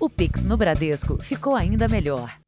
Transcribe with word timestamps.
O 0.00 0.08
Pix 0.08 0.44
no 0.44 0.56
Bradesco 0.56 1.20
ficou 1.20 1.56
ainda 1.56 1.88
melhor. 1.88 2.38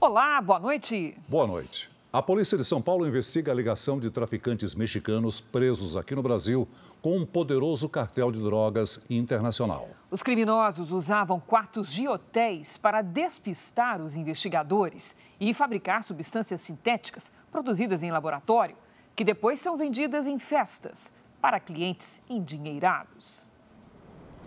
Olá, 0.00 0.40
boa 0.40 0.60
noite. 0.60 1.18
Boa 1.26 1.44
noite. 1.44 1.90
A 2.12 2.22
polícia 2.22 2.56
de 2.56 2.64
São 2.64 2.80
Paulo 2.80 3.04
investiga 3.04 3.50
a 3.50 3.54
ligação 3.54 3.98
de 3.98 4.12
traficantes 4.12 4.76
mexicanos 4.76 5.40
presos 5.40 5.96
aqui 5.96 6.14
no 6.14 6.22
Brasil 6.22 6.68
com 7.00 7.16
um 7.16 7.26
poderoso 7.26 7.88
cartel 7.88 8.30
de 8.30 8.40
drogas 8.40 9.00
internacional. 9.10 9.88
Os 10.08 10.22
criminosos 10.22 10.92
usavam 10.92 11.40
quartos 11.40 11.92
de 11.92 12.06
hotéis 12.06 12.76
para 12.76 13.02
despistar 13.02 14.00
os 14.00 14.14
investigadores 14.14 15.16
e 15.40 15.52
fabricar 15.52 16.04
substâncias 16.04 16.60
sintéticas 16.60 17.32
produzidas 17.50 18.04
em 18.04 18.12
laboratório, 18.12 18.76
que 19.16 19.24
depois 19.24 19.58
são 19.58 19.76
vendidas 19.76 20.28
em 20.28 20.38
festas 20.38 21.12
para 21.42 21.58
clientes 21.58 22.22
endinheirados. 22.30 23.50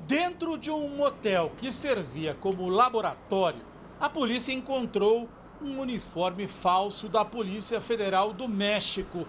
Dentro 0.08 0.58
de 0.58 0.72
um 0.72 0.88
motel 0.96 1.52
que 1.58 1.74
servia 1.74 2.34
como 2.34 2.70
laboratório, 2.70 3.62
a 4.00 4.10
polícia 4.10 4.54
encontrou 4.54 5.28
um 5.62 5.80
uniforme 5.80 6.48
falso 6.48 7.10
da 7.10 7.26
Polícia 7.26 7.82
Federal 7.82 8.32
do 8.32 8.48
México. 8.48 9.28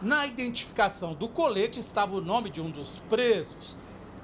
Na 0.00 0.26
identificação 0.26 1.12
do 1.12 1.28
colete 1.28 1.80
estava 1.80 2.14
o 2.14 2.20
nome 2.20 2.50
de 2.50 2.60
um 2.60 2.70
dos 2.70 3.00
presos. 3.10 3.76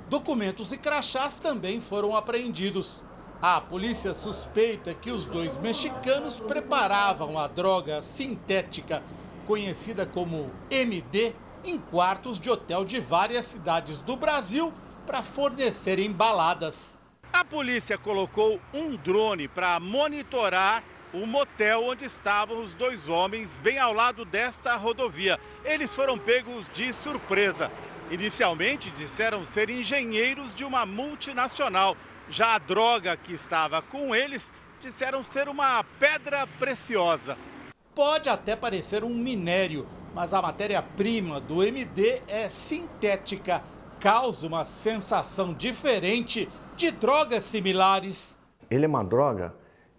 Documentos 0.08 0.70
e 0.70 0.78
crachás 0.78 1.36
também 1.36 1.80
foram 1.80 2.14
apreendidos. 2.14 3.02
A 3.42 3.60
polícia 3.60 4.14
suspeita 4.14 4.94
que 4.94 5.10
os 5.10 5.26
dois 5.26 5.56
mexicanos 5.56 6.38
preparavam 6.38 7.38
a 7.38 7.48
droga 7.48 8.02
sintética, 8.02 9.02
conhecida 9.46 10.06
como 10.06 10.50
MD, 10.70 11.34
em 11.64 11.78
quartos 11.78 12.38
de 12.38 12.50
hotel 12.50 12.84
de 12.84 13.00
várias 13.00 13.46
cidades 13.46 14.00
do 14.02 14.16
Brasil 14.16 14.72
para 15.06 15.22
fornecer 15.22 15.98
embaladas. 15.98 16.98
A 17.32 17.44
polícia 17.44 17.98
colocou 17.98 18.60
um 18.72 18.96
drone 18.96 19.48
para 19.48 19.80
monitorar 19.80 20.84
o 21.12 21.26
motel 21.26 21.84
onde 21.84 22.04
estavam 22.04 22.60
os 22.60 22.74
dois 22.74 23.08
homens, 23.08 23.58
bem 23.58 23.78
ao 23.78 23.92
lado 23.92 24.24
desta 24.24 24.74
rodovia. 24.76 25.38
Eles 25.64 25.94
foram 25.94 26.18
pegos 26.18 26.68
de 26.74 26.92
surpresa. 26.92 27.70
Inicialmente 28.10 28.90
disseram 28.90 29.44
ser 29.44 29.70
engenheiros 29.70 30.54
de 30.54 30.64
uma 30.64 30.84
multinacional. 30.84 31.96
Já 32.28 32.54
a 32.54 32.58
droga 32.58 33.16
que 33.16 33.32
estava 33.32 33.80
com 33.80 34.14
eles 34.14 34.52
disseram 34.80 35.22
ser 35.22 35.48
uma 35.48 35.84
pedra 35.98 36.46
preciosa. 36.58 37.38
Pode 37.94 38.28
até 38.28 38.56
parecer 38.56 39.04
um 39.04 39.14
minério, 39.14 39.86
mas 40.14 40.32
a 40.32 40.40
matéria-prima 40.40 41.40
do 41.40 41.62
MD 41.62 42.22
é 42.28 42.48
sintética. 42.48 43.62
Causa 43.98 44.46
uma 44.46 44.64
sensação 44.64 45.52
diferente 45.52 46.48
de 46.76 46.90
drogas 46.90 47.44
similares. 47.44 48.36
Ele 48.70 48.84
é 48.84 48.88
uma 48.88 49.04
droga 49.04 49.54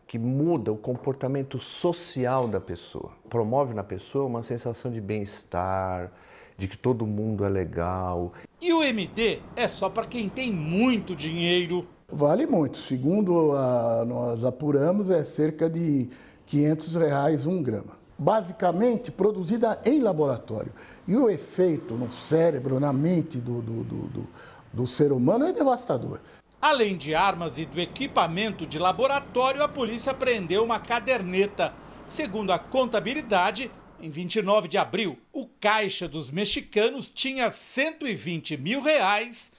que 0.08 0.18
muda 0.18 0.72
o 0.72 0.78
comportamento 0.78 1.60
social 1.60 2.48
da 2.48 2.62
pessoa. 2.62 3.12
Promove 3.30 3.74
na 3.74 3.84
pessoa 3.84 4.26
uma 4.26 4.44
sensação 4.44 4.92
de 4.92 5.02
bem-estar, 5.02 6.12
de 6.58 6.68
que 6.68 6.78
todo 6.78 7.06
mundo 7.06 7.44
é 7.44 7.50
legal. 7.50 8.32
E 8.62 8.72
o 8.72 8.84
MD 8.84 9.42
é 9.56 9.68
só 9.68 9.90
para 9.90 10.06
quem 10.06 10.30
tem 10.30 10.54
muito 10.54 11.16
dinheiro. 11.16 11.88
Vale 12.08 12.46
muito. 12.46 12.78
Segundo 12.78 13.54
a, 13.54 14.06
nós 14.06 14.46
apuramos, 14.46 15.10
é 15.10 15.24
cerca 15.24 15.70
de 15.70 16.10
500 16.46 16.96
reais 16.96 17.46
um 17.46 17.62
grama. 17.62 18.05
Basicamente 18.18 19.12
produzida 19.12 19.80
em 19.86 20.00
laboratório. 20.02 20.72
E 21.08 21.16
o 21.16 21.30
efeito 21.30 21.96
no 21.96 22.12
cérebro, 22.12 22.80
na 22.80 22.94
mente 22.94 23.38
do, 23.38 23.62
do, 23.62 23.84
do, 23.84 24.28
do, 24.72 24.88
ser 24.88 25.12
humano 25.12 25.46
é 25.46 25.52
devastador. 25.52 26.20
Além 26.62 26.96
de 26.96 27.14
armas 27.14 27.58
e 27.58 27.66
do 27.66 27.80
equipamento 27.80 28.66
de 28.66 28.80
laboratório, 28.80 29.62
a 29.62 29.68
polícia 29.68 30.14
prendeu 30.14 30.64
uma 30.64 30.80
caderneta. 30.80 31.74
Segundo 32.08 32.52
a 32.52 32.60
contabilidade, 32.60 33.70
em 34.00 34.10
29 34.10 34.68
de 34.68 34.78
abril, 34.78 35.18
o 35.34 35.48
caixa 35.60 36.08
dos 36.08 36.32
mexicanos 36.32 37.12
tinha 37.12 37.52
120 37.52 38.58
mil 38.58 38.82
reais 38.82 39.52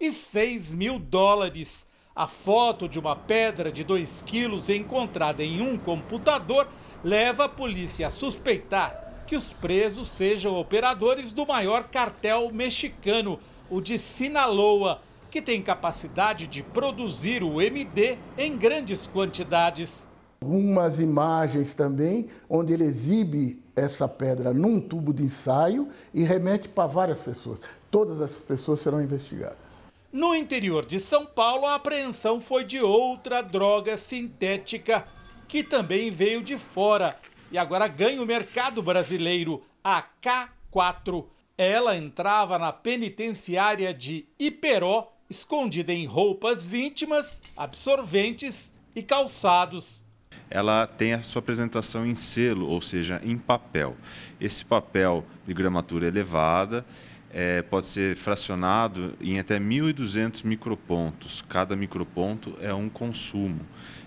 e 0.00 0.12
6 0.12 0.72
mil 0.72 0.98
dólares. 0.98 1.86
A 2.14 2.26
foto 2.26 2.88
de 2.88 2.98
uma 2.98 3.14
pedra 3.14 3.70
de 3.70 3.84
2 3.84 4.22
quilos 4.22 4.68
encontrada 4.68 5.44
em 5.44 5.60
um 5.60 5.78
computador 5.78 6.68
leva 7.02 7.44
a 7.44 7.48
polícia 7.48 8.08
a 8.08 8.10
suspeitar 8.10 9.24
que 9.26 9.36
os 9.36 9.52
presos 9.52 10.08
sejam 10.08 10.54
operadores 10.54 11.32
do 11.32 11.46
maior 11.46 11.84
cartel 11.84 12.50
mexicano, 12.52 13.38
o 13.70 13.80
de 13.80 13.98
Sinaloa, 13.98 15.00
que 15.30 15.40
tem 15.40 15.62
capacidade 15.62 16.48
de 16.48 16.62
produzir 16.62 17.42
o 17.42 17.60
MD 17.60 18.18
em 18.36 18.56
grandes 18.56 19.06
quantidades. 19.06 20.08
Algumas 20.42 20.98
imagens 20.98 21.74
também, 21.74 22.26
onde 22.48 22.72
ele 22.72 22.84
exibe 22.84 23.62
essa 23.76 24.08
pedra 24.08 24.52
num 24.52 24.80
tubo 24.80 25.12
de 25.12 25.22
ensaio 25.22 25.88
e 26.12 26.24
remete 26.24 26.68
para 26.68 26.88
várias 26.88 27.22
pessoas. 27.22 27.60
Todas 27.90 28.20
essas 28.20 28.42
pessoas 28.42 28.80
serão 28.80 29.00
investigadas. 29.00 29.58
No 30.12 30.34
interior 30.34 30.84
de 30.84 30.98
São 30.98 31.24
Paulo, 31.24 31.66
a 31.66 31.76
apreensão 31.76 32.40
foi 32.40 32.64
de 32.64 32.80
outra 32.80 33.42
droga 33.42 33.96
sintética 33.96 35.06
que 35.50 35.64
também 35.64 36.12
veio 36.12 36.42
de 36.42 36.56
fora 36.56 37.16
e 37.50 37.58
agora 37.58 37.88
ganha 37.88 38.22
o 38.22 38.26
mercado 38.26 38.80
brasileiro, 38.80 39.60
a 39.82 40.00
K4. 40.22 41.26
Ela 41.58 41.96
entrava 41.96 42.56
na 42.56 42.72
penitenciária 42.72 43.92
de 43.92 44.26
Iperó 44.38 45.12
escondida 45.28 45.92
em 45.92 46.06
roupas 46.06 46.72
íntimas, 46.72 47.40
absorventes 47.56 48.72
e 48.94 49.02
calçados. 49.02 50.04
Ela 50.48 50.86
tem 50.86 51.14
a 51.14 51.22
sua 51.22 51.40
apresentação 51.40 52.06
em 52.06 52.14
selo, 52.14 52.68
ou 52.68 52.80
seja, 52.80 53.20
em 53.24 53.36
papel. 53.36 53.96
Esse 54.40 54.64
papel 54.64 55.24
de 55.46 55.52
gramatura 55.52 56.06
elevada 56.06 56.86
é, 57.32 57.62
pode 57.62 57.86
ser 57.86 58.16
fracionado 58.16 59.14
em 59.20 59.38
até 59.38 59.58
1.200 59.58 60.44
micropontos. 60.44 61.42
Cada 61.48 61.76
microponto 61.76 62.56
é 62.60 62.74
um 62.74 62.88
consumo. 62.88 63.60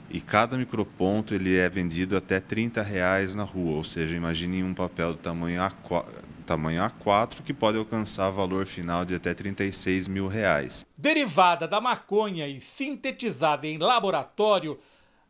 E 0.09 0.21
cada 0.21 0.57
microponto 0.57 1.33
ele 1.33 1.57
é 1.57 1.67
vendido 1.67 2.15
até 2.15 2.39
30 2.39 2.83
reais 2.83 3.33
na 3.33 3.43
rua, 3.43 3.77
ou 3.77 3.83
seja, 3.83 4.15
imagine 4.15 4.63
um 4.63 4.73
papel 4.73 5.13
do 5.13 5.17
tamanho 5.17 5.59
A4, 5.59 6.05
tamanho 6.45 6.83
A4 6.83 7.41
que 7.41 7.53
pode 7.53 7.77
alcançar 7.77 8.29
valor 8.29 8.67
final 8.67 9.05
de 9.05 9.15
até 9.15 9.33
36 9.33 10.07
mil 10.07 10.27
reais. 10.27 10.85
Derivada 10.95 11.67
da 11.67 11.81
maconha 11.81 12.47
e 12.47 12.59
sintetizada 12.59 13.65
em 13.65 13.77
laboratório, 13.77 14.77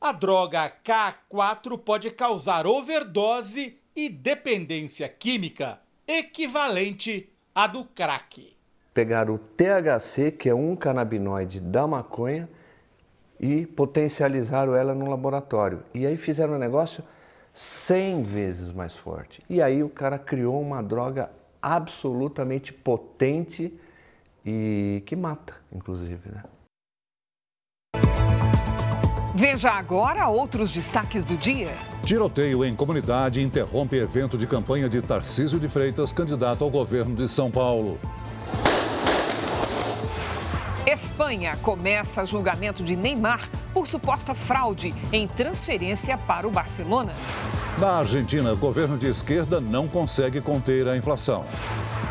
a 0.01 0.11
droga 0.11 0.69
K4 0.83 1.77
pode 1.77 2.11
causar 2.11 2.67
overdose 2.67 3.77
e 3.95 4.09
dependência 4.09 5.07
química, 5.07 5.79
equivalente 6.05 7.29
à 7.53 7.67
do 7.67 7.85
crack. 7.85 8.53
Pegar 8.93 9.29
o 9.29 9.37
THC, 9.37 10.31
que 10.31 10.49
é 10.49 10.55
um 10.55 10.75
canabinoide 10.75 11.59
da 11.59 11.87
maconha, 11.87 12.47
e 13.39 13.65
potencializaram 13.65 14.75
ela 14.75 14.93
no 14.93 15.09
laboratório. 15.09 15.83
E 15.93 16.05
aí 16.05 16.15
fizeram 16.17 16.53
um 16.53 16.57
negócio 16.57 17.03
100 17.53 18.23
vezes 18.23 18.71
mais 18.71 18.93
forte. 18.93 19.43
E 19.49 19.61
aí 19.61 19.83
o 19.83 19.89
cara 19.89 20.17
criou 20.17 20.61
uma 20.61 20.81
droga 20.81 21.29
absolutamente 21.61 22.73
potente 22.73 23.77
e 24.45 25.01
que 25.05 25.15
mata, 25.15 25.55
inclusive, 25.71 26.29
né? 26.29 26.43
Veja 29.35 29.71
agora 29.71 30.27
outros 30.27 30.71
destaques 30.71 31.25
do 31.25 31.35
dia. 31.35 31.71
Tiroteio 32.03 32.65
em 32.65 32.75
comunidade 32.75 33.41
interrompe 33.41 33.95
evento 33.95 34.37
de 34.37 34.45
campanha 34.45 34.89
de 34.89 35.01
Tarcísio 35.01 35.57
de 35.57 35.69
Freitas, 35.69 36.11
candidato 36.11 36.61
ao 36.61 36.69
governo 36.69 37.15
de 37.15 37.29
São 37.29 37.49
Paulo. 37.49 37.97
Espanha 40.85 41.57
começa 41.61 42.25
julgamento 42.25 42.83
de 42.83 42.97
Neymar 42.97 43.49
por 43.73 43.87
suposta 43.87 44.35
fraude 44.35 44.93
em 45.13 45.29
transferência 45.29 46.17
para 46.17 46.45
o 46.45 46.51
Barcelona. 46.51 47.13
Na 47.79 47.99
Argentina, 47.99 48.51
o 48.51 48.57
governo 48.57 48.97
de 48.97 49.07
esquerda 49.07 49.61
não 49.61 49.87
consegue 49.87 50.41
conter 50.41 50.89
a 50.89 50.97
inflação. 50.97 51.45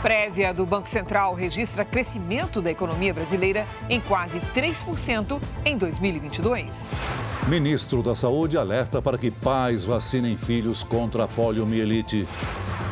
Prévia 0.03 0.53
do 0.53 0.67
Banco 0.67 0.91
Central 0.91 1.33
registra 1.33 1.85
crescimento 1.85 2.61
da 2.61 2.73
economia 2.73 3.15
brasileira 3.15 3.65
em 3.89 4.01
quase 4.01 4.41
3% 4.53 5.41
em 5.65 5.79
2022. 5.79 6.93
Ministro 7.47 8.03
da 8.03 8.15
Saúde 8.17 8.59
alerta 8.59 9.01
para 9.01 9.17
que 9.17 9.31
pais 9.31 9.85
vacinem 9.85 10.37
filhos 10.37 10.83
contra 10.83 11.25
a 11.25 11.29
poliomielite. 11.29 12.27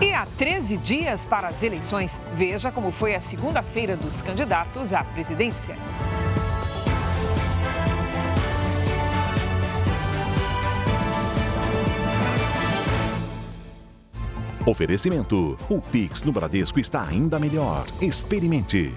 E 0.00 0.12
há 0.12 0.24
13 0.38 0.76
dias 0.76 1.24
para 1.24 1.48
as 1.48 1.64
eleições, 1.64 2.20
veja 2.34 2.70
como 2.70 2.92
foi 2.92 3.16
a 3.16 3.20
segunda-feira 3.20 3.96
dos 3.96 4.22
candidatos 4.22 4.92
à 4.92 5.02
presidência. 5.02 5.74
Oferecimento: 14.70 15.58
o 15.68 15.80
Pix 15.80 16.22
no 16.22 16.30
Bradesco 16.30 16.78
está 16.78 17.04
ainda 17.04 17.40
melhor. 17.40 17.84
Experimente. 18.00 18.94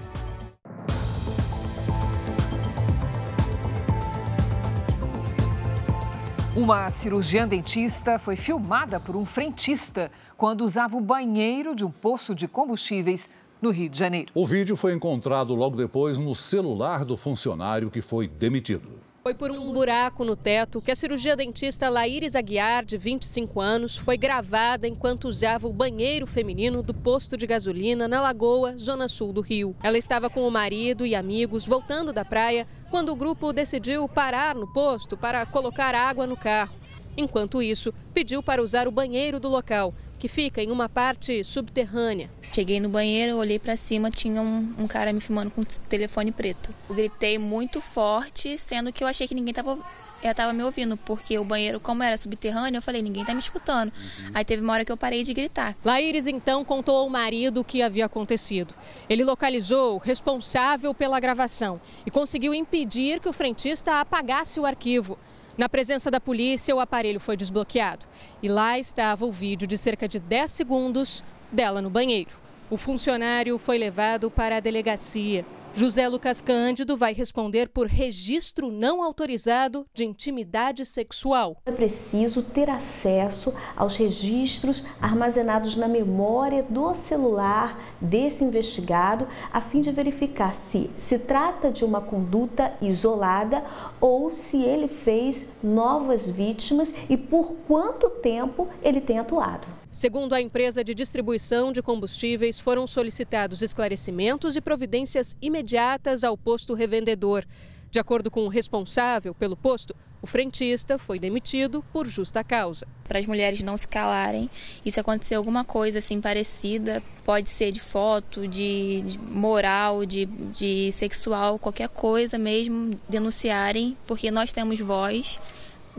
Uma 6.54 6.88
cirurgiã 6.90 7.48
dentista 7.48 8.20
foi 8.20 8.36
filmada 8.36 9.00
por 9.00 9.16
um 9.16 9.26
frentista 9.26 10.12
quando 10.36 10.64
usava 10.64 10.96
o 10.96 11.00
banheiro 11.00 11.74
de 11.74 11.84
um 11.84 11.90
poço 11.90 12.36
de 12.36 12.46
combustíveis 12.46 13.28
no 13.60 13.70
Rio 13.70 13.88
de 13.88 13.98
Janeiro. 13.98 14.30
O 14.32 14.46
vídeo 14.46 14.76
foi 14.76 14.94
encontrado 14.94 15.56
logo 15.56 15.76
depois 15.76 16.20
no 16.20 16.36
celular 16.36 17.04
do 17.04 17.16
funcionário 17.16 17.90
que 17.90 18.00
foi 18.00 18.28
demitido. 18.28 18.92
Foi 19.24 19.32
por 19.32 19.50
um 19.50 19.72
buraco 19.72 20.22
no 20.22 20.36
teto 20.36 20.82
que 20.82 20.92
a 20.92 20.96
cirurgia 20.96 21.34
dentista 21.34 21.88
Laíris 21.88 22.36
Aguiar, 22.36 22.84
de 22.84 22.98
25 22.98 23.58
anos, 23.58 23.96
foi 23.96 24.18
gravada 24.18 24.86
enquanto 24.86 25.28
usava 25.28 25.66
o 25.66 25.72
banheiro 25.72 26.26
feminino 26.26 26.82
do 26.82 26.92
posto 26.92 27.34
de 27.34 27.46
gasolina 27.46 28.06
na 28.06 28.20
Lagoa, 28.20 28.76
zona 28.76 29.08
sul 29.08 29.32
do 29.32 29.40
Rio. 29.40 29.74
Ela 29.82 29.96
estava 29.96 30.28
com 30.28 30.46
o 30.46 30.50
marido 30.50 31.06
e 31.06 31.14
amigos 31.14 31.66
voltando 31.66 32.12
da 32.12 32.22
praia 32.22 32.66
quando 32.90 33.12
o 33.12 33.16
grupo 33.16 33.50
decidiu 33.50 34.06
parar 34.06 34.54
no 34.54 34.70
posto 34.70 35.16
para 35.16 35.46
colocar 35.46 35.94
água 35.94 36.26
no 36.26 36.36
carro. 36.36 36.83
Enquanto 37.16 37.62
isso, 37.62 37.92
pediu 38.12 38.42
para 38.42 38.62
usar 38.62 38.88
o 38.88 38.90
banheiro 38.90 39.38
do 39.38 39.48
local, 39.48 39.94
que 40.18 40.28
fica 40.28 40.62
em 40.62 40.70
uma 40.70 40.88
parte 40.88 41.44
subterrânea. 41.44 42.30
Cheguei 42.52 42.80
no 42.80 42.88
banheiro, 42.88 43.36
olhei 43.36 43.58
para 43.58 43.76
cima, 43.76 44.10
tinha 44.10 44.40
um, 44.40 44.74
um, 44.78 44.86
cara 44.86 45.12
me 45.12 45.20
filmando 45.20 45.50
com 45.50 45.62
telefone 45.64 46.32
preto. 46.32 46.74
Eu 46.88 46.94
gritei 46.94 47.38
muito 47.38 47.80
forte, 47.80 48.58
sendo 48.58 48.92
que 48.92 49.02
eu 49.02 49.08
achei 49.08 49.28
que 49.28 49.34
ninguém 49.34 49.50
estava 49.50 49.78
ela 50.24 50.30
estava 50.30 50.52
me 50.54 50.64
ouvindo, 50.64 50.96
porque 50.96 51.38
o 51.38 51.44
banheiro, 51.44 51.78
como 51.78 52.02
era 52.02 52.16
subterrâneo, 52.16 52.78
eu 52.78 52.82
falei, 52.82 53.02
ninguém 53.02 53.22
está 53.22 53.34
me 53.34 53.40
escutando. 53.40 53.92
Uhum. 53.92 54.30
Aí 54.32 54.42
teve 54.42 54.62
uma 54.62 54.72
hora 54.72 54.82
que 54.82 54.90
eu 54.90 54.96
parei 54.96 55.22
de 55.22 55.34
gritar. 55.34 55.76
Laíris 55.84 56.26
então 56.26 56.64
contou 56.64 56.96
ao 56.96 57.10
marido 57.10 57.60
o 57.60 57.64
que 57.64 57.82
havia 57.82 58.06
acontecido. 58.06 58.74
Ele 59.06 59.22
localizou 59.22 59.96
o 59.96 59.98
responsável 59.98 60.94
pela 60.94 61.20
gravação 61.20 61.78
e 62.06 62.10
conseguiu 62.10 62.54
impedir 62.54 63.20
que 63.20 63.28
o 63.28 63.34
frentista 63.34 64.00
apagasse 64.00 64.58
o 64.58 64.64
arquivo. 64.64 65.18
Na 65.56 65.68
presença 65.68 66.10
da 66.10 66.20
polícia, 66.20 66.74
o 66.74 66.80
aparelho 66.80 67.20
foi 67.20 67.36
desbloqueado 67.36 68.06
e 68.42 68.48
lá 68.48 68.76
estava 68.76 69.24
o 69.24 69.30
vídeo 69.30 69.68
de 69.68 69.78
cerca 69.78 70.08
de 70.08 70.18
10 70.18 70.50
segundos 70.50 71.24
dela 71.50 71.80
no 71.80 71.88
banheiro. 71.88 72.30
O 72.68 72.76
funcionário 72.76 73.56
foi 73.56 73.78
levado 73.78 74.32
para 74.32 74.56
a 74.56 74.60
delegacia. 74.60 75.46
José 75.76 76.06
Lucas 76.06 76.40
Cândido 76.40 76.96
vai 76.96 77.12
responder 77.12 77.68
por 77.68 77.88
registro 77.88 78.70
não 78.70 79.02
autorizado 79.02 79.84
de 79.92 80.04
intimidade 80.04 80.86
sexual. 80.86 81.56
É 81.66 81.72
preciso 81.72 82.44
ter 82.44 82.70
acesso 82.70 83.52
aos 83.76 83.96
registros 83.96 84.84
armazenados 85.00 85.76
na 85.76 85.88
memória 85.88 86.62
do 86.62 86.94
celular 86.94 87.96
desse 88.00 88.44
investigado, 88.44 89.26
a 89.52 89.60
fim 89.60 89.80
de 89.80 89.90
verificar 89.90 90.54
se 90.54 90.88
se 90.96 91.18
trata 91.18 91.72
de 91.72 91.84
uma 91.84 92.00
conduta 92.00 92.72
isolada 92.80 93.64
ou 94.00 94.32
se 94.32 94.62
ele 94.62 94.86
fez 94.86 95.54
novas 95.60 96.28
vítimas 96.28 96.94
e 97.10 97.16
por 97.16 97.52
quanto 97.66 98.08
tempo 98.10 98.68
ele 98.80 99.00
tem 99.00 99.18
atuado. 99.18 99.66
Segundo 99.94 100.32
a 100.32 100.40
empresa 100.40 100.82
de 100.82 100.92
distribuição 100.92 101.70
de 101.70 101.80
combustíveis, 101.80 102.58
foram 102.58 102.84
solicitados 102.84 103.62
esclarecimentos 103.62 104.56
e 104.56 104.60
providências 104.60 105.36
imediatas 105.40 106.24
ao 106.24 106.36
posto 106.36 106.74
revendedor. 106.74 107.44
De 107.92 108.00
acordo 108.00 108.28
com 108.28 108.40
o 108.40 108.48
responsável 108.48 109.32
pelo 109.32 109.56
posto, 109.56 109.94
o 110.20 110.26
frentista 110.26 110.98
foi 110.98 111.20
demitido 111.20 111.80
por 111.92 112.08
justa 112.08 112.42
causa. 112.42 112.88
Para 113.06 113.20
as 113.20 113.26
mulheres 113.26 113.62
não 113.62 113.76
se 113.76 113.86
calarem, 113.86 114.50
e 114.84 114.90
se 114.90 114.98
acontecer 114.98 115.36
alguma 115.36 115.64
coisa 115.64 116.00
assim 116.00 116.20
parecida, 116.20 117.00
pode 117.24 117.48
ser 117.48 117.70
de 117.70 117.78
foto, 117.78 118.48
de, 118.48 119.04
moral, 119.30 120.04
de, 120.04 120.26
de 120.26 120.90
sexual, 120.90 121.56
qualquer 121.56 121.88
coisa 121.88 122.36
mesmo, 122.36 122.98
denunciarem, 123.08 123.96
porque 124.08 124.28
nós 124.28 124.50
temos 124.50 124.80
voz 124.80 125.38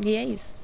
e 0.05 0.15
é 0.15 0.25
isso. 0.25 0.57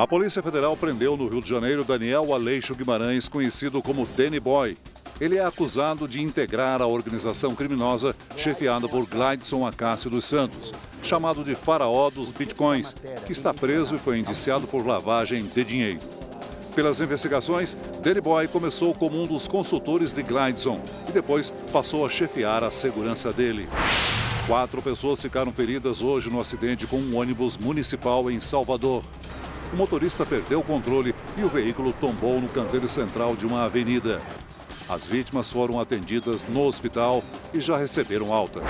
A 0.00 0.06
Polícia 0.06 0.42
Federal 0.42 0.74
prendeu 0.78 1.14
no 1.14 1.28
Rio 1.28 1.42
de 1.42 1.50
Janeiro 1.50 1.84
Daniel 1.84 2.32
Aleixo 2.32 2.74
Guimarães, 2.74 3.28
conhecido 3.28 3.82
como 3.82 4.08
Danny 4.16 4.40
Boy. 4.40 4.78
Ele 5.20 5.36
é 5.36 5.44
acusado 5.44 6.08
de 6.08 6.22
integrar 6.22 6.80
a 6.80 6.86
organização 6.86 7.54
criminosa 7.54 8.16
chefiada 8.34 8.88
por 8.88 9.06
Glidson 9.06 9.66
Acácio 9.66 10.08
dos 10.08 10.24
Santos, 10.24 10.72
chamado 11.02 11.44
de 11.44 11.54
faraó 11.54 12.08
dos 12.08 12.32
bitcoins, 12.32 12.94
que 13.26 13.32
está 13.32 13.52
preso 13.52 13.94
e 13.94 13.98
foi 13.98 14.18
indiciado 14.18 14.66
por 14.66 14.86
lavagem 14.86 15.44
de 15.44 15.62
dinheiro. 15.62 16.00
Pelas 16.74 17.02
investigações, 17.02 17.76
Danny 18.02 18.22
Boy 18.22 18.48
começou 18.48 18.94
como 18.94 19.22
um 19.22 19.26
dos 19.26 19.46
consultores 19.46 20.14
de 20.14 20.22
Glidson 20.22 20.82
e 21.10 21.12
depois 21.12 21.52
passou 21.70 22.06
a 22.06 22.08
chefiar 22.08 22.64
a 22.64 22.70
segurança 22.70 23.34
dele. 23.34 23.68
Quatro 24.46 24.80
pessoas 24.80 25.20
ficaram 25.20 25.52
feridas 25.52 26.00
hoje 26.00 26.30
no 26.30 26.40
acidente 26.40 26.86
com 26.86 26.96
um 26.96 27.18
ônibus 27.18 27.58
municipal 27.58 28.30
em 28.30 28.40
Salvador 28.40 29.02
o 29.72 29.76
motorista 29.76 30.26
perdeu 30.26 30.60
o 30.60 30.64
controle 30.64 31.14
e 31.36 31.44
o 31.44 31.48
veículo 31.48 31.92
tombou 31.92 32.40
no 32.40 32.48
canteiro 32.48 32.88
central 32.88 33.36
de 33.36 33.46
uma 33.46 33.64
avenida. 33.64 34.20
As 34.88 35.06
vítimas 35.06 35.52
foram 35.52 35.78
atendidas 35.78 36.44
no 36.48 36.66
hospital 36.66 37.22
e 37.54 37.60
já 37.60 37.76
receberam 37.76 38.32
alta. 38.32 38.60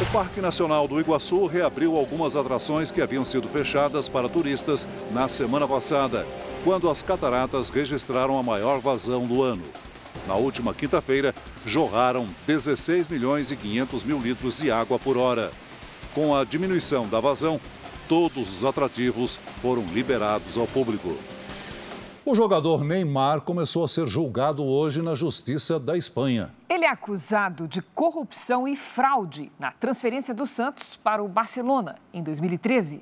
O 0.00 0.12
Parque 0.12 0.40
Nacional 0.40 0.86
do 0.86 1.00
Iguaçu 1.00 1.46
reabriu 1.46 1.96
algumas 1.96 2.36
atrações 2.36 2.92
que 2.92 3.02
haviam 3.02 3.24
sido 3.24 3.48
fechadas 3.48 4.08
para 4.08 4.28
turistas 4.28 4.86
na 5.10 5.26
semana 5.26 5.66
passada, 5.66 6.24
quando 6.62 6.88
as 6.88 7.02
cataratas 7.02 7.68
registraram 7.68 8.38
a 8.38 8.42
maior 8.44 8.80
vazão 8.80 9.26
do 9.26 9.42
ano. 9.42 9.64
Na 10.28 10.34
última 10.34 10.72
quinta-feira, 10.72 11.34
jorraram 11.64 12.28
16 12.46 13.08
milhões 13.08 13.50
e 13.50 13.56
500 13.56 14.04
mil 14.04 14.20
litros 14.20 14.58
de 14.58 14.70
água 14.70 15.00
por 15.00 15.16
hora. 15.16 15.50
Com 16.14 16.34
a 16.34 16.44
diminuição 16.44 17.08
da 17.08 17.18
vazão, 17.20 17.60
todos 18.08 18.52
os 18.56 18.64
atrativos 18.64 19.36
foram 19.60 19.82
liberados 19.92 20.56
ao 20.56 20.66
público. 20.66 21.16
O 22.24 22.34
jogador 22.34 22.82
Neymar 22.82 23.42
começou 23.42 23.84
a 23.84 23.88
ser 23.88 24.08
julgado 24.08 24.64
hoje 24.64 25.00
na 25.00 25.14
Justiça 25.14 25.78
da 25.78 25.96
Espanha. 25.96 26.52
Ele 26.68 26.84
é 26.84 26.90
acusado 26.90 27.68
de 27.68 27.80
corrupção 27.80 28.66
e 28.66 28.74
fraude 28.74 29.52
na 29.58 29.70
transferência 29.70 30.34
do 30.34 30.44
Santos 30.44 30.96
para 30.96 31.22
o 31.22 31.28
Barcelona 31.28 31.96
em 32.12 32.22
2013. 32.22 33.00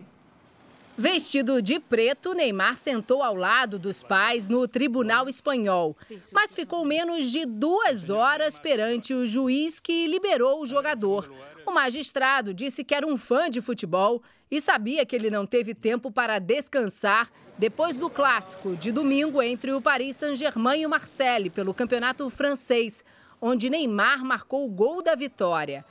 Vestido 0.97 1.61
de 1.61 1.81
preto, 1.81 2.35
Neymar 2.35 2.77
sentou 2.77 3.21
ao 3.21 3.35
lado 3.35 3.81
dos 3.81 4.01
pais 4.01 4.47
no 4.47 4.69
tribunal 4.69 5.29
espanhol, 5.29 5.97
mas 6.33 6.55
ficou 6.55 6.85
menos 6.85 7.33
de 7.33 7.45
duas 7.45 8.11
horas 8.11 8.61
perante 8.61 9.13
o 9.13 9.27
juiz 9.27 9.81
que 9.81 10.07
liberou 10.07 10.63
o 10.63 10.67
jogador. 10.67 11.29
O 11.67 11.73
magistrado 11.73 12.55
disse 12.55 12.85
que 12.85 12.95
era 12.95 13.05
um 13.05 13.17
fã 13.17 13.51
de 13.51 13.61
futebol 13.61 14.23
e 14.49 14.61
sabia 14.61 15.05
que 15.05 15.17
ele 15.17 15.31
não 15.31 15.45
teve 15.45 15.75
tempo 15.75 16.13
para 16.13 16.39
descansar 16.39 17.29
depois 17.59 17.97
do 17.97 18.09
clássico 18.09 18.77
de 18.77 18.93
domingo 18.93 19.43
entre 19.43 19.73
o 19.73 19.83
Paris 19.83 20.17
Saint-Germain 20.17 20.83
e 20.83 20.87
o 20.87 20.91
Marseille 20.91 21.51
pelo 21.51 21.75
campeonato 21.75 22.31
francês, 22.31 23.05
onde 23.41 23.69
Neymar 23.69 24.25
marcou 24.25 24.65
o 24.65 24.71
gol 24.71 25.03
da 25.03 25.17
vitória. 25.17 25.85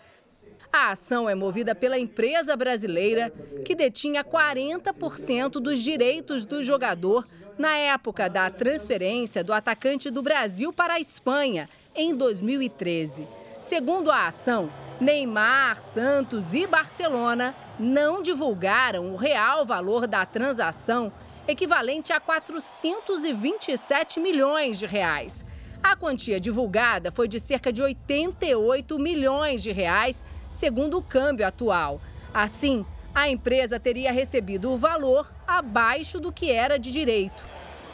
A 0.76 0.90
ação 0.90 1.30
é 1.30 1.36
movida 1.36 1.76
pela 1.76 2.00
empresa 2.00 2.58
brasileira 2.58 3.32
que 3.64 3.76
detinha 3.76 4.24
40% 4.24 5.60
dos 5.60 5.84
direitos 5.84 6.46
do 6.46 6.64
jogador 6.64 7.28
na 7.60 7.78
época 7.78 8.28
da 8.28 8.50
transferência 8.50 9.44
do 9.44 9.54
atacante 9.54 10.10
do 10.10 10.24
Brasil 10.24 10.74
para 10.74 10.96
a 10.96 11.00
Espanha, 11.00 11.70
em 11.94 12.16
2013. 12.16 13.28
Segundo 13.62 14.10
a 14.10 14.26
ação, 14.26 14.74
Neymar, 15.00 15.80
Santos 15.80 16.56
e 16.56 16.66
Barcelona 16.66 17.56
não 17.80 18.24
divulgaram 18.24 19.14
o 19.14 19.16
real 19.16 19.68
valor 19.68 20.08
da 20.08 20.26
transação, 20.26 21.14
equivalente 21.48 22.12
a 22.12 22.20
427 22.20 24.20
milhões 24.20 24.80
de 24.80 24.88
reais. 24.88 25.46
A 25.84 25.96
quantia 25.96 26.40
divulgada 26.40 27.12
foi 27.12 27.28
de 27.28 27.40
cerca 27.40 27.72
de 27.72 27.84
88 27.84 28.98
milhões 28.98 29.62
de 29.62 29.72
reais, 29.72 30.26
segundo 30.54 30.98
o 30.98 31.04
câmbio 31.04 31.46
atual. 31.46 32.00
Assim, 32.34 32.86
a 33.14 33.28
empresa 33.28 33.78
teria 33.78 34.14
recebido 34.14 34.72
o 34.72 34.78
valor 34.78 35.34
abaixo 35.46 36.18
do 36.18 36.32
que 36.32 36.50
era 36.50 36.80
de 36.80 36.92
direito. 36.92 37.44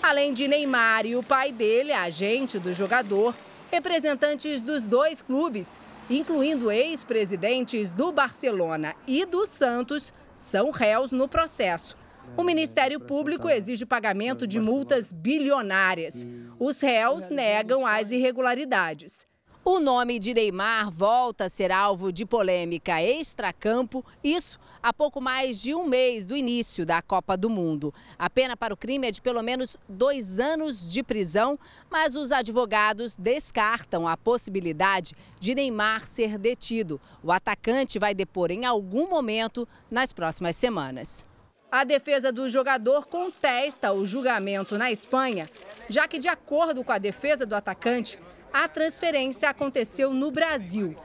Além 0.04 0.32
de 0.32 0.48
Neymar 0.48 1.08
e 1.08 1.16
o 1.16 1.24
pai 1.24 1.52
dele, 1.52 1.92
agente 1.92 2.60
do 2.60 2.72
jogador, 2.72 3.34
representantes 3.72 4.62
dos 4.62 4.86
dois 4.86 5.24
clubes 5.24 5.80
incluindo 6.10 6.72
ex-presidentes 6.72 7.94
do 7.94 8.12
Barcelona 8.12 8.96
e 9.06 9.26
do 9.26 9.46
Santos, 9.46 10.12
são 10.36 10.72
réus 10.72 11.12
no 11.12 11.28
processo. 11.28 11.96
O 12.36 12.44
Ministério 12.44 13.00
Público 13.00 13.50
exige 13.50 13.86
pagamento 13.86 14.48
de 14.48 14.60
multas 14.60 15.12
bilionárias. 15.12 16.26
Os 16.60 16.82
réus 16.82 17.30
negam 17.30 17.86
as 17.86 18.12
irregularidades. 18.12 19.29
O 19.72 19.80
nome 19.80 20.18
de 20.18 20.34
Neymar 20.34 20.90
volta 20.90 21.46
a 21.46 21.50
ser 21.50 21.72
alvo 21.72 22.12
de 22.12 22.26
polêmica 22.26 23.04
extracampo, 23.04 24.04
isso 24.24 24.60
há 24.82 24.92
pouco 24.92 25.22
mais 25.22 25.62
de 25.62 25.76
um 25.76 25.86
mês 25.86 26.26
do 26.26 26.36
início 26.36 26.88
da 26.88 27.04
Copa 27.04 27.38
do 27.38 27.52
Mundo. 27.52 27.94
A 28.18 28.32
pena 28.32 28.58
para 28.58 28.74
o 28.74 28.78
crime 28.78 29.08
é 29.08 29.12
de 29.12 29.22
pelo 29.22 29.44
menos 29.44 29.78
dois 29.88 30.40
anos 30.40 30.92
de 30.92 31.04
prisão, 31.04 31.58
mas 31.88 32.16
os 32.16 32.32
advogados 32.32 33.16
descartam 33.16 34.08
a 34.08 34.18
possibilidade 34.18 35.14
de 35.40 35.54
Neymar 35.54 36.08
ser 36.08 36.40
detido. 36.40 37.00
O 37.22 37.32
atacante 37.32 38.00
vai 38.00 38.16
depor 38.16 38.50
em 38.50 38.66
algum 38.66 39.08
momento 39.08 39.68
nas 39.92 40.12
próximas 40.12 40.56
semanas. 40.56 41.24
A 41.72 41.84
defesa 41.84 42.32
do 42.32 42.50
jogador 42.50 43.06
contesta 43.06 43.94
o 43.94 44.04
julgamento 44.04 44.80
na 44.80 44.92
Espanha, 44.92 45.48
já 45.88 46.08
que, 46.08 46.18
de 46.18 46.28
acordo 46.28 46.84
com 46.84 46.92
a 46.92 46.98
defesa 46.98 47.46
do 47.46 47.54
atacante, 47.54 48.18
a 48.54 48.68
transferência 48.68 49.50
aconteceu 49.50 50.14
no 50.14 50.32
Brasil, 50.32 50.96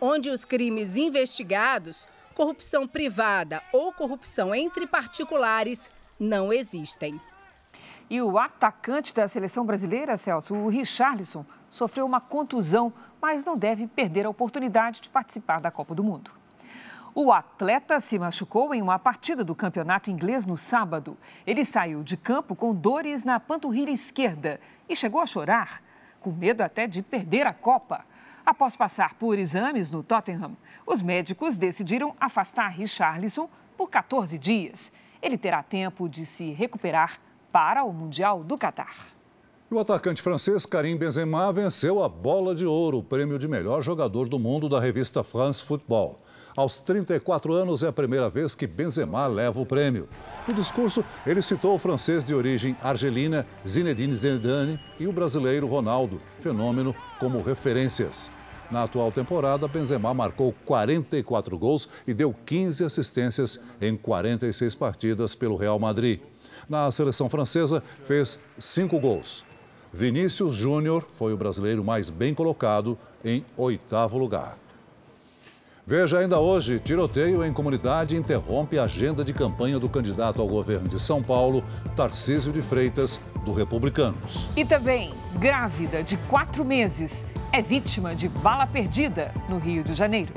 onde 0.00 0.30
os 0.30 0.44
crimes 0.44 0.96
investigados, 0.96 2.06
corrupção 2.34 2.86
privada 2.86 3.62
ou 3.72 3.92
corrupção 3.92 4.54
entre 4.54 4.86
particulares, 4.86 5.90
não 6.18 6.52
existem. 6.52 7.20
E 8.08 8.20
o 8.20 8.38
atacante 8.38 9.14
da 9.14 9.28
seleção 9.28 9.64
brasileira, 9.64 10.16
Celso, 10.16 10.54
o 10.54 10.68
Richarlison, 10.68 11.44
sofreu 11.68 12.04
uma 12.04 12.20
contusão, 12.20 12.92
mas 13.20 13.44
não 13.44 13.56
deve 13.56 13.86
perder 13.86 14.26
a 14.26 14.30
oportunidade 14.30 15.00
de 15.00 15.08
participar 15.08 15.60
da 15.60 15.70
Copa 15.70 15.94
do 15.94 16.02
Mundo. 16.02 16.32
O 17.14 17.32
atleta 17.32 17.98
se 17.98 18.18
machucou 18.18 18.74
em 18.74 18.82
uma 18.82 18.98
partida 18.98 19.42
do 19.42 19.54
campeonato 19.54 20.10
inglês 20.10 20.46
no 20.46 20.56
sábado. 20.56 21.16
Ele 21.46 21.64
saiu 21.64 22.02
de 22.02 22.16
campo 22.16 22.54
com 22.54 22.74
dores 22.74 23.24
na 23.24 23.40
panturrilha 23.40 23.90
esquerda 23.90 24.60
e 24.88 24.94
chegou 24.94 25.20
a 25.20 25.26
chorar 25.26 25.82
com 26.20 26.30
medo 26.30 26.62
até 26.62 26.86
de 26.86 27.02
perder 27.02 27.46
a 27.46 27.52
Copa. 27.52 28.04
Após 28.44 28.76
passar 28.76 29.14
por 29.14 29.38
exames 29.38 29.90
no 29.90 30.02
Tottenham, 30.02 30.56
os 30.86 31.02
médicos 31.02 31.56
decidiram 31.56 32.14
afastar 32.20 32.68
Richarlison 32.68 33.48
por 33.76 33.90
14 33.90 34.38
dias. 34.38 34.92
Ele 35.22 35.36
terá 35.36 35.62
tempo 35.62 36.08
de 36.08 36.24
se 36.24 36.50
recuperar 36.52 37.18
para 37.52 37.84
o 37.84 37.92
Mundial 37.92 38.42
do 38.42 38.56
Catar. 38.56 38.94
O 39.70 39.78
atacante 39.78 40.20
francês 40.20 40.66
Karim 40.66 40.96
Benzema 40.96 41.52
venceu 41.52 42.02
a 42.02 42.08
Bola 42.08 42.54
de 42.54 42.66
Ouro, 42.66 42.98
o 42.98 43.04
prêmio 43.04 43.38
de 43.38 43.46
melhor 43.46 43.82
jogador 43.82 44.28
do 44.28 44.38
mundo 44.38 44.68
da 44.68 44.80
revista 44.80 45.22
France 45.22 45.62
Football. 45.62 46.18
Aos 46.56 46.80
34 46.80 47.52
anos 47.52 47.82
é 47.82 47.88
a 47.88 47.92
primeira 47.92 48.28
vez 48.28 48.54
que 48.54 48.66
Benzema 48.66 49.26
leva 49.26 49.60
o 49.60 49.66
prêmio. 49.66 50.08
No 50.46 50.54
discurso, 50.54 51.04
ele 51.26 51.40
citou 51.40 51.74
o 51.74 51.78
francês 51.78 52.26
de 52.26 52.34
origem 52.34 52.76
argelina 52.82 53.46
Zinedine 53.66 54.14
Zidane 54.14 54.80
e 54.98 55.06
o 55.06 55.12
brasileiro 55.12 55.66
Ronaldo, 55.66 56.20
fenômeno, 56.40 56.94
como 57.18 57.40
referências. 57.40 58.30
Na 58.70 58.84
atual 58.84 59.10
temporada, 59.10 59.66
Benzema 59.66 60.14
marcou 60.14 60.54
44 60.64 61.58
gols 61.58 61.88
e 62.06 62.14
deu 62.14 62.34
15 62.46 62.84
assistências 62.84 63.60
em 63.80 63.96
46 63.96 64.74
partidas 64.74 65.34
pelo 65.34 65.56
Real 65.56 65.78
Madrid. 65.78 66.20
Na 66.68 66.90
seleção 66.92 67.28
francesa, 67.28 67.82
fez 68.04 68.38
5 68.58 68.98
gols. 69.00 69.44
Vinícius 69.92 70.54
Júnior 70.54 71.04
foi 71.12 71.32
o 71.32 71.36
brasileiro 71.36 71.82
mais 71.82 72.10
bem 72.10 72.32
colocado 72.32 72.96
em 73.24 73.44
oitavo 73.56 74.18
lugar. 74.18 74.56
Veja 75.86 76.18
ainda 76.18 76.38
hoje: 76.38 76.78
tiroteio 76.78 77.44
em 77.44 77.52
comunidade 77.52 78.16
interrompe 78.16 78.78
a 78.78 78.84
agenda 78.84 79.24
de 79.24 79.32
campanha 79.32 79.78
do 79.78 79.88
candidato 79.88 80.40
ao 80.40 80.48
governo 80.48 80.88
de 80.88 81.00
São 81.00 81.22
Paulo, 81.22 81.64
Tarcísio 81.96 82.52
de 82.52 82.62
Freitas, 82.62 83.20
do 83.44 83.52
Republicanos. 83.52 84.48
E 84.56 84.64
também, 84.64 85.12
grávida 85.38 86.02
de 86.02 86.16
quatro 86.16 86.64
meses, 86.64 87.26
é 87.52 87.60
vítima 87.60 88.14
de 88.14 88.28
bala 88.28 88.66
perdida 88.66 89.32
no 89.48 89.58
Rio 89.58 89.82
de 89.82 89.94
Janeiro. 89.94 90.32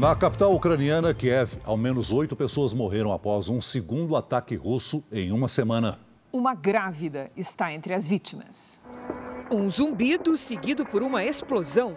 Na 0.00 0.16
capital 0.16 0.54
ucraniana, 0.54 1.12
Kiev, 1.12 1.58
ao 1.62 1.76
menos 1.76 2.10
oito 2.10 2.34
pessoas 2.34 2.72
morreram 2.72 3.12
após 3.12 3.50
um 3.50 3.60
segundo 3.60 4.16
ataque 4.16 4.56
russo 4.56 5.04
em 5.12 5.30
uma 5.30 5.46
semana. 5.46 5.98
Uma 6.32 6.54
grávida 6.54 7.30
está 7.36 7.70
entre 7.70 7.92
as 7.92 8.08
vítimas. 8.08 8.82
Um 9.50 9.68
zumbido 9.68 10.38
seguido 10.38 10.86
por 10.86 11.02
uma 11.02 11.22
explosão. 11.22 11.96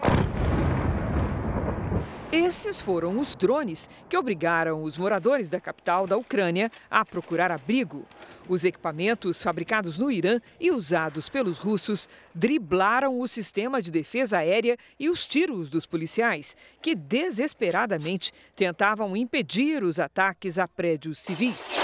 Esses 2.33 2.81
foram 2.81 3.19
os 3.19 3.35
drones 3.35 3.87
que 4.09 4.17
obrigaram 4.17 4.81
os 4.81 4.97
moradores 4.97 5.51
da 5.51 5.61
capital 5.61 6.07
da 6.07 6.17
Ucrânia 6.17 6.71
a 6.89 7.05
procurar 7.05 7.51
abrigo. 7.51 8.07
Os 8.49 8.63
equipamentos 8.63 9.43
fabricados 9.43 9.99
no 9.99 10.09
Irã 10.09 10.41
e 10.59 10.71
usados 10.71 11.29
pelos 11.29 11.59
russos 11.59 12.09
driblaram 12.33 13.19
o 13.19 13.27
sistema 13.27 13.79
de 13.83 13.91
defesa 13.91 14.39
aérea 14.39 14.75
e 14.99 15.11
os 15.11 15.27
tiros 15.27 15.69
dos 15.69 15.85
policiais, 15.85 16.57
que 16.81 16.95
desesperadamente 16.95 18.31
tentavam 18.55 19.15
impedir 19.15 19.83
os 19.83 19.99
ataques 19.99 20.57
a 20.57 20.67
prédios 20.67 21.19
civis. 21.19 21.77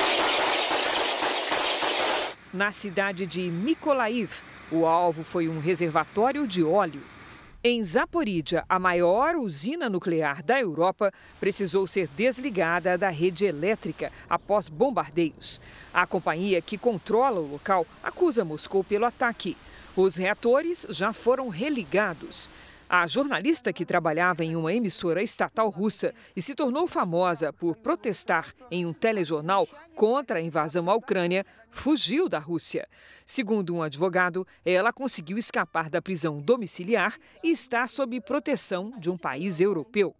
Na 2.52 2.72
cidade 2.72 3.28
de 3.28 3.42
Mykolaiv, 3.52 4.42
o 4.72 4.88
alvo 4.88 5.24
foi 5.24 5.48
um 5.48 5.60
reservatório 5.60 6.48
de 6.48 6.64
óleo. 6.64 7.19
Em 7.62 7.84
Zaporídia, 7.84 8.64
a 8.70 8.80
maior 8.80 9.36
usina 9.36 9.90
nuclear 9.90 10.42
da 10.42 10.58
Europa 10.58 11.12
precisou 11.42 11.86
ser 11.86 12.08
desligada 12.16 12.98
da 12.98 13.10
rede 13.10 13.44
elétrica 13.44 14.14
após 14.30 14.70
bombardeios. 14.70 15.60
A 15.94 16.08
companhia 16.08 16.62
que 16.62 16.78
controla 16.78 17.42
o 17.42 17.52
local 17.52 17.86
acusa 18.02 18.46
Moscou 18.46 18.82
pelo 18.82 19.04
ataque. 19.04 19.58
Os 19.94 20.16
reatores 20.16 20.88
já 20.90 21.12
foram 21.12 21.50
religados. 21.50 22.50
A 22.92 23.06
jornalista 23.06 23.72
que 23.72 23.86
trabalhava 23.86 24.44
em 24.44 24.56
uma 24.56 24.74
emissora 24.74 25.22
estatal 25.22 25.70
russa 25.70 26.12
e 26.36 26.42
se 26.42 26.56
tornou 26.56 26.88
famosa 26.88 27.54
por 27.54 27.76
protestar 27.76 28.52
em 28.72 28.84
um 28.84 28.92
telejornal 28.92 29.68
contra 29.96 30.40
a 30.40 30.42
invasão 30.42 30.90
à 30.90 30.96
Ucrânia 30.96 31.46
fugiu 31.70 32.28
da 32.28 32.40
Rússia. 32.40 32.88
Segundo 33.24 33.76
um 33.76 33.84
advogado, 33.84 34.44
ela 34.66 34.92
conseguiu 34.92 35.38
escapar 35.38 35.88
da 35.88 36.02
prisão 36.02 36.42
domiciliar 36.42 37.16
e 37.44 37.52
está 37.52 37.86
sob 37.86 38.20
proteção 38.22 38.92
de 38.98 39.12
um 39.12 39.18
país 39.20 39.62
europeu. 39.62 40.16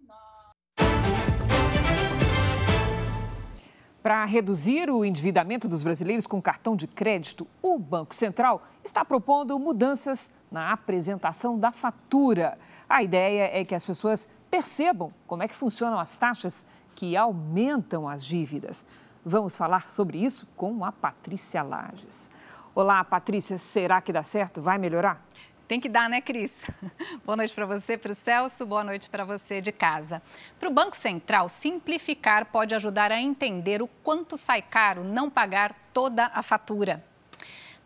Para 4.10 4.26
reduzir 4.26 4.90
o 4.90 5.06
endividamento 5.06 5.70
dos 5.70 5.84
brasileiros 5.84 6.26
com 6.26 6.42
cartão 6.42 6.76
de 6.76 6.88
crédito, 6.88 7.46
o 7.62 7.78
Banco 7.78 8.16
Central 8.16 8.64
está 8.84 9.06
propondo 9.06 9.60
mudanças 9.60 10.34
na 10.52 10.72
apresentação 10.72 11.60
da 11.60 11.72
fatura. 11.72 12.58
A 12.90 13.04
ideia 13.04 13.52
é 13.54 13.64
que 13.64 13.76
as 13.76 13.86
pessoas 13.86 14.28
percebam 14.50 15.14
como 15.28 15.44
é 15.44 15.48
que 15.48 15.54
funcionam 15.54 16.00
as 16.00 16.18
taxas 16.18 16.66
que 16.96 17.16
aumentam 17.16 18.10
as 18.10 18.26
dívidas. 18.26 18.84
Vamos 19.24 19.56
falar 19.56 19.84
sobre 19.92 20.18
isso 20.18 20.48
com 20.56 20.84
a 20.84 20.92
Patrícia 20.92 21.62
Lages. 21.62 22.32
Olá, 22.74 23.04
Patrícia, 23.04 23.60
será 23.60 24.02
que 24.02 24.12
dá 24.12 24.24
certo? 24.24 24.60
Vai 24.60 24.80
melhorar? 24.80 25.24
Tem 25.70 25.80
que 25.80 25.88
dar, 25.88 26.10
né, 26.10 26.20
Cris? 26.20 26.68
Boa 27.24 27.38
noite 27.38 27.54
para 27.54 27.64
você, 27.64 27.96
para 27.96 28.12
o 28.12 28.16
Celso, 28.16 28.66
boa 28.66 28.84
noite 28.84 29.08
para 29.08 29.24
você 29.24 29.62
de 29.62 29.72
casa. 29.72 30.20
Para 30.60 30.68
o 30.68 30.74
Banco 30.74 30.98
Central, 30.98 31.48
simplificar 31.48 32.46
pode 32.46 32.74
ajudar 32.74 33.12
a 33.12 33.22
entender 33.22 33.80
o 33.80 33.88
quanto 33.88 34.36
sai 34.36 34.64
caro 34.64 35.04
não 35.04 35.30
pagar 35.30 35.76
toda 35.94 36.26
a 36.34 36.42
fatura. 36.42 37.06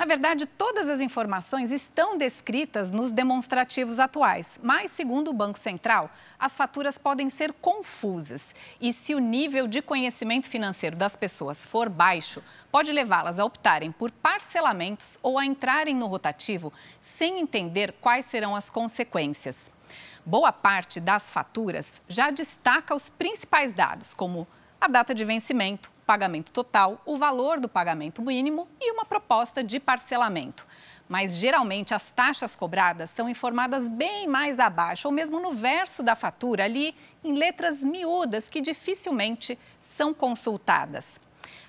Na 0.04 0.08
verdade, 0.08 0.46
todas 0.46 0.90
as 0.90 1.00
informações 1.00 1.72
estão 1.72 2.18
descritas 2.18 2.92
nos 2.92 3.14
demonstrativos 3.14 4.02
atuais, 4.02 4.60
mas, 4.62 4.92
segundo 4.92 5.30
o 5.30 5.34
Banco 5.34 5.58
Central, 5.58 6.12
as 6.38 6.58
faturas 6.58 6.98
podem 6.98 7.30
ser 7.30 7.54
confusas 7.54 8.54
e, 8.82 8.92
se 8.92 9.16
o 9.16 9.20
nível 9.20 9.66
de 9.66 9.82
conhecimento 9.82 10.50
financeiro 10.50 10.98
das 10.98 11.16
pessoas 11.16 11.66
for 11.66 11.88
baixo, 11.88 12.44
pode 12.70 12.92
levá-las 12.92 13.40
a 13.40 13.46
optarem 13.46 13.94
por 13.94 14.12
parcelamentos 14.12 15.18
ou 15.24 15.40
a 15.40 15.46
entrarem 15.46 15.96
no 15.96 16.08
rotativo 16.08 16.74
sem 17.02 17.40
entender 17.40 17.94
quais 18.02 18.26
serão 18.26 18.58
as 18.58 18.70
consequências. 18.70 19.72
Boa 20.26 20.52
parte 20.52 21.00
das 21.00 21.32
faturas 21.32 22.02
já 22.10 22.30
destaca 22.30 22.94
os 22.94 23.10
principais 23.10 23.72
dados, 23.72 24.14
como 24.14 24.46
a 24.82 24.90
data 24.90 25.16
de 25.16 25.24
vencimento, 25.24 25.93
pagamento 26.06 26.52
total, 26.52 27.02
o 27.06 27.18
valor 27.18 27.60
do 27.60 27.70
pagamento 27.70 28.22
mínimo 28.22 28.68
e 28.80 28.92
uma 28.92 29.06
proposta 29.06 29.64
de 29.64 29.80
parcelamento. 29.80 30.66
Mas 31.08 31.36
geralmente 31.36 31.94
as 31.94 32.12
taxas 32.12 32.56
cobradas 32.56 33.10
são 33.10 33.28
informadas 33.28 33.90
bem 33.90 34.28
mais 34.28 34.60
abaixo, 34.60 35.08
ou 35.08 35.14
mesmo 35.14 35.40
no 35.40 35.52
verso 35.52 36.02
da 36.02 36.16
fatura, 36.16 36.64
ali 36.64 36.96
em 37.24 37.34
letras 37.34 37.84
miúdas 37.84 38.50
que 38.50 38.62
dificilmente 38.62 39.58
são 39.82 40.14
consultadas. 40.14 41.20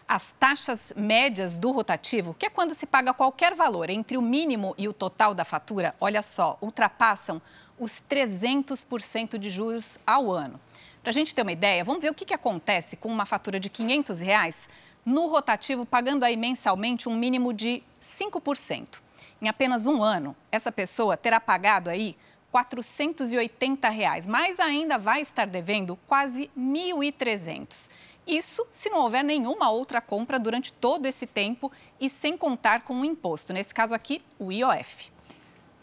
As 0.06 0.32
taxas 0.38 0.92
médias 0.94 1.56
do 1.56 1.70
rotativo, 1.70 2.34
que 2.34 2.46
é 2.46 2.50
quando 2.50 2.74
se 2.74 2.86
paga 2.86 3.14
qualquer 3.14 3.54
valor 3.54 3.88
entre 3.88 4.18
o 4.18 4.22
mínimo 4.22 4.74
e 4.76 4.86
o 4.86 4.92
total 4.92 5.34
da 5.34 5.44
fatura, 5.44 5.94
olha 5.98 6.22
só, 6.22 6.58
ultrapassam 6.60 7.40
os 7.78 8.02
300% 8.08 9.38
de 9.38 9.50
juros 9.50 9.98
ao 10.06 10.30
ano. 10.30 10.60
Para 11.04 11.10
a 11.10 11.12
gente 11.12 11.34
ter 11.34 11.42
uma 11.42 11.52
ideia, 11.52 11.84
vamos 11.84 12.00
ver 12.00 12.10
o 12.10 12.14
que, 12.14 12.24
que 12.24 12.32
acontece 12.32 12.96
com 12.96 13.10
uma 13.10 13.26
fatura 13.26 13.60
de 13.60 13.68
500 13.68 14.20
reais 14.20 14.66
no 15.04 15.26
rotativo, 15.26 15.84
pagando 15.84 16.24
aí 16.24 16.34
mensalmente 16.34 17.10
um 17.10 17.14
mínimo 17.14 17.52
de 17.52 17.82
5%. 18.18 19.00
Em 19.42 19.46
apenas 19.46 19.84
um 19.84 20.02
ano, 20.02 20.34
essa 20.50 20.72
pessoa 20.72 21.14
terá 21.14 21.38
pagado 21.38 21.90
aí 21.90 22.16
480 22.50 23.86
reais, 23.90 24.26
mas 24.26 24.58
ainda 24.58 24.96
vai 24.96 25.20
estar 25.20 25.46
devendo 25.46 25.98
quase 26.06 26.50
1.300. 26.58 27.90
Isso 28.26 28.66
se 28.70 28.88
não 28.88 29.00
houver 29.00 29.22
nenhuma 29.22 29.68
outra 29.68 30.00
compra 30.00 30.38
durante 30.38 30.72
todo 30.72 31.04
esse 31.04 31.26
tempo 31.26 31.70
e 32.00 32.08
sem 32.08 32.34
contar 32.34 32.80
com 32.80 33.02
o 33.02 33.04
imposto, 33.04 33.52
nesse 33.52 33.74
caso 33.74 33.94
aqui, 33.94 34.22
o 34.38 34.50
IOF. 34.50 35.12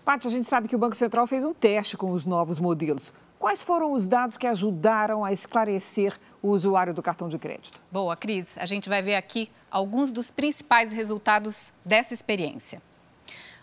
Paty, 0.03 0.25
a 0.25 0.31
gente 0.31 0.47
sabe 0.47 0.67
que 0.67 0.75
o 0.75 0.79
Banco 0.79 0.95
Central 0.95 1.27
fez 1.27 1.45
um 1.45 1.53
teste 1.53 1.95
com 1.95 2.09
os 2.09 2.25
novos 2.25 2.59
modelos. 2.59 3.13
Quais 3.41 3.63
foram 3.63 3.91
os 3.91 4.07
dados 4.07 4.37
que 4.37 4.45
ajudaram 4.45 5.25
a 5.25 5.31
esclarecer 5.31 6.15
o 6.43 6.49
usuário 6.49 6.93
do 6.93 7.01
cartão 7.01 7.27
de 7.27 7.39
crédito? 7.39 7.81
Boa, 7.91 8.15
Cris. 8.15 8.55
A 8.55 8.67
gente 8.67 8.87
vai 8.87 9.01
ver 9.01 9.15
aqui 9.15 9.49
alguns 9.71 10.11
dos 10.11 10.29
principais 10.29 10.93
resultados 10.93 11.73
dessa 11.83 12.13
experiência. 12.13 12.79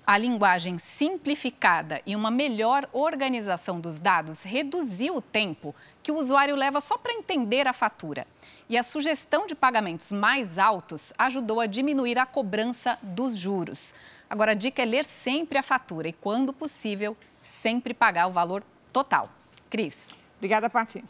A 0.05 0.19
linguagem 0.19 0.81
simplificada 0.81 2.03
e 2.05 2.17
uma 2.17 2.29
melhor 2.29 2.89
organização 2.93 3.79
dos 3.79 4.01
dados 4.01 4.43
reduziu 4.43 5.15
o 5.15 5.23
tempo 5.23 5.73
que 6.03 6.11
o 6.11 6.17
usuário 6.17 6.57
leva 6.57 6.81
só 6.81 6.99
para 6.99 7.13
entender 7.13 7.69
a 7.69 7.73
fatura. 7.73 8.27
E 8.69 8.77
a 8.77 8.83
sugestão 8.83 9.47
de 9.47 9.55
pagamentos 9.55 10.11
mais 10.11 10.59
altos 10.59 11.13
ajudou 11.17 11.61
a 11.61 11.67
diminuir 11.67 12.19
a 12.19 12.27
cobrança 12.27 12.99
dos 13.01 13.37
juros. 13.37 13.95
Agora, 14.29 14.51
a 14.51 14.55
dica 14.55 14.83
é 14.83 14.85
ler 14.85 15.05
sempre 15.05 15.57
a 15.57 15.63
fatura 15.63 16.09
e, 16.09 16.13
quando 16.13 16.53
possível, 16.53 17.17
sempre 17.39 17.95
pagar 17.95 18.27
o 18.27 18.33
valor 18.33 18.65
total. 18.93 19.38
Cris. 19.69 19.95
Obrigada, 20.39 20.69
Pati. 20.71 21.05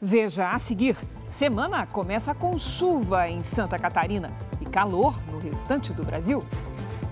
Veja 0.00 0.50
a 0.50 0.58
seguir: 0.58 0.96
semana 1.28 1.86
começa 1.86 2.34
com 2.34 2.58
chuva 2.58 3.28
em 3.28 3.42
Santa 3.42 3.78
Catarina 3.78 4.32
e 4.60 4.64
calor 4.64 5.16
no 5.30 5.38
restante 5.38 5.92
do 5.92 6.04
Brasil. 6.04 6.44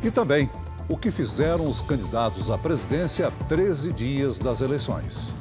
E 0.02 0.11
também 0.11 0.50
o 0.88 0.97
que 0.97 1.11
fizeram 1.11 1.69
os 1.69 1.81
candidatos 1.81 2.50
à 2.50 2.59
presidência 2.59 3.29
a 3.29 3.31
13 3.31 3.93
dias 3.93 4.40
das 4.40 4.61
eleições. 4.61 5.33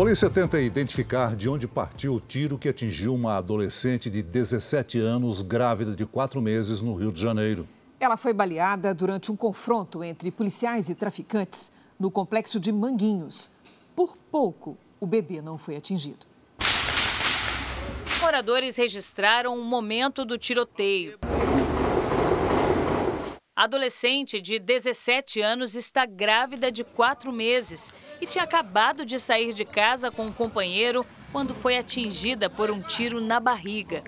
Polícia 0.00 0.30
tenta 0.30 0.58
identificar 0.58 1.36
de 1.36 1.46
onde 1.46 1.68
partiu 1.68 2.14
o 2.14 2.20
tiro 2.20 2.56
que 2.56 2.70
atingiu 2.70 3.14
uma 3.14 3.36
adolescente 3.36 4.08
de 4.08 4.22
17 4.22 4.98
anos, 4.98 5.42
grávida 5.42 5.94
de 5.94 6.06
quatro 6.06 6.40
meses, 6.40 6.80
no 6.80 6.94
Rio 6.94 7.12
de 7.12 7.20
Janeiro. 7.20 7.68
Ela 8.00 8.16
foi 8.16 8.32
baleada 8.32 8.94
durante 8.94 9.30
um 9.30 9.36
confronto 9.36 10.02
entre 10.02 10.30
policiais 10.30 10.88
e 10.88 10.94
traficantes 10.94 11.70
no 11.98 12.10
complexo 12.10 12.58
de 12.58 12.72
Manguinhos. 12.72 13.50
Por 13.94 14.16
pouco, 14.16 14.78
o 14.98 15.06
bebê 15.06 15.42
não 15.42 15.58
foi 15.58 15.76
atingido. 15.76 16.24
Moradores 18.22 18.78
registraram 18.78 19.54
o 19.54 19.62
momento 19.62 20.24
do 20.24 20.38
tiroteio. 20.38 21.18
A 23.60 23.64
adolescente 23.64 24.40
de 24.40 24.58
17 24.58 25.42
anos 25.42 25.74
está 25.74 26.06
grávida 26.06 26.72
de 26.72 26.82
quatro 26.82 27.30
meses 27.30 27.92
e 28.18 28.24
tinha 28.24 28.42
acabado 28.42 29.04
de 29.04 29.20
sair 29.20 29.52
de 29.52 29.66
casa 29.66 30.10
com 30.10 30.24
um 30.24 30.32
companheiro 30.32 31.04
quando 31.30 31.52
foi 31.52 31.76
atingida 31.76 32.48
por 32.48 32.70
um 32.70 32.80
tiro 32.80 33.20
na 33.20 33.38
barriga. 33.38 34.02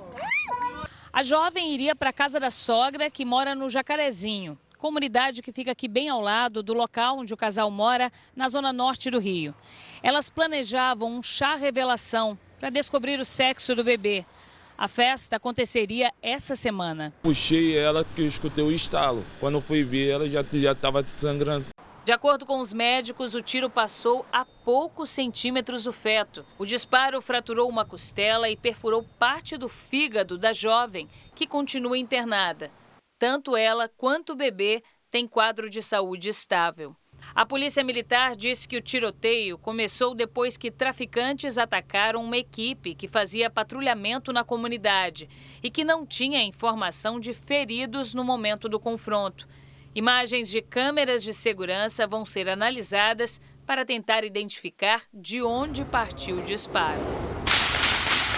A 1.12 1.22
jovem 1.22 1.74
iria 1.74 1.94
para 1.94 2.08
a 2.08 2.14
casa 2.14 2.40
da 2.40 2.50
sogra, 2.50 3.10
que 3.10 3.26
mora 3.26 3.54
no 3.54 3.68
Jacarezinho 3.68 4.58
comunidade 4.82 5.42
que 5.42 5.52
fica 5.52 5.70
aqui 5.70 5.86
bem 5.86 6.08
ao 6.08 6.20
lado 6.20 6.60
do 6.60 6.74
local 6.74 7.18
onde 7.18 7.32
o 7.32 7.36
casal 7.36 7.70
mora, 7.70 8.10
na 8.34 8.48
zona 8.48 8.72
norte 8.72 9.12
do 9.12 9.20
Rio. 9.20 9.54
Elas 10.02 10.28
planejavam 10.28 11.08
um 11.08 11.22
chá 11.22 11.54
revelação 11.54 12.36
para 12.58 12.68
descobrir 12.68 13.20
o 13.20 13.24
sexo 13.24 13.76
do 13.76 13.84
bebê. 13.84 14.26
A 14.76 14.88
festa 14.88 15.36
aconteceria 15.36 16.12
essa 16.20 16.56
semana. 16.56 17.12
Puxei 17.22 17.76
ela 17.76 18.04
que 18.04 18.22
eu 18.22 18.26
escutei 18.26 18.64
o 18.64 18.72
estalo. 18.72 19.24
Quando 19.38 19.54
eu 19.54 19.60
fui 19.60 19.84
ver, 19.84 20.10
ela 20.10 20.28
já 20.28 20.40
estava 20.40 21.04
sangrando. 21.04 21.66
De 22.04 22.10
acordo 22.10 22.44
com 22.44 22.58
os 22.58 22.72
médicos, 22.72 23.32
o 23.32 23.40
tiro 23.40 23.70
passou 23.70 24.26
a 24.32 24.44
poucos 24.44 25.08
centímetros 25.08 25.84
do 25.84 25.92
feto. 25.92 26.44
O 26.58 26.66
disparo 26.66 27.22
fraturou 27.22 27.68
uma 27.68 27.84
costela 27.84 28.50
e 28.50 28.56
perfurou 28.56 29.04
parte 29.20 29.56
do 29.56 29.68
fígado 29.68 30.36
da 30.36 30.52
jovem, 30.52 31.08
que 31.32 31.46
continua 31.46 31.96
internada. 31.96 32.72
Tanto 33.20 33.56
ela 33.56 33.88
quanto 33.88 34.32
o 34.32 34.36
bebê 34.36 34.82
têm 35.12 35.28
quadro 35.28 35.70
de 35.70 35.80
saúde 35.80 36.28
estável. 36.28 36.96
A 37.34 37.46
Polícia 37.46 37.82
Militar 37.82 38.36
disse 38.36 38.68
que 38.68 38.76
o 38.76 38.82
tiroteio 38.82 39.56
começou 39.56 40.14
depois 40.14 40.56
que 40.56 40.70
traficantes 40.70 41.56
atacaram 41.56 42.22
uma 42.22 42.36
equipe 42.36 42.94
que 42.94 43.08
fazia 43.08 43.48
patrulhamento 43.48 44.32
na 44.32 44.44
comunidade 44.44 45.28
e 45.62 45.70
que 45.70 45.84
não 45.84 46.04
tinha 46.04 46.42
informação 46.42 47.18
de 47.18 47.32
feridos 47.32 48.12
no 48.12 48.22
momento 48.22 48.68
do 48.68 48.78
confronto. 48.78 49.48
Imagens 49.94 50.48
de 50.48 50.60
câmeras 50.60 51.22
de 51.22 51.32
segurança 51.32 52.06
vão 52.06 52.26
ser 52.26 52.48
analisadas 52.48 53.40
para 53.66 53.84
tentar 53.84 54.24
identificar 54.24 55.02
de 55.12 55.42
onde 55.42 55.84
partiu 55.84 56.38
o 56.38 56.42
disparo. 56.42 57.00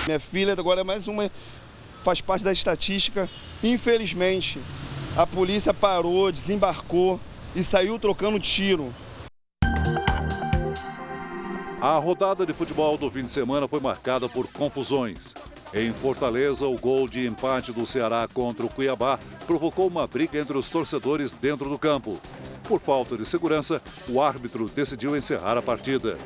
Minha 0.06 0.20
filha 0.20 0.52
agora 0.52 0.82
é 0.82 0.84
mais 0.84 1.08
uma 1.08 1.30
faz 2.02 2.20
parte 2.20 2.44
da 2.44 2.52
estatística. 2.52 3.28
Infelizmente, 3.62 4.60
a 5.16 5.26
polícia 5.26 5.72
parou, 5.72 6.30
desembarcou 6.30 7.18
e 7.54 7.62
saiu 7.62 7.98
trocando 7.98 8.40
tiro. 8.40 8.92
A 11.80 11.98
rodada 11.98 12.46
de 12.46 12.52
futebol 12.54 12.96
do 12.96 13.10
fim 13.10 13.24
de 13.24 13.30
semana 13.30 13.68
foi 13.68 13.78
marcada 13.78 14.28
por 14.28 14.46
confusões. 14.48 15.34
Em 15.72 15.92
Fortaleza, 15.92 16.66
o 16.66 16.78
gol 16.78 17.08
de 17.08 17.26
empate 17.26 17.72
do 17.72 17.86
Ceará 17.86 18.26
contra 18.32 18.64
o 18.64 18.68
Cuiabá 18.68 19.18
provocou 19.46 19.88
uma 19.88 20.06
briga 20.06 20.38
entre 20.38 20.56
os 20.56 20.70
torcedores 20.70 21.34
dentro 21.34 21.68
do 21.68 21.78
campo. 21.78 22.18
Por 22.62 22.80
falta 22.80 23.16
de 23.16 23.26
segurança, 23.26 23.82
o 24.08 24.20
árbitro 24.20 24.66
decidiu 24.66 25.16
encerrar 25.16 25.58
a 25.58 25.62
partida. 25.62 26.16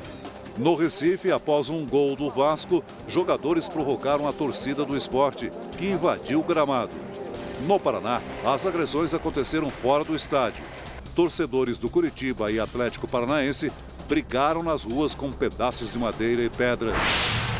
No 0.57 0.75
Recife, 0.75 1.31
após 1.31 1.69
um 1.69 1.85
gol 1.85 2.15
do 2.15 2.29
Vasco, 2.29 2.83
jogadores 3.07 3.67
provocaram 3.67 4.27
a 4.27 4.33
torcida 4.33 4.85
do 4.85 4.95
esporte, 4.95 5.51
que 5.77 5.87
invadiu 5.87 6.39
o 6.39 6.43
gramado. 6.43 6.91
No 7.65 7.79
Paraná, 7.79 8.21
as 8.45 8.65
agressões 8.65 9.13
aconteceram 9.13 9.69
fora 9.69 10.03
do 10.03 10.15
estádio. 10.15 10.63
Torcedores 11.19 11.77
do 11.77 11.89
Curitiba 11.89 12.49
e 12.49 12.61
Atlético 12.61 13.05
Paranaense 13.05 13.69
brigaram 14.07 14.63
nas 14.63 14.85
ruas 14.85 15.13
com 15.13 15.29
pedaços 15.29 15.91
de 15.91 15.99
madeira 15.99 16.41
e 16.41 16.49
pedras. 16.49 16.95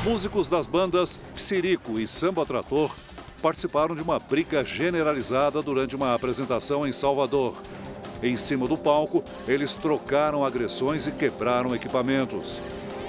Músicos 0.01 0.47
das 0.47 0.65
bandas 0.65 1.19
Psirico 1.35 1.99
e 1.99 2.07
Samba 2.07 2.45
Trator 2.45 2.95
participaram 3.41 3.95
de 3.95 4.01
uma 4.01 4.17
briga 4.17 4.63
generalizada 4.63 5.61
durante 5.61 5.93
uma 5.93 6.13
apresentação 6.13 6.87
em 6.87 6.93
Salvador. 6.93 7.53
Em 8.23 8.37
cima 8.37 8.65
do 8.65 8.77
palco, 8.77 9.25
eles 9.45 9.75
trocaram 9.75 10.45
agressões 10.45 11.05
e 11.05 11.11
quebraram 11.11 11.75
equipamentos. 11.75 12.61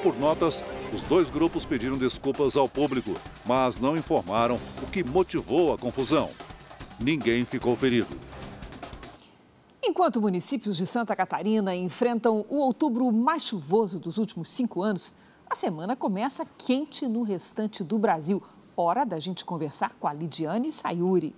Por 0.03 0.19
notas, 0.19 0.65
os 0.93 1.05
dois 1.05 1.31
grupos 1.31 1.65
pediram 1.65 1.97
desculpas 1.97 2.57
ao 2.57 2.69
público, 2.69 3.15
mas 3.47 3.79
não 3.79 3.97
informaram 3.97 4.59
o 4.83 4.87
que 4.87 5.05
motivou 5.05 5.73
a 5.73 5.79
confusão. 5.79 6.29
Ninguém 6.99 7.45
ficou 7.45 7.77
ferido. 7.77 8.30
Enquanto 9.83 10.21
municípios 10.21 10.77
de 10.77 10.85
Santa 10.85 11.17
Catarina 11.17 11.75
enfrentam 11.75 12.45
o 12.51 12.57
outubro 12.57 13.11
mais 13.11 13.45
chuvoso 13.45 13.99
dos 13.99 14.19
últimos 14.19 14.51
cinco 14.51 14.83
anos, 14.83 15.15
a 15.49 15.55
semana 15.55 15.97
começa 15.97 16.47
quente 16.59 17.07
no 17.07 17.23
restante 17.23 17.83
do 17.83 17.99
Brasil. 17.99 18.43
Hora 18.77 19.07
da 19.07 19.19
gente 19.19 19.43
conversar 19.43 19.95
com 19.99 20.07
a 20.07 20.13
Lidiane 20.13 20.71
Sayuri. 20.71 21.35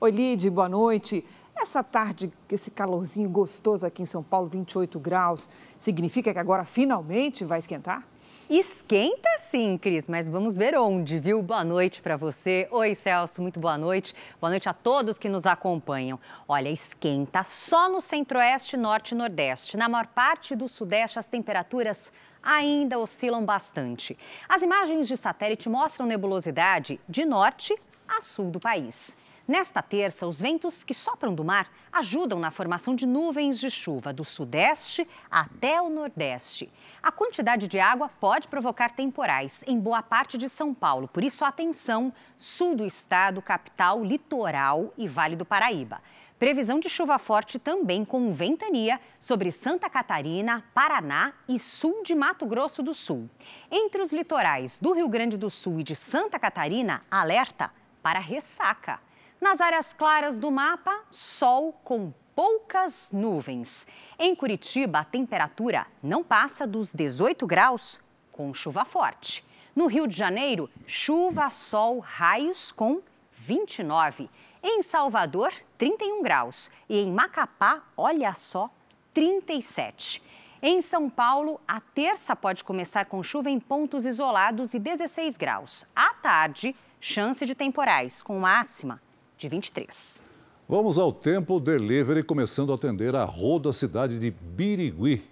Oi, 0.00 0.10
Lid, 0.10 0.50
boa 0.50 0.68
noite. 0.68 1.24
Essa 1.54 1.84
tarde, 1.84 2.32
esse 2.50 2.72
calorzinho 2.72 3.30
gostoso 3.30 3.86
aqui 3.86 4.02
em 4.02 4.06
São 4.06 4.24
Paulo, 4.24 4.48
28 4.48 4.98
graus, 4.98 5.48
significa 5.78 6.32
que 6.32 6.38
agora 6.38 6.64
finalmente 6.64 7.44
vai 7.44 7.60
esquentar? 7.60 8.04
Esquenta 8.48 9.28
sim, 9.38 9.78
Cris, 9.78 10.06
mas 10.06 10.28
vamos 10.28 10.54
ver 10.54 10.76
onde, 10.76 11.18
viu? 11.18 11.42
Boa 11.42 11.64
noite 11.64 12.02
para 12.02 12.14
você. 12.14 12.68
Oi, 12.70 12.94
Celso, 12.94 13.40
muito 13.40 13.58
boa 13.58 13.78
noite. 13.78 14.14
Boa 14.38 14.50
noite 14.50 14.68
a 14.68 14.74
todos 14.74 15.18
que 15.18 15.30
nos 15.30 15.46
acompanham. 15.46 16.20
Olha, 16.46 16.68
esquenta 16.68 17.42
só 17.42 17.88
no 17.88 18.02
centro-oeste, 18.02 18.76
norte 18.76 19.12
e 19.12 19.14
nordeste. 19.14 19.78
Na 19.78 19.88
maior 19.88 20.06
parte 20.08 20.54
do 20.54 20.68
sudeste, 20.68 21.18
as 21.18 21.26
temperaturas 21.26 22.12
ainda 22.42 22.98
oscilam 22.98 23.42
bastante. 23.46 24.14
As 24.46 24.60
imagens 24.60 25.08
de 25.08 25.16
satélite 25.16 25.66
mostram 25.70 26.06
nebulosidade 26.06 27.00
de 27.08 27.24
norte 27.24 27.74
a 28.06 28.20
sul 28.20 28.50
do 28.50 28.60
país. 28.60 29.16
Nesta 29.46 29.82
terça, 29.82 30.26
os 30.26 30.40
ventos 30.40 30.84
que 30.84 30.94
sopram 30.94 31.34
do 31.34 31.44
mar 31.44 31.70
ajudam 31.92 32.40
na 32.40 32.50
formação 32.50 32.94
de 32.94 33.06
nuvens 33.06 33.60
de 33.60 33.70
chuva 33.70 34.10
do 34.10 34.24
sudeste 34.24 35.06
até 35.30 35.82
o 35.82 35.90
nordeste. 35.90 36.72
A 37.02 37.12
quantidade 37.12 37.68
de 37.68 37.78
água 37.78 38.08
pode 38.08 38.48
provocar 38.48 38.92
temporais 38.92 39.62
em 39.66 39.78
boa 39.78 40.02
parte 40.02 40.38
de 40.38 40.48
São 40.48 40.72
Paulo, 40.72 41.06
por 41.06 41.22
isso 41.22 41.44
atenção, 41.44 42.10
sul 42.38 42.74
do 42.74 42.86
estado, 42.86 43.42
capital, 43.42 44.02
litoral 44.02 44.94
e 44.96 45.06
Vale 45.06 45.36
do 45.36 45.44
Paraíba. 45.44 46.00
Previsão 46.38 46.80
de 46.80 46.88
chuva 46.88 47.18
forte 47.18 47.58
também 47.58 48.02
com 48.02 48.32
ventania 48.32 48.98
sobre 49.20 49.52
Santa 49.52 49.90
Catarina, 49.90 50.64
Paraná 50.72 51.34
e 51.46 51.58
sul 51.58 52.02
de 52.02 52.14
Mato 52.14 52.46
Grosso 52.46 52.82
do 52.82 52.94
Sul. 52.94 53.28
Entre 53.70 54.00
os 54.00 54.10
litorais 54.10 54.78
do 54.78 54.94
Rio 54.94 55.08
Grande 55.08 55.36
do 55.36 55.50
Sul 55.50 55.80
e 55.80 55.84
de 55.84 55.94
Santa 55.94 56.38
Catarina, 56.38 57.02
alerta 57.10 57.70
para 58.02 58.18
ressaca. 58.18 58.98
Nas 59.44 59.60
áreas 59.60 59.92
claras 59.92 60.38
do 60.38 60.50
mapa, 60.50 61.04
sol 61.10 61.78
com 61.84 62.14
poucas 62.34 63.12
nuvens. 63.12 63.86
Em 64.18 64.34
Curitiba, 64.34 65.00
a 65.00 65.04
temperatura 65.04 65.86
não 66.02 66.24
passa 66.24 66.66
dos 66.66 66.94
18 66.94 67.46
graus, 67.46 68.00
com 68.32 68.54
chuva 68.54 68.86
forte. 68.86 69.44
No 69.76 69.86
Rio 69.86 70.08
de 70.08 70.16
Janeiro, 70.16 70.70
chuva, 70.86 71.50
sol, 71.50 71.98
raios 71.98 72.72
com 72.72 73.02
29. 73.34 74.30
Em 74.62 74.82
Salvador, 74.82 75.52
31 75.76 76.22
graus. 76.22 76.70
E 76.88 76.96
em 76.96 77.12
Macapá, 77.12 77.82
olha 77.98 78.32
só, 78.32 78.70
37. 79.12 80.22
Em 80.62 80.80
São 80.80 81.10
Paulo, 81.10 81.60
a 81.68 81.82
terça 81.82 82.34
pode 82.34 82.64
começar 82.64 83.04
com 83.04 83.22
chuva 83.22 83.50
em 83.50 83.60
pontos 83.60 84.06
isolados 84.06 84.72
e 84.72 84.78
16 84.78 85.36
graus. 85.36 85.84
À 85.94 86.14
tarde, 86.14 86.74
chance 86.98 87.44
de 87.44 87.54
temporais, 87.54 88.22
com 88.22 88.38
máxima 88.38 89.02
de 89.36 89.48
23. 89.48 90.22
Vamos 90.68 90.98
ao 90.98 91.12
Tempo 91.12 91.60
Delivery, 91.60 92.22
começando 92.22 92.72
a 92.72 92.74
atender 92.74 93.14
a 93.14 93.24
roda 93.24 93.72
cidade 93.72 94.18
de 94.18 94.30
Birigui, 94.30 95.22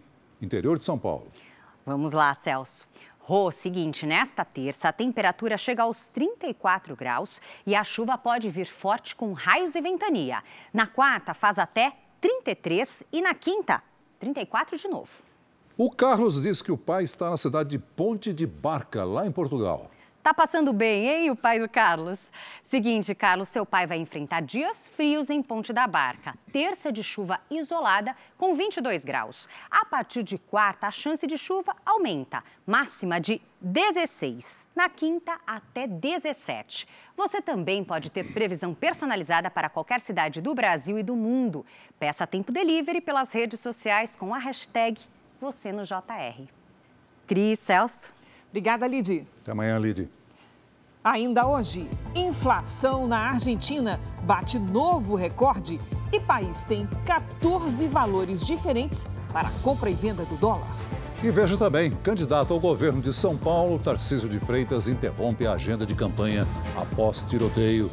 interior 0.41 0.77
de 0.77 0.85
São 0.85 0.99
Paulo. 0.99 1.27
Vamos 1.87 2.13
lá, 2.13 2.35
Celso. 2.35 2.87
Rô, 3.19 3.53
seguinte, 3.53 4.05
nesta 4.05 4.45
terça 4.45 4.89
a 4.89 4.93
temperatura 4.93 5.57
chega 5.57 5.85
aos 5.85 6.09
34 6.09 6.97
graus 6.97 7.41
e 7.65 7.75
a 7.75 7.85
chuva 7.85 8.19
pode 8.19 8.51
vir 8.51 8.67
forte 8.67 9.15
com 9.15 9.33
raios 9.33 9.77
e 9.77 9.81
ventania. 9.81 10.43
Na 10.75 10.89
quarta 10.89 11.33
faz 11.33 11.57
até 11.57 11.97
33 12.21 13.05
e 13.13 13.23
na 13.23 13.33
quinta, 13.33 13.81
34 14.19 14.77
de 14.77 14.89
novo. 14.89 15.09
O 15.79 15.89
Carlos 15.89 16.43
diz 16.43 16.61
que 16.61 16.73
o 16.73 16.77
pai 16.77 17.05
está 17.05 17.31
na 17.31 17.37
cidade 17.37 17.71
de 17.71 17.79
Ponte 17.79 18.33
de 18.33 18.47
Barca, 18.47 19.05
lá 19.05 19.25
em 19.25 19.33
Portugal. 19.33 19.92
Tá 20.23 20.33
passando 20.33 20.73
bem, 20.73 21.09
hein, 21.09 21.31
o 21.33 21.37
pai 21.37 21.59
do 21.59 21.69
Carlos? 21.69 22.31
Seguinte, 22.63 23.13
Carlos, 23.13 23.49
seu 23.49 23.67
pai 23.67 23.89
vai 23.89 23.99
enfrentar 23.99 24.41
dias 24.41 24.87
frios 24.87 25.29
em 25.29 25.43
Ponte 25.43 25.73
da 25.73 25.85
Barca. 25.89 26.39
Terça 26.53 26.93
de 26.93 27.03
chuva 27.03 27.41
isolada 27.51 28.15
com 28.39 28.55
22 28.55 29.05
graus. 29.05 29.49
A 29.69 29.85
partir 29.85 30.23
de 30.23 30.39
quarta, 30.39 30.87
a 30.87 30.93
chance 30.93 31.27
de 31.27 31.37
chuva 31.37 31.75
aumenta, 31.85 32.45
máxima 32.65 33.19
de 33.19 33.43
16. 33.61 34.69
Na 34.77 34.89
quinta, 34.89 35.41
até 35.45 35.89
17. 35.89 36.87
Você 37.17 37.43
também 37.43 37.83
pode 37.83 38.09
ter 38.09 38.33
previsão 38.33 38.73
personalizada 38.73 39.51
para 39.51 39.69
qualquer 39.69 39.99
cidade 39.99 40.41
do 40.41 40.55
Brasil 40.55 41.01
e 41.01 41.03
do 41.03 41.17
mundo. 41.17 41.67
Peça 41.99 42.29
tempo 42.29 42.53
delivery 42.53 43.01
pelas 43.01 43.33
redes 43.33 43.59
sociais 43.59 44.15
com 44.15 44.33
a 44.33 44.39
hashtag 44.39 45.01
você 45.41 45.73
no 45.73 45.83
JR. 45.83 46.47
Cris, 47.27 47.59
Celso. 47.59 48.22
Obrigada, 48.53 48.87
Lidi. 48.87 49.27
Até 49.41 49.53
amanhã, 49.53 49.79
Lidi. 49.79 50.11
Ainda 51.03 51.47
hoje, 51.47 51.89
inflação 52.15 53.09
na 53.09 53.19
Argentina 53.19 53.99
bate 54.25 54.59
novo 54.59 55.17
recorde 55.17 55.81
e 56.13 56.21
país 56.21 56.63
tem 56.63 56.87
14 57.07 57.89
valores 57.89 58.45
diferentes 58.45 59.09
para 59.33 59.51
compra 59.63 59.89
e 59.89 59.95
venda 59.95 60.27
do 60.27 60.37
dólar. 60.37 60.69
E 61.23 61.31
veja 61.31 61.57
também, 61.57 61.91
candidato 62.03 62.53
ao 62.53 62.61
governo 62.61 63.01
de 63.01 63.11
São 63.13 63.39
Paulo, 63.39 63.79
Tarcísio 63.79 64.29
de 64.29 64.39
Freitas 64.39 64.87
interrompe 64.87 65.47
a 65.47 65.53
agenda 65.55 65.87
de 65.87 65.95
campanha 65.95 66.47
após 66.77 67.25
tiroteio. 67.25 67.91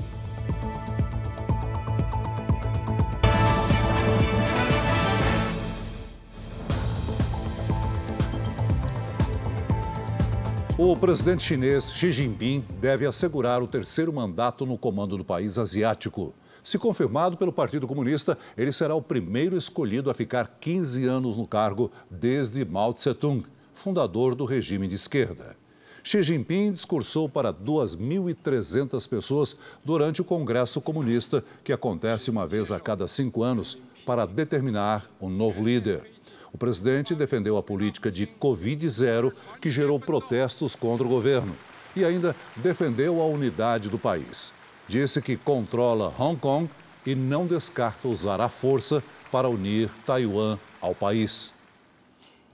O 10.82 10.96
presidente 10.96 11.44
chinês 11.44 11.92
Xi 11.92 12.10
Jinping 12.10 12.64
deve 12.80 13.06
assegurar 13.06 13.62
o 13.62 13.68
terceiro 13.68 14.14
mandato 14.14 14.66
no 14.66 14.78
comando 14.78 15.18
do 15.18 15.26
país 15.26 15.58
asiático. 15.58 16.34
Se 16.64 16.80
confirmado 16.80 17.36
pelo 17.36 17.52
Partido 17.52 17.86
Comunista, 17.86 18.38
ele 18.58 18.72
será 18.72 18.96
o 18.96 19.02
primeiro 19.02 19.58
escolhido 19.58 20.10
a 20.10 20.14
ficar 20.14 20.58
15 20.62 21.06
anos 21.06 21.36
no 21.36 21.46
cargo 21.46 21.92
desde 22.10 22.64
Mao 22.64 22.94
Tse-tung, 22.94 23.44
fundador 23.74 24.34
do 24.34 24.46
regime 24.46 24.88
de 24.88 24.96
esquerda. 24.96 25.58
Xi 26.02 26.24
Jinping 26.24 26.72
discursou 26.72 27.28
para 27.28 27.54
2.300 27.54 29.06
pessoas 29.10 29.58
durante 29.84 30.22
o 30.22 30.26
Congresso 30.26 30.80
Comunista, 30.80 31.44
que 31.62 31.74
acontece 31.74 32.32
uma 32.32 32.48
vez 32.48 32.72
a 32.72 32.80
cada 32.80 33.06
cinco 33.06 33.44
anos, 33.44 33.78
para 34.06 34.26
determinar 34.26 35.06
um 35.20 35.28
novo 35.28 35.62
líder. 35.62 36.19
O 36.54 36.58
presidente 36.58 37.14
defendeu 37.14 37.58
a 37.58 37.64
política 37.64 38.12
de 38.12 38.26
Covid-0, 38.26 39.34
que 39.62 39.70
gerou 39.70 40.00
protestos 40.00 40.76
contra 40.76 41.06
o 41.06 41.10
governo, 41.10 41.56
e 41.96 42.04
ainda 42.04 42.36
defendeu 42.56 43.22
a 43.22 43.26
unidade 43.26 43.90
do 43.90 44.00
país. 44.00 44.54
Disse 44.88 45.22
que 45.22 45.38
controla 45.38 46.14
Hong 46.18 46.40
Kong 46.40 46.70
e 47.06 47.14
não 47.14 47.46
descarta 47.46 48.08
usar 48.08 48.42
a 48.42 48.50
força 48.50 49.04
para 49.32 49.50
unir 49.50 49.92
Taiwan 50.06 50.58
ao 50.82 50.96
país. 50.96 51.54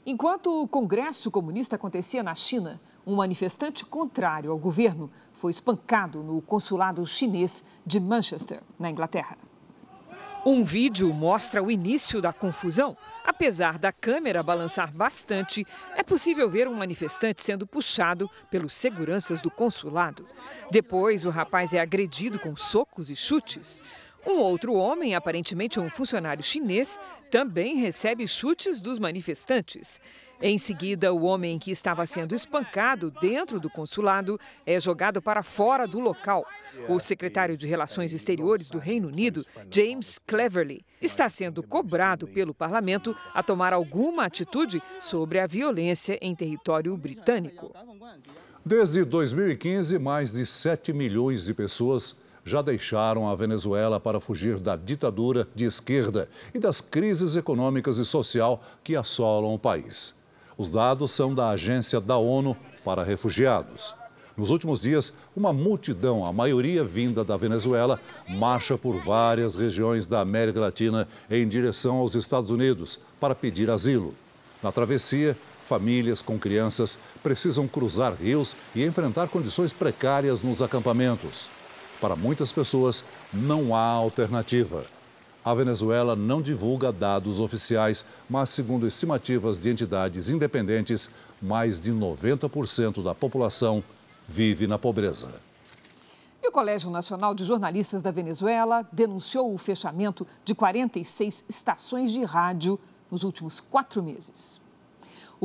Enquanto 0.06 0.62
o 0.62 0.68
Congresso 0.68 1.32
Comunista 1.32 1.78
acontecia 1.78 2.22
na 2.22 2.36
China, 2.36 2.80
um 3.08 3.16
manifestante 3.16 3.86
contrário 3.86 4.52
ao 4.52 4.58
governo 4.58 5.10
foi 5.34 5.52
espancado 5.52 6.22
no 6.22 6.42
consulado 6.42 7.06
chinês 7.08 7.64
de 7.86 8.00
Manchester, 8.00 8.62
na 8.78 8.90
Inglaterra. 8.90 9.38
Um 10.46 10.64
vídeo 10.64 11.12
mostra 11.12 11.64
o 11.64 11.72
início 11.72 12.22
da 12.22 12.32
confusão. 12.32 12.96
Apesar 13.26 13.80
da 13.80 13.92
câmera 13.92 14.44
balançar 14.44 14.94
bastante, 14.94 15.66
é 15.96 16.04
possível 16.04 16.48
ver 16.50 16.68
um 16.68 16.74
manifestante 16.74 17.42
sendo 17.42 17.66
puxado 17.66 18.30
pelos 18.52 18.76
seguranças 18.76 19.42
do 19.42 19.50
consulado. 19.50 20.28
Depois, 20.70 21.26
o 21.26 21.32
rapaz 21.32 21.74
é 21.74 21.80
agredido 21.80 22.38
com 22.38 22.56
socos 22.56 23.10
e 23.10 23.16
chutes. 23.16 23.82
Um 24.26 24.40
outro 24.40 24.74
homem, 24.74 25.14
aparentemente 25.14 25.80
um 25.80 25.88
funcionário 25.88 26.44
chinês, 26.44 27.00
também 27.30 27.76
recebe 27.76 28.28
chutes 28.28 28.82
dos 28.82 28.98
manifestantes. 28.98 30.02
Em 30.42 30.58
seguida, 30.58 31.14
o 31.14 31.24
homem 31.24 31.60
que 31.60 31.70
estava 31.70 32.06
sendo 32.08 32.34
espancado 32.34 33.12
dentro 33.22 33.60
do 33.60 33.70
consulado 33.70 34.40
é 34.66 34.80
jogado 34.80 35.22
para 35.22 35.44
fora 35.44 35.88
do 35.88 36.00
local. 36.00 36.44
O 36.90 37.00
secretário 37.00 37.56
de 37.56 37.68
Relações 37.68 38.14
Exteriores 38.14 38.68
do 38.68 38.80
Reino 38.80 39.08
Unido, 39.08 39.46
James 39.70 40.18
Cleverly, 40.18 40.84
está 41.00 41.30
sendo 41.30 41.62
cobrado 41.62 42.28
pelo 42.28 42.54
parlamento 42.54 43.16
a 43.32 43.44
tomar 43.44 43.74
alguma 43.74 44.26
atitude 44.26 44.82
sobre 45.00 45.40
a 45.40 45.46
violência 45.46 46.18
em 46.20 46.36
território 46.36 46.98
britânico. 46.98 47.72
Desde 48.66 49.06
2015, 49.06 50.00
mais 50.00 50.34
de 50.34 50.46
7 50.46 50.92
milhões 50.92 51.46
de 51.46 51.54
pessoas 51.54 52.16
já 52.46 52.62
deixaram 52.62 53.28
a 53.28 53.34
Venezuela 53.34 54.00
para 54.00 54.20
fugir 54.20 54.60
da 54.60 54.76
ditadura 54.76 55.48
de 55.56 55.66
esquerda 55.66 56.30
e 56.54 56.60
das 56.60 56.80
crises 56.80 57.36
econômicas 57.36 57.98
e 57.98 58.06
social 58.06 58.64
que 58.84 58.96
assolam 58.96 59.56
o 59.56 59.60
país. 59.60 60.14
Os 60.56 60.72
dados 60.72 61.12
são 61.12 61.34
da 61.34 61.50
Agência 61.50 62.00
da 62.00 62.18
ONU 62.18 62.56
para 62.84 63.04
Refugiados. 63.04 63.96
Nos 64.38 64.50
últimos 64.50 64.82
dias, 64.82 65.14
uma 65.36 65.52
multidão, 65.52 66.26
a 66.26 66.32
maioria 66.32 66.84
vinda 66.84 67.24
da 67.24 67.36
Venezuela, 67.36 68.00
marcha 68.28 68.78
por 68.78 68.98
várias 68.98 69.56
regiões 69.56 70.08
da 70.08 70.20
América 70.20 70.60
Latina 70.60 71.08
em 71.32 71.48
direção 71.48 71.98
aos 71.98 72.16
Estados 72.16 72.52
Unidos 72.52 73.00
para 73.20 73.34
pedir 73.34 73.70
asilo. 73.70 74.14
Na 74.62 74.72
travessia, 74.72 75.38
famílias 75.64 76.22
com 76.22 76.38
crianças 76.38 77.00
precisam 77.24 77.68
cruzar 77.68 78.14
rios 78.14 78.56
e 78.76 78.86
enfrentar 78.86 79.30
condições 79.30 79.74
precárias 79.74 80.42
nos 80.42 80.62
acampamentos. 80.62 81.50
Para 82.00 82.16
muitas 82.16 82.52
pessoas, 82.52 83.04
não 83.34 83.76
há 83.76 83.82
alternativa. 83.82 84.86
A 85.44 85.54
Venezuela 85.54 86.16
não 86.16 86.42
divulga 86.42 86.92
dados 86.92 87.40
oficiais, 87.40 88.04
mas, 88.28 88.50
segundo 88.50 88.88
estimativas 88.88 89.60
de 89.60 89.70
entidades 89.70 90.30
independentes, 90.30 91.10
mais 91.42 91.82
de 91.82 91.92
90% 91.92 93.04
da 93.04 93.14
população 93.14 93.84
vive 94.28 94.66
na 94.66 94.80
pobreza. 94.80 95.30
E 96.42 96.48
o 96.48 96.52
Colégio 96.52 96.90
Nacional 96.90 97.36
de 97.36 97.44
Jornalistas 97.44 98.04
da 98.04 98.12
Venezuela 98.12 98.88
denunciou 98.92 99.54
o 99.54 99.58
fechamento 99.58 100.28
de 100.44 100.56
46 100.56 101.46
estações 101.48 102.12
de 102.12 102.24
rádio 102.24 102.80
nos 103.10 103.24
últimos 103.24 103.60
quatro 103.60 104.02
meses. 104.02 104.62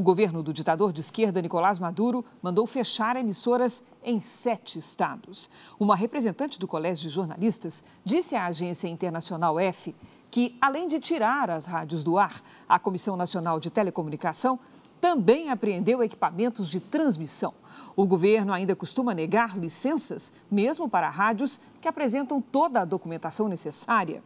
O 0.01 0.03
governo 0.03 0.43
do 0.43 0.51
ditador 0.51 0.95
de 0.95 1.03
esquerda 1.03 1.43
Nicolás 1.43 1.79
Maduro 1.79 2.25
mandou 2.41 2.67
fechar 2.67 3.17
emissoras 3.17 3.83
em 4.03 4.19
sete 4.19 4.79
estados. 4.79 5.51
Uma 5.79 5.95
representante 5.95 6.59
do 6.59 6.67
Colégio 6.67 7.07
de 7.07 7.15
Jornalistas 7.15 7.85
disse 8.03 8.35
à 8.35 8.47
agência 8.47 8.89
internacional 8.89 9.61
F 9.61 9.95
que, 10.31 10.57
além 10.59 10.89
de 10.89 10.99
tirar 10.99 11.51
as 11.51 11.67
rádios 11.67 12.03
do 12.03 12.17
ar, 12.17 12.41
a 12.67 12.79
Comissão 12.79 13.15
Nacional 13.15 13.61
de 13.61 13.69
Telecomunicação 13.69 14.59
também 15.03 15.51
apreendeu 15.51 16.03
equipamentos 16.03 16.71
de 16.71 16.81
transmissão. 16.81 17.53
O 17.95 18.07
governo 18.07 18.55
ainda 18.55 18.75
costuma 18.75 19.13
negar 19.13 19.59
licenças, 19.59 20.33
mesmo 20.51 20.89
para 20.89 21.11
rádios 21.11 21.61
que 21.79 21.89
apresentam 21.89 22.41
toda 22.41 22.81
a 22.81 22.87
documentação 22.87 23.49
necessária. 23.49 24.23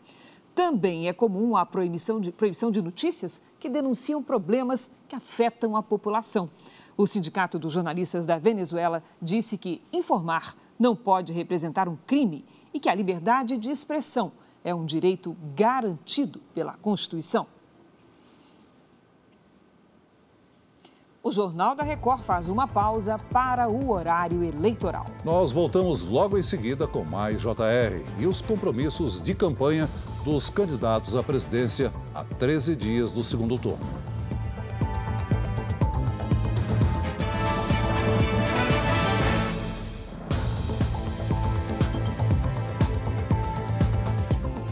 Também 0.54 1.08
é 1.08 1.12
comum 1.12 1.56
a 1.56 1.66
proibição 1.66 2.20
de, 2.20 2.30
proibição 2.30 2.70
de 2.70 2.80
notícias 2.80 3.42
que 3.58 3.68
denunciam 3.68 4.22
problemas 4.22 4.90
que 5.08 5.16
afetam 5.16 5.76
a 5.76 5.82
população. 5.82 6.48
O 6.96 7.06
Sindicato 7.06 7.58
dos 7.58 7.72
Jornalistas 7.72 8.24
da 8.24 8.38
Venezuela 8.38 9.02
disse 9.20 9.58
que 9.58 9.82
informar 9.92 10.54
não 10.78 10.94
pode 10.94 11.32
representar 11.32 11.88
um 11.88 11.96
crime 12.06 12.44
e 12.72 12.78
que 12.78 12.88
a 12.88 12.94
liberdade 12.94 13.56
de 13.56 13.70
expressão 13.70 14.30
é 14.62 14.72
um 14.74 14.84
direito 14.84 15.36
garantido 15.56 16.40
pela 16.54 16.74
Constituição. 16.74 17.46
O 21.22 21.32
Jornal 21.32 21.74
da 21.74 21.82
Record 21.82 22.20
faz 22.20 22.48
uma 22.50 22.68
pausa 22.68 23.18
para 23.18 23.66
o 23.66 23.90
horário 23.90 24.44
eleitoral. 24.44 25.06
Nós 25.24 25.50
voltamos 25.50 26.02
logo 26.02 26.36
em 26.36 26.42
seguida 26.42 26.86
com 26.86 27.02
mais 27.02 27.40
JR 27.40 28.04
e 28.18 28.26
os 28.26 28.42
compromissos 28.42 29.22
de 29.22 29.34
campanha 29.34 29.88
dos 30.24 30.48
candidatos 30.48 31.14
à 31.14 31.22
presidência 31.22 31.92
a 32.14 32.24
13 32.24 32.74
dias 32.74 33.12
do 33.12 33.22
segundo 33.22 33.58
turno. 33.58 33.84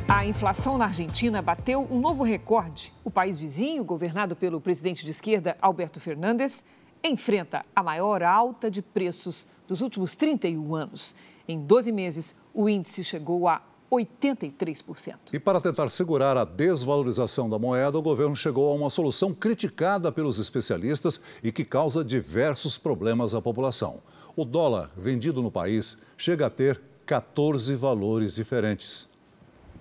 A 0.08 0.24
inflação 0.24 0.78
na 0.78 0.86
Argentina 0.86 1.42
bateu 1.42 1.86
um 1.90 2.00
novo 2.00 2.22
recorde. 2.22 2.94
O 3.04 3.10
país 3.10 3.38
vizinho, 3.38 3.84
governado 3.84 4.34
pelo 4.34 4.58
presidente 4.58 5.04
de 5.04 5.10
esquerda 5.10 5.58
Alberto 5.60 6.00
Fernandes, 6.00 6.64
enfrenta 7.04 7.66
a 7.76 7.82
maior 7.82 8.22
alta 8.22 8.70
de 8.70 8.80
preços 8.80 9.46
dos 9.68 9.82
últimos 9.82 10.16
31 10.16 10.74
anos. 10.74 11.14
Em 11.46 11.60
12 11.60 11.92
meses, 11.92 12.36
o 12.54 12.70
índice 12.70 13.04
chegou 13.04 13.48
a 13.48 13.60
83%. 13.92 15.14
E 15.32 15.38
para 15.38 15.60
tentar 15.60 15.90
segurar 15.90 16.36
a 16.36 16.44
desvalorização 16.44 17.48
da 17.48 17.58
moeda, 17.58 17.98
o 17.98 18.02
governo 18.02 18.34
chegou 18.34 18.70
a 18.70 18.74
uma 18.74 18.88
solução 18.88 19.34
criticada 19.34 20.10
pelos 20.10 20.38
especialistas 20.38 21.20
e 21.42 21.52
que 21.52 21.64
causa 21.64 22.02
diversos 22.02 22.78
problemas 22.78 23.34
à 23.34 23.42
população. 23.42 24.02
O 24.34 24.46
dólar 24.46 24.90
vendido 24.96 25.42
no 25.42 25.50
país 25.50 25.98
chega 26.16 26.46
a 26.46 26.50
ter 26.50 26.80
14 27.04 27.74
valores 27.74 28.34
diferentes. 28.34 29.06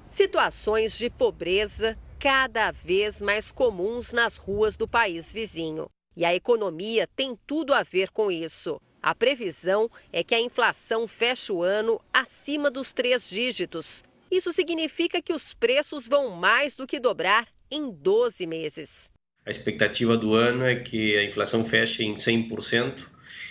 Situações 0.10 0.98
de 0.98 1.10
pobreza 1.10 1.98
cada 2.20 2.70
vez 2.72 3.22
mais 3.22 3.50
comuns 3.50 4.12
nas 4.12 4.36
ruas 4.36 4.76
do 4.76 4.88
país 4.88 5.32
vizinho. 5.32 5.90
E 6.16 6.26
a 6.26 6.36
economia 6.36 7.08
tem 7.16 7.40
tudo 7.48 7.74
a 7.74 7.82
ver 7.82 8.10
com 8.12 8.30
isso. 8.30 8.82
A 9.02 9.16
previsão 9.16 9.90
é 10.14 10.24
que 10.24 10.36
a 10.36 10.40
inflação 10.40 11.08
feche 11.08 11.52
o 11.52 11.64
ano 11.64 12.00
acima 12.14 12.70
dos 12.70 12.92
três 12.92 13.28
dígitos. 13.28 14.04
Isso 14.30 14.54
significa 14.54 15.20
que 15.20 15.34
os 15.34 15.56
preços 15.56 16.08
vão 16.08 16.30
mais 16.30 16.76
do 16.76 16.86
que 16.86 17.00
dobrar 17.00 17.48
em 17.72 17.90
12 17.90 18.46
meses. 18.46 19.10
A 19.44 19.50
expectativa 19.50 20.16
do 20.16 20.36
ano 20.36 20.64
é 20.66 20.76
que 20.76 21.18
a 21.18 21.24
inflação 21.24 21.66
feche 21.66 22.04
em 22.06 22.14
100% 22.14 23.08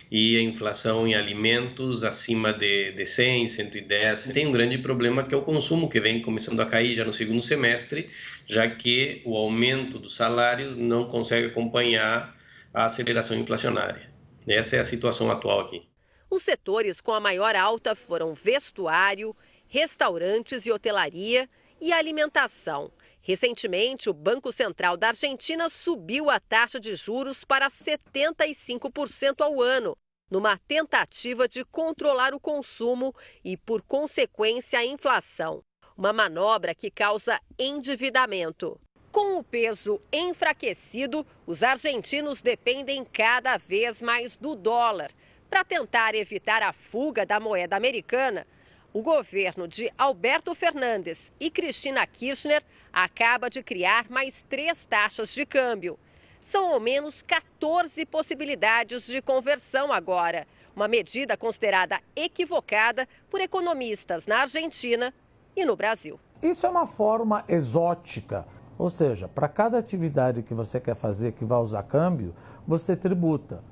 e 0.09 0.37
a 0.37 0.41
inflação 0.41 1.07
em 1.07 1.17
alimentos 1.17 2.05
acima 2.05 2.53
de, 2.53 2.93
de 2.93 3.05
100, 3.05 3.49
110. 3.49 4.27
Tem 4.27 4.47
um 4.47 4.53
grande 4.53 4.79
problema 4.79 5.25
que 5.25 5.35
é 5.35 5.39
o 5.39 5.43
consumo, 5.43 5.91
que 5.91 5.99
vem 5.99 6.23
começando 6.23 6.61
a 6.61 6.67
cair 6.67 6.93
já 6.93 7.05
no 7.05 7.13
segundo 7.13 7.43
semestre, 7.43 8.09
já 8.47 8.69
que 8.71 9.21
o 9.25 9.37
aumento 9.37 9.99
dos 9.99 10.15
salários 10.15 10.77
não 10.77 11.07
consegue 11.07 11.49
acompanhar 11.49 12.37
a 12.73 12.85
aceleração 12.85 13.37
inflacionária. 13.37 14.10
Essa 14.51 14.75
é 14.77 14.79
a 14.81 14.85
situação 14.85 15.31
atual 15.31 15.61
aqui. 15.61 15.89
Os 16.29 16.43
setores 16.43 17.01
com 17.01 17.13
a 17.13 17.21
maior 17.21 17.55
alta 17.55 17.95
foram 17.95 18.35
vestuário, 18.35 19.35
restaurantes 19.69 20.67
e 20.67 20.73
hotelaria 20.73 21.49
e 21.81 21.93
alimentação. 21.93 22.91
Recentemente, 23.23 24.11
o 24.11 24.13
Banco 24.13 24.53
Central 24.53 24.97
da 24.97 25.09
Argentina 25.09 25.69
subiu 25.69 26.29
a 26.29 26.41
taxa 26.41 26.81
de 26.81 26.97
juros 26.97 27.45
para 27.45 27.69
75% 27.69 29.41
ao 29.41 29.63
ano, 29.63 29.97
numa 30.29 30.59
tentativa 30.67 31.47
de 31.47 31.65
controlar 31.65 32.35
o 32.35 32.41
consumo 32.41 33.15
e, 33.45 33.57
por 33.57 33.83
consequência, 33.83 34.81
a 34.81 34.85
inflação. 34.85 35.63
Uma 35.97 36.13
manobra 36.13 36.75
que 36.75 36.91
causa 36.91 37.41
endividamento. 37.57 38.81
Com 39.13 39.39
o 39.39 39.43
peso 39.43 40.01
enfraquecido, 40.13 41.27
os 41.45 41.65
argentinos 41.65 42.41
dependem 42.41 43.05
cada 43.05 43.57
vez 43.57 44.01
mais 44.01 44.37
do 44.37 44.55
dólar. 44.55 45.11
Para 45.49 45.65
tentar 45.65 46.15
evitar 46.15 46.63
a 46.63 46.73
fuga 46.73 47.27
da 47.27 47.41
moeda 47.41 47.75
americana, 47.75 48.47
o 48.93 49.03
governo 49.03 49.67
de 49.67 49.91
Alberto 49.99 50.55
Fernandes 50.55 51.33
e 51.41 51.51
Cristina 51.51 52.07
Kirchner 52.07 52.63
acaba 52.93 53.51
de 53.51 53.65
criar 53.65 54.09
mais 54.09 54.45
três 54.49 54.85
taxas 54.85 55.35
de 55.35 55.45
câmbio. 55.45 55.99
São 56.41 56.73
ao 56.73 56.79
menos 56.79 57.21
14 57.21 58.07
possibilidades 58.07 59.07
de 59.07 59.21
conversão 59.21 59.93
agora, 59.93 60.47
uma 60.75 60.87
medida 60.87 61.37
considerada 61.37 62.01
equivocada 62.15 63.09
por 63.29 63.41
economistas 63.41 64.25
na 64.29 64.43
Argentina 64.43 65.13
e 65.57 65.65
no 65.65 65.75
Brasil. 65.75 66.19
Isso 66.41 66.65
é 66.65 66.69
uma 66.69 66.87
forma 66.87 67.45
exótica 67.49 68.47
ou 68.81 68.89
seja, 68.89 69.29
para 69.29 69.47
cada 69.47 69.77
atividade 69.77 70.43
que 70.43 70.55
você 70.55 70.81
quer 70.81 70.97
fazer 70.97 71.33
que 71.33 71.45
vai 71.45 71.59
usar 71.59 71.83
câmbio, 71.83 72.35
você 72.67 72.97
tributa. 72.97 73.63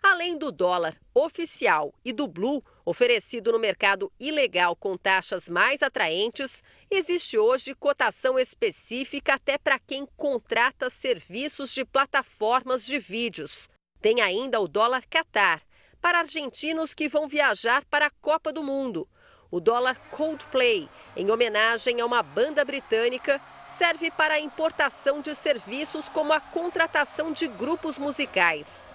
Além 0.00 0.38
do 0.38 0.52
dólar 0.52 0.96
oficial 1.12 1.92
e 2.04 2.12
do 2.12 2.28
blue, 2.28 2.62
oferecido 2.84 3.50
no 3.50 3.58
mercado 3.58 4.12
ilegal 4.20 4.76
com 4.76 4.96
taxas 4.96 5.48
mais 5.48 5.82
atraentes, 5.82 6.62
existe 6.88 7.36
hoje 7.36 7.74
cotação 7.74 8.38
específica 8.38 9.34
até 9.34 9.58
para 9.58 9.80
quem 9.80 10.06
contrata 10.16 10.88
serviços 10.88 11.72
de 11.72 11.84
plataformas 11.84 12.86
de 12.86 13.00
vídeos. 13.00 13.68
Tem 14.00 14.20
ainda 14.20 14.60
o 14.60 14.68
dólar 14.68 15.02
Qatar, 15.10 15.60
para 16.00 16.20
argentinos 16.20 16.94
que 16.94 17.08
vão 17.08 17.26
viajar 17.26 17.84
para 17.86 18.06
a 18.06 18.12
Copa 18.20 18.52
do 18.52 18.62
Mundo. 18.62 19.08
O 19.50 19.58
dólar 19.58 19.96
Coldplay, 20.12 20.88
em 21.16 21.28
homenagem 21.32 22.00
a 22.00 22.06
uma 22.06 22.22
banda 22.22 22.64
britânica 22.64 23.40
serve 23.76 24.10
para 24.10 24.34
a 24.34 24.40
importação 24.40 25.20
de 25.20 25.34
serviços 25.34 26.08
como 26.08 26.32
a 26.32 26.40
contratação 26.40 27.32
de 27.32 27.46
grupos 27.48 27.98
musicais. 27.98 28.86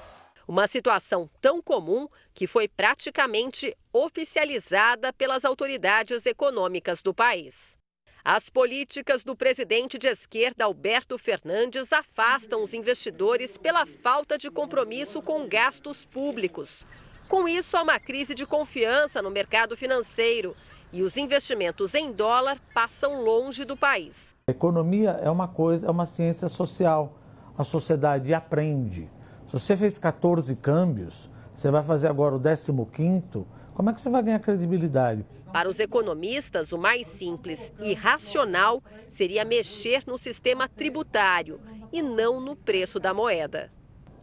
Uma 0.47 0.67
situação 0.67 1.29
tão 1.41 1.61
comum 1.61 2.07
que 2.33 2.47
foi 2.47 2.67
praticamente 2.67 3.75
oficializada 3.91 5.11
pelas 5.11 5.43
autoridades 5.43 6.25
econômicas 6.25 7.01
do 7.01 7.13
país. 7.13 7.75
As 8.23 8.49
políticas 8.49 9.23
do 9.23 9.35
presidente 9.35 9.97
de 9.97 10.07
esquerda 10.07 10.65
Alberto 10.65 11.17
Fernandes 11.17 11.91
afastam 11.93 12.61
os 12.61 12.73
investidores 12.73 13.57
pela 13.57 13.85
falta 13.85 14.37
de 14.37 14.49
compromisso 14.49 15.21
com 15.21 15.47
gastos 15.47 16.05
públicos. 16.05 16.85
Com 17.29 17.47
isso, 17.47 17.75
há 17.75 17.81
uma 17.81 17.99
crise 17.99 18.33
de 18.33 18.45
confiança 18.45 19.21
no 19.21 19.29
mercado 19.29 19.75
financeiro 19.75 20.55
e 20.91 21.01
os 21.01 21.17
investimentos 21.17 21.93
em 21.93 22.11
dólar 22.11 22.57
passam 22.73 23.21
longe 23.23 23.65
do 23.65 23.75
país. 23.75 24.35
A 24.47 24.51
economia 24.51 25.19
é 25.21 25.29
uma 25.29 25.47
coisa, 25.47 25.87
é 25.87 25.91
uma 25.91 26.05
ciência 26.05 26.47
social. 26.47 27.17
A 27.57 27.63
sociedade 27.63 28.33
aprende. 28.33 29.09
Se 29.47 29.53
você 29.53 29.75
fez 29.75 29.97
14 29.97 30.55
câmbios, 30.55 31.29
você 31.53 31.71
vai 31.71 31.83
fazer 31.83 32.07
agora 32.07 32.35
o 32.35 32.39
15º, 32.39 33.45
como 33.73 33.89
é 33.89 33.93
que 33.93 34.01
você 34.01 34.09
vai 34.09 34.23
ganhar 34.23 34.39
credibilidade? 34.39 35.25
Para 35.53 35.69
os 35.69 35.79
economistas, 35.79 36.71
o 36.71 36.77
mais 36.77 37.07
simples 37.07 37.71
e 37.79 37.93
racional 37.93 38.81
seria 39.09 39.45
mexer 39.45 40.03
no 40.05 40.17
sistema 40.17 40.67
tributário 40.67 41.59
e 41.91 42.01
não 42.01 42.41
no 42.41 42.55
preço 42.55 42.99
da 42.99 43.13
moeda. 43.13 43.71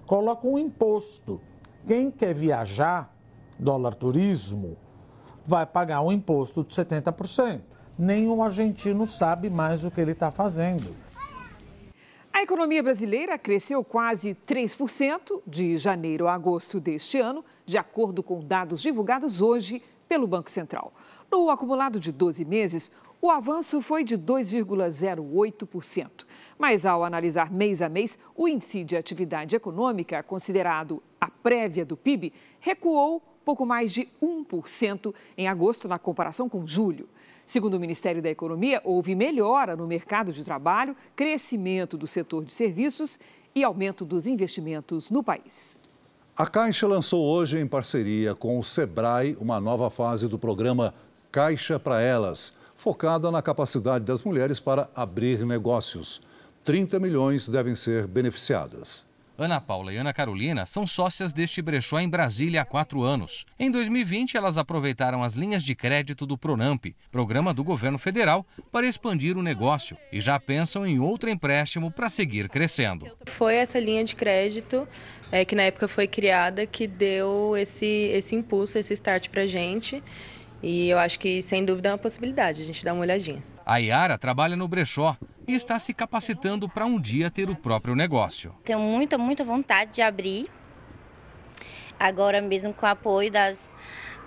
Coloca 0.07 0.47
um 0.47 0.59
imposto. 0.59 1.41
Quem 1.87 2.11
quer 2.11 2.35
viajar, 2.35 3.17
dólar 3.59 3.95
turismo, 3.95 4.77
vai 5.45 5.67
pagar 5.67 6.03
um 6.03 6.13
imposto 6.13 6.65
de 6.65 6.75
70%. 6.75 7.61
Nenhum 7.99 8.43
argentino 8.43 9.07
sabe 9.07 9.49
mais 9.49 9.85
o 9.85 9.91
que 9.91 10.01
ele 10.01 10.13
está 10.13 10.31
fazendo. 10.31 10.97
A 12.33 12.43
economia 12.43 12.83
brasileira 12.83 13.39
cresceu 13.39 13.85
quase 13.85 14.37
3% 14.47 15.41
de 15.47 15.77
janeiro 15.77 16.27
a 16.27 16.35
agosto 16.35 16.81
deste 16.81 17.21
ano, 17.21 17.45
de 17.65 17.79
acordo 17.79 18.25
com 18.25 18.41
dados 18.41 18.83
divulgados 18.83 19.41
hoje 19.41 19.81
pelo 20.09 20.27
Banco 20.27 20.51
Central. 20.51 20.93
No 21.31 21.49
acumulado 21.49 22.01
de 22.01 22.11
12 22.11 22.45
meses, 22.45 22.91
o 23.23 23.31
avanço 23.31 23.81
foi 23.81 24.03
de 24.03 24.19
2,08%. 24.19 26.27
Mas 26.59 26.85
ao 26.85 27.05
analisar 27.05 27.53
mês 27.53 27.81
a 27.81 27.89
mês, 27.89 28.19
o 28.35 28.49
índice 28.49 28.83
de 28.83 28.97
atividade 28.97 29.55
econômica, 29.55 30.21
considerado 30.23 31.01
a 31.21 31.31
prévia 31.31 31.85
do 31.85 31.97
PIB, 31.97 32.33
recuou 32.59 33.23
pouco 33.45 33.67
mais 33.67 33.93
de 33.93 34.09
1% 34.23 35.15
em 35.37 35.47
agosto 35.49 35.87
na 35.87 35.99
comparação 35.99 36.49
com 36.49 36.67
julho. 36.67 37.09
Segundo 37.47 37.75
o 37.75 37.81
Ministério 37.81 38.23
da 38.23 38.31
Economia, 38.31 38.81
houve 38.85 39.15
melhora 39.15 39.77
no 39.77 39.87
mercado 39.87 40.33
de 40.33 40.43
trabalho, 40.43 40.97
crescimento 41.15 41.97
do 41.97 42.07
setor 42.07 42.45
de 42.45 42.55
serviços 42.55 43.21
e 43.55 43.63
aumento 43.63 44.05
dos 44.05 44.27
investimentos 44.27 45.11
no 45.11 45.23
país. 45.23 45.81
A 46.37 46.47
Caixa 46.47 46.87
lançou 46.89 47.25
hoje, 47.25 47.61
em 47.61 47.67
parceria 47.67 48.35
com 48.35 48.59
o 48.59 48.65
Sebrae, 48.65 49.37
uma 49.39 49.61
nova 49.61 49.89
fase 49.91 50.27
do 50.27 50.39
programa 50.39 50.93
Caixa 51.31 51.79
para 51.79 52.01
Elas, 52.01 52.55
focada 52.75 53.31
na 53.31 53.41
capacidade 53.41 54.05
das 54.05 54.23
mulheres 54.23 54.59
para 54.59 54.89
abrir 54.97 55.45
negócios. 55.47 56.21
30 56.65 56.99
milhões 56.99 57.49
devem 57.49 57.77
ser 57.77 58.07
beneficiadas. 58.07 59.05
Ana 59.37 59.61
Paula 59.61 59.93
e 59.93 59.97
Ana 59.97 60.13
Carolina 60.13 60.65
são 60.65 60.87
sócias 60.87 61.33
deste 61.33 61.61
brechó 61.61 61.99
em 61.99 62.09
Brasília 62.09 62.63
há 62.63 62.65
quatro 62.65 63.03
anos. 63.03 63.45
Em 63.59 63.69
2020, 63.69 64.37
elas 64.37 64.57
aproveitaram 64.57 65.25
as 65.25 65.35
linhas 65.35 65.65
de 65.65 65.75
crédito 65.75 66.25
do 66.25 66.39
Pronamp, 66.39 66.87
programa 67.11 67.53
do 67.53 67.65
governo 67.65 67.99
federal, 67.99 68.47
para 68.71 68.87
expandir 68.87 69.37
o 69.37 69.43
negócio 69.43 69.97
e 70.13 70.21
já 70.21 70.39
pensam 70.39 70.87
em 70.87 71.01
outro 71.01 71.29
empréstimo 71.29 71.91
para 71.91 72.09
seguir 72.09 72.49
crescendo. 72.49 73.11
Foi 73.27 73.57
essa 73.57 73.81
linha 73.81 74.05
de 74.05 74.15
crédito 74.15 74.87
é, 75.33 75.45
que 75.45 75.57
na 75.57 75.65
época 75.65 75.89
foi 75.89 76.07
criada 76.07 76.65
que 76.65 76.87
deu 76.87 77.57
esse, 77.57 77.87
esse 78.13 78.37
impulso, 78.37 78.79
esse 78.79 78.95
start 78.95 79.31
para 79.31 79.43
a 79.43 79.47
gente. 79.49 80.01
E 80.63 80.89
eu 80.89 80.99
acho 80.99 81.19
que, 81.19 81.43
sem 81.43 81.65
dúvida, 81.65 81.89
é 81.89 81.93
uma 81.93 81.99
possibilidade 81.99 82.63
a 82.63 82.65
gente 82.65 82.85
dar 82.85 82.95
uma 82.95 83.03
olhadinha. 83.03 83.43
A 83.67 83.79
Yara 83.79 84.17
trabalha 84.17 84.57
no 84.57 84.69
brechó 84.69 85.17
e 85.47 85.55
está 85.55 85.79
se 85.79 85.93
capacitando 85.93 86.69
para 86.69 86.87
um 86.87 87.01
dia 87.01 87.31
ter 87.31 87.51
o 87.51 87.57
próprio 87.57 87.95
negócio. 87.95 88.55
Tenho 88.65 88.81
muita, 88.81 89.19
muita 89.19 89.45
vontade 89.45 89.93
de 89.93 90.03
abrir. 90.03 90.49
Agora 91.99 92.41
mesmo 92.41 92.73
com 92.73 92.87
o 92.87 92.89
apoio 92.89 93.31
das, 93.31 93.73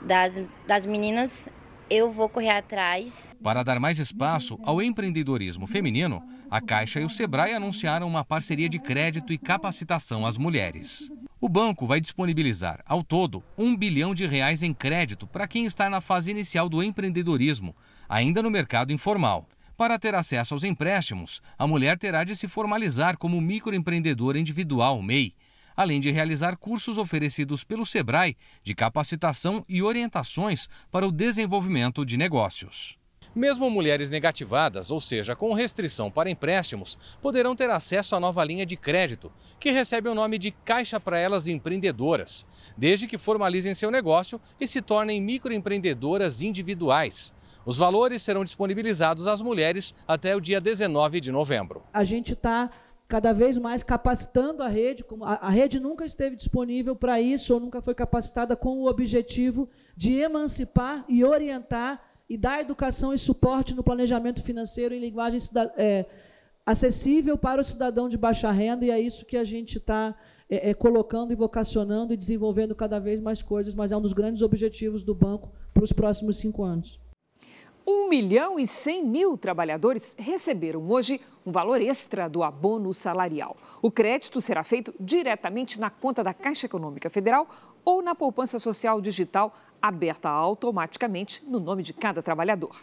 das, 0.02 0.40
das 0.66 0.86
meninas, 0.86 1.50
eu 1.90 2.10
vou 2.10 2.30
correr 2.30 2.50
atrás. 2.50 3.30
Para 3.42 3.64
dar 3.64 3.80
mais 3.80 4.00
espaço 4.00 4.60
ao 4.64 4.82
empreendedorismo 4.82 5.68
feminino, 5.68 6.24
a 6.50 6.62
Caixa 6.62 7.00
e 7.00 7.06
o 7.06 7.10
Sebrae 7.10 7.54
anunciaram 7.54 8.08
uma 8.08 8.24
parceria 8.24 8.70
de 8.70 8.80
crédito 8.80 9.34
e 9.34 9.38
capacitação 9.38 10.26
às 10.26 10.38
mulheres. 10.38 11.12
O 11.40 11.48
banco 11.48 11.86
vai 11.86 12.02
disponibilizar, 12.02 12.84
ao 12.86 13.04
todo, 13.04 13.44
um 13.58 13.76
bilhão 13.76 14.14
de 14.14 14.26
reais 14.26 14.64
em 14.64 14.74
crédito 14.74 15.28
para 15.28 15.48
quem 15.48 15.66
está 15.66 15.90
na 15.90 16.02
fase 16.02 16.32
inicial 16.32 16.68
do 16.68 16.82
empreendedorismo, 16.82 17.76
ainda 18.10 18.42
no 18.42 18.50
mercado 18.50 18.92
informal. 18.92 19.48
Para 19.78 20.00
ter 20.00 20.16
acesso 20.16 20.56
aos 20.56 20.64
empréstimos, 20.64 21.40
a 21.56 21.68
mulher 21.68 22.00
terá 22.00 22.24
de 22.24 22.36
se 22.36 22.48
formalizar 22.48 23.16
como 23.16 23.40
microempreendedora 23.40 24.40
individual, 24.40 25.04
MEI, 25.04 25.36
além 25.76 26.00
de 26.02 26.10
realizar 26.10 26.58
cursos 26.58 26.98
oferecidos 26.98 27.64
pelo 27.64 27.86
Sebrae 27.86 28.36
de 28.64 28.74
capacitação 28.74 29.64
e 29.70 29.84
orientações 29.84 30.68
para 30.90 31.08
o 31.08 31.12
desenvolvimento 31.12 32.04
de 32.04 32.18
negócios. 32.18 32.98
Mesmo 33.36 33.70
mulheres 33.70 34.10
negativadas, 34.10 34.90
ou 34.90 35.00
seja, 35.00 35.36
com 35.36 35.54
restrição 35.54 36.10
para 36.10 36.32
empréstimos, 36.32 36.98
poderão 37.22 37.56
ter 37.56 37.70
acesso 37.70 38.16
à 38.16 38.20
nova 38.20 38.44
linha 38.44 38.66
de 38.66 38.76
crédito, 38.76 39.32
que 39.60 39.70
recebe 39.70 40.10
o 40.10 40.16
nome 40.16 40.40
de 40.40 40.50
Caixa 40.50 41.00
para 41.00 41.20
Elas 41.20 41.46
Empreendedoras, 41.46 42.48
desde 42.76 43.06
que 43.06 43.16
formalizem 43.16 43.76
seu 43.76 43.92
negócio 43.92 44.42
e 44.60 44.66
se 44.66 44.82
tornem 44.82 45.22
microempreendedoras 45.22 46.42
individuais. 46.42 47.32
Os 47.68 47.78
valores 47.78 48.22
serão 48.22 48.46
disponibilizados 48.46 49.28
às 49.28 49.42
mulheres 49.42 49.94
até 50.08 50.34
o 50.34 50.40
dia 50.40 50.62
19 50.62 51.20
de 51.20 51.34
novembro. 51.34 51.84
A 51.92 52.06
gente 52.06 52.32
está 52.32 52.70
cada 53.10 53.34
vez 53.34 53.58
mais 53.58 53.84
capacitando 53.84 54.64
a 54.64 54.70
rede. 54.70 55.04
A 55.22 55.50
rede 55.50 55.78
nunca 55.78 56.06
esteve 56.06 56.38
disponível 56.38 56.96
para 56.96 57.20
isso 57.20 57.54
ou 57.54 57.60
nunca 57.60 57.82
foi 57.82 57.94
capacitada 57.94 58.56
com 58.56 58.78
o 58.78 58.88
objetivo 58.88 59.70
de 59.98 60.16
emancipar 60.16 61.04
e 61.10 61.26
orientar 61.26 62.02
e 62.30 62.38
dar 62.38 62.62
educação 62.62 63.14
e 63.14 63.18
suporte 63.18 63.76
no 63.76 63.84
planejamento 63.84 64.42
financeiro 64.42 64.96
em 64.96 65.00
linguagem 65.02 65.38
é, 65.76 66.06
acessível 66.66 67.38
para 67.38 67.60
o 67.60 67.66
cidadão 67.66 68.08
de 68.08 68.18
baixa 68.18 68.50
renda 68.50 68.86
e 68.86 68.92
é 68.92 69.00
isso 69.00 69.26
que 69.26 69.36
a 69.36 69.44
gente 69.44 69.78
está 69.78 70.16
é, 70.50 70.70
é, 70.70 70.74
colocando 70.74 71.34
e 71.34 71.36
vocacionando 71.36 72.14
e 72.14 72.18
desenvolvendo 72.18 72.74
cada 72.74 72.98
vez 72.98 73.20
mais 73.20 73.42
coisas, 73.42 73.76
mas 73.76 73.92
é 73.92 73.98
um 73.98 74.02
dos 74.02 74.14
grandes 74.14 74.42
objetivos 74.42 75.04
do 75.04 75.14
banco 75.14 75.52
para 75.74 75.84
os 75.84 75.92
próximos 75.92 76.38
cinco 76.38 76.64
anos. 76.64 76.98
1 77.88 78.10
milhão 78.10 78.60
e 78.60 78.68
100 78.68 79.06
mil 79.06 79.38
trabalhadores 79.38 80.14
receberam 80.20 80.92
hoje 80.92 81.22
um 81.46 81.54
valor 81.54 81.82
extra 81.82 82.28
do 82.28 82.44
abono 82.44 82.94
salarial. 82.94 83.56
O 83.82 83.90
crédito 83.90 84.42
será 84.42 84.62
feito 84.62 84.94
diretamente 85.00 85.80
na 85.80 85.90
conta 85.90 86.22
da 86.22 86.34
Caixa 86.34 86.66
Econômica 86.66 87.10
Federal 87.10 87.48
ou 87.86 88.02
na 88.02 88.14
poupança 88.14 88.60
social 88.60 89.00
digital 89.00 89.56
aberta 89.82 90.28
automaticamente 90.28 91.46
no 91.48 91.62
nome 91.62 91.82
de 91.82 91.94
cada 91.94 92.22
trabalhador. 92.22 92.76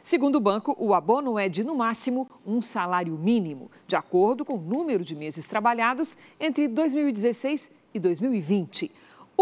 Segundo 0.00 0.36
o 0.36 0.40
banco, 0.40 0.76
o 0.78 0.94
abono 0.94 1.36
é 1.36 1.48
de, 1.48 1.64
no 1.64 1.74
máximo, 1.74 2.30
um 2.46 2.62
salário 2.62 3.14
mínimo, 3.14 3.68
de 3.88 3.96
acordo 3.96 4.44
com 4.44 4.54
o 4.54 4.60
número 4.60 5.02
de 5.02 5.16
meses 5.16 5.48
trabalhados 5.48 6.16
entre 6.38 6.68
2016 6.68 7.72
e 7.92 7.98
2020. 7.98 8.92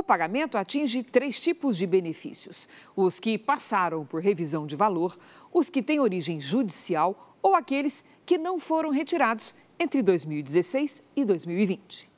O 0.01 0.03
pagamento 0.03 0.57
atinge 0.57 1.03
três 1.03 1.39
tipos 1.39 1.77
de 1.77 1.87
benefícios: 1.87 2.67
os 2.97 3.21
que 3.21 3.37
passaram 3.37 4.03
por 4.03 4.23
revisão 4.23 4.67
de 4.67 4.75
valor, 4.75 5.15
os 5.53 5.69
que 5.69 5.83
têm 5.83 6.01
origem 6.01 6.41
judicial 6.41 7.37
ou 7.43 7.55
aqueles 7.55 8.03
que 8.25 8.39
não 8.39 8.59
foram 8.59 8.89
retirados 8.89 9.55
entre 9.79 10.01
2016 10.01 11.05
e 11.15 11.23
2020. 11.23 12.09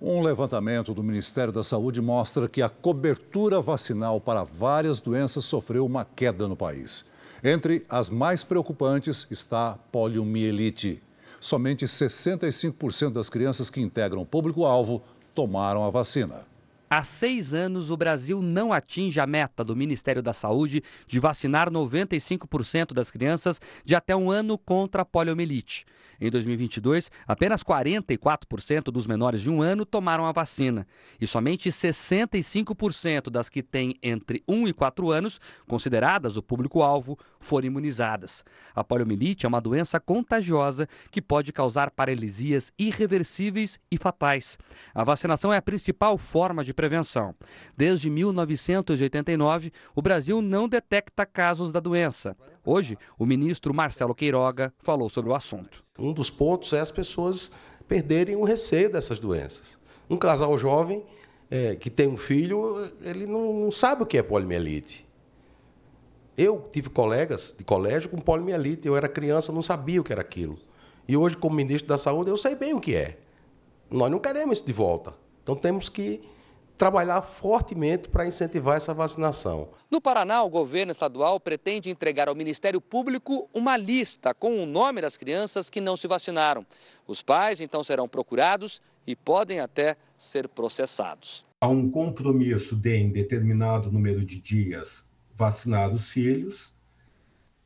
Um 0.00 0.20
levantamento 0.20 0.92
do 0.92 1.00
Ministério 1.00 1.52
da 1.52 1.62
Saúde 1.62 2.02
mostra 2.02 2.48
que 2.48 2.60
a 2.60 2.68
cobertura 2.68 3.60
vacinal 3.60 4.20
para 4.20 4.42
várias 4.42 5.00
doenças 5.00 5.44
sofreu 5.44 5.86
uma 5.86 6.04
queda 6.04 6.48
no 6.48 6.56
país. 6.56 7.04
Entre 7.44 7.86
as 7.88 8.10
mais 8.10 8.42
preocupantes 8.42 9.28
está 9.30 9.70
a 9.70 9.74
poliomielite. 9.76 11.00
Somente 11.38 11.84
65% 11.84 13.12
das 13.12 13.30
crianças 13.30 13.70
que 13.70 13.80
integram 13.80 14.22
o 14.22 14.26
público-alvo 14.26 15.00
tomaram 15.32 15.84
a 15.84 15.90
vacina. 15.90 16.50
Há 16.94 17.02
seis 17.02 17.54
anos, 17.54 17.90
o 17.90 17.96
Brasil 17.96 18.42
não 18.42 18.70
atinge 18.70 19.18
a 19.18 19.26
meta 19.26 19.64
do 19.64 19.74
Ministério 19.74 20.22
da 20.22 20.34
Saúde 20.34 20.82
de 21.06 21.18
vacinar 21.18 21.70
95% 21.70 22.92
das 22.92 23.10
crianças 23.10 23.58
de 23.82 23.96
até 23.96 24.14
um 24.14 24.30
ano 24.30 24.58
contra 24.58 25.00
a 25.00 25.04
poliomielite. 25.06 25.86
Em 26.20 26.30
2022, 26.30 27.10
apenas 27.26 27.64
44% 27.64 28.84
dos 28.92 29.06
menores 29.06 29.40
de 29.40 29.50
um 29.50 29.62
ano 29.62 29.86
tomaram 29.86 30.26
a 30.26 30.32
vacina 30.32 30.86
e 31.18 31.26
somente 31.26 31.70
65% 31.70 33.30
das 33.30 33.48
que 33.48 33.62
têm 33.62 33.96
entre 34.02 34.42
1 34.46 34.68
e 34.68 34.72
4 34.74 35.10
anos, 35.10 35.40
consideradas 35.66 36.36
o 36.36 36.42
público-alvo, 36.42 37.18
foram 37.40 37.68
imunizadas. 37.68 38.44
A 38.74 38.84
poliomielite 38.84 39.46
é 39.46 39.48
uma 39.48 39.60
doença 39.60 39.98
contagiosa 39.98 40.86
que 41.10 41.22
pode 41.22 41.52
causar 41.52 41.90
paralisias 41.90 42.70
irreversíveis 42.78 43.80
e 43.90 43.96
fatais. 43.96 44.58
A 44.94 45.02
vacinação 45.02 45.52
é 45.52 45.56
a 45.56 45.62
principal 45.62 46.18
forma 46.18 46.62
de 46.62 46.74
prevenção. 46.82 47.32
Desde 47.76 48.10
1989, 48.10 49.72
o 49.94 50.02
Brasil 50.02 50.42
não 50.42 50.68
detecta 50.68 51.24
casos 51.24 51.70
da 51.70 51.78
doença. 51.78 52.36
Hoje, 52.64 52.98
o 53.16 53.24
ministro 53.24 53.72
Marcelo 53.72 54.16
Queiroga 54.16 54.74
falou 54.78 55.08
sobre 55.08 55.30
o 55.30 55.34
assunto. 55.34 55.80
Um 55.96 56.12
dos 56.12 56.28
pontos 56.28 56.72
é 56.72 56.80
as 56.80 56.90
pessoas 56.90 57.52
perderem 57.86 58.34
o 58.34 58.42
receio 58.42 58.90
dessas 58.90 59.20
doenças. 59.20 59.78
Um 60.10 60.16
casal 60.16 60.58
jovem 60.58 61.04
é, 61.48 61.76
que 61.76 61.88
tem 61.88 62.08
um 62.08 62.16
filho, 62.16 62.90
ele 63.02 63.26
não, 63.26 63.52
não 63.52 63.70
sabe 63.70 64.02
o 64.02 64.06
que 64.06 64.18
é 64.18 64.22
poliomielite. 64.22 65.06
Eu 66.36 66.66
tive 66.72 66.90
colegas 66.90 67.54
de 67.56 67.62
colégio 67.62 68.10
com 68.10 68.18
poliomielite, 68.18 68.88
eu 68.88 68.96
era 68.96 69.08
criança, 69.08 69.52
não 69.52 69.62
sabia 69.62 70.00
o 70.00 70.04
que 70.04 70.10
era 70.10 70.22
aquilo. 70.22 70.58
E 71.06 71.16
hoje, 71.16 71.36
como 71.36 71.54
ministro 71.54 71.88
da 71.88 71.98
Saúde, 71.98 72.28
eu 72.28 72.36
sei 72.36 72.56
bem 72.56 72.74
o 72.74 72.80
que 72.80 72.96
é. 72.96 73.18
Nós 73.88 74.10
não 74.10 74.18
queremos 74.18 74.58
isso 74.58 74.66
de 74.66 74.72
volta. 74.72 75.14
Então 75.42 75.54
temos 75.54 75.88
que 75.88 76.20
trabalhar 76.76 77.22
fortemente 77.22 78.08
para 78.08 78.26
incentivar 78.26 78.76
essa 78.76 78.92
vacinação. 78.92 79.70
No 79.90 80.00
Paraná, 80.00 80.42
o 80.42 80.50
governo 80.50 80.92
estadual 80.92 81.38
pretende 81.38 81.90
entregar 81.90 82.28
ao 82.28 82.34
Ministério 82.34 82.80
Público 82.80 83.48
uma 83.54 83.76
lista 83.76 84.34
com 84.34 84.62
o 84.62 84.66
nome 84.66 85.00
das 85.00 85.16
crianças 85.16 85.70
que 85.70 85.80
não 85.80 85.96
se 85.96 86.06
vacinaram. 86.06 86.64
Os 87.06 87.22
pais 87.22 87.60
então 87.60 87.84
serão 87.84 88.08
procurados 88.08 88.80
e 89.06 89.14
podem 89.14 89.60
até 89.60 89.96
ser 90.16 90.48
processados. 90.48 91.44
Há 91.60 91.68
um 91.68 91.90
compromisso 91.90 92.74
de, 92.74 92.96
em 92.96 93.10
determinado 93.10 93.90
número 93.90 94.24
de 94.24 94.40
dias, 94.40 95.06
vacinar 95.34 95.92
os 95.92 96.08
filhos 96.08 96.74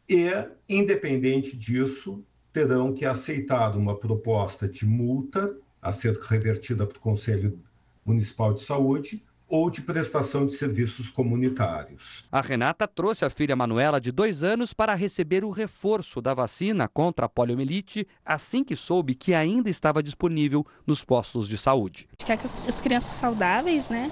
e, 0.09 0.29
independente 0.69 1.57
disso, 1.57 2.23
terão 2.53 2.93
que 2.93 3.05
aceitar 3.05 3.77
uma 3.77 3.99
proposta 3.99 4.69
de 4.69 4.87
multa 4.87 5.57
a 5.81 5.93
ser 5.93 6.19
revertida 6.19 6.87
para 6.87 6.97
o 6.97 7.01
Conselho 7.01 7.59
Municipal 8.07 8.55
de 8.55 8.63
Saúde 8.63 9.23
ou 9.49 9.71
de 9.71 9.83
prestação 9.83 10.45
de 10.47 10.53
serviços 10.53 11.09
comunitários. 11.09 12.25
A 12.33 12.41
Renata 12.41 12.87
trouxe 12.89 13.25
a 13.25 13.31
filha 13.31 13.55
Manuela, 13.55 14.01
de 14.01 14.11
dois 14.11 14.43
anos, 14.43 14.73
para 14.73 14.95
receber 14.95 15.45
o 15.45 15.51
reforço 15.51 16.21
da 16.21 16.35
vacina 16.35 16.89
contra 16.89 17.27
a 17.27 17.29
poliomielite 17.29 18.07
assim 18.25 18.65
que 18.65 18.75
soube 18.75 19.15
que 19.15 19.35
ainda 19.35 19.71
estava 19.71 20.03
disponível 20.03 20.67
nos 20.87 21.05
postos 21.05 21.47
de 21.47 21.57
saúde. 21.57 22.09
Quer 22.19 22.37
que 22.37 22.47
as 22.47 22.81
crianças 22.81 23.15
saudáveis, 23.15 23.89
né? 23.89 24.11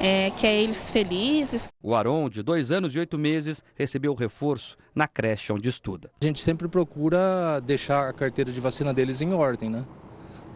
É, 0.00 0.32
quer 0.32 0.52
eles 0.52 0.90
felizes. 0.90 1.68
O 1.80 1.94
Aron, 1.94 2.28
de 2.28 2.42
dois 2.42 2.72
anos 2.72 2.94
e 2.94 2.98
oito 2.98 3.16
meses, 3.16 3.62
recebeu 3.76 4.10
o 4.10 4.16
reforço 4.16 4.76
na 4.92 5.06
creche 5.06 5.52
onde 5.52 5.68
estuda. 5.68 6.10
A 6.20 6.24
gente 6.24 6.42
sempre 6.42 6.66
procura 6.66 7.60
deixar 7.60 8.08
a 8.08 8.12
carteira 8.12 8.50
de 8.50 8.60
vacina 8.60 8.92
deles 8.92 9.20
em 9.20 9.32
ordem, 9.32 9.70
né? 9.70 9.84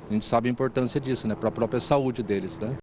A 0.08 0.12
gente 0.12 0.24
sabe 0.24 0.48
a 0.48 0.52
importância 0.52 0.98
disso, 1.00 1.28
né? 1.28 1.34
Para 1.34 1.50
a 1.50 1.52
própria 1.52 1.80
saúde 1.80 2.22
deles, 2.22 2.58
né? 2.58 2.76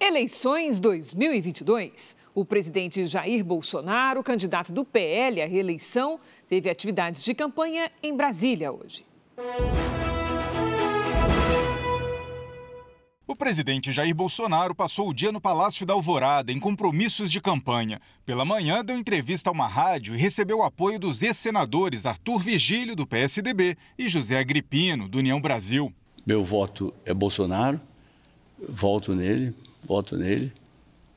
Eleições 0.00 0.80
2022. 0.80 2.16
O 2.34 2.44
presidente 2.44 3.06
Jair 3.06 3.44
Bolsonaro, 3.44 4.22
candidato 4.22 4.72
do 4.72 4.84
PL 4.84 5.42
à 5.42 5.46
reeleição, 5.46 6.18
teve 6.48 6.70
atividades 6.70 7.22
de 7.22 7.34
campanha 7.34 7.90
em 8.02 8.16
Brasília 8.16 8.72
hoje. 8.72 9.04
O 13.32 13.34
presidente 13.34 13.90
Jair 13.92 14.14
Bolsonaro 14.14 14.74
passou 14.74 15.08
o 15.08 15.14
dia 15.14 15.32
no 15.32 15.40
Palácio 15.40 15.86
da 15.86 15.94
Alvorada 15.94 16.52
em 16.52 16.60
compromissos 16.60 17.32
de 17.32 17.40
campanha. 17.40 17.98
Pela 18.26 18.44
manhã, 18.44 18.84
deu 18.84 18.94
entrevista 18.94 19.48
a 19.48 19.52
uma 19.54 19.66
rádio 19.66 20.14
e 20.14 20.18
recebeu 20.18 20.58
o 20.58 20.62
apoio 20.62 20.98
dos 20.98 21.22
ex-senadores 21.22 22.04
Arthur 22.04 22.38
Vigílio, 22.40 22.94
do 22.94 23.06
PSDB, 23.06 23.74
e 23.98 24.06
José 24.06 24.38
Agripino, 24.38 25.08
do 25.08 25.16
União 25.16 25.40
Brasil. 25.40 25.90
Meu 26.26 26.44
voto 26.44 26.92
é 27.06 27.14
Bolsonaro, 27.14 27.80
voto 28.68 29.14
nele, 29.14 29.54
voto 29.82 30.14
nele 30.14 30.52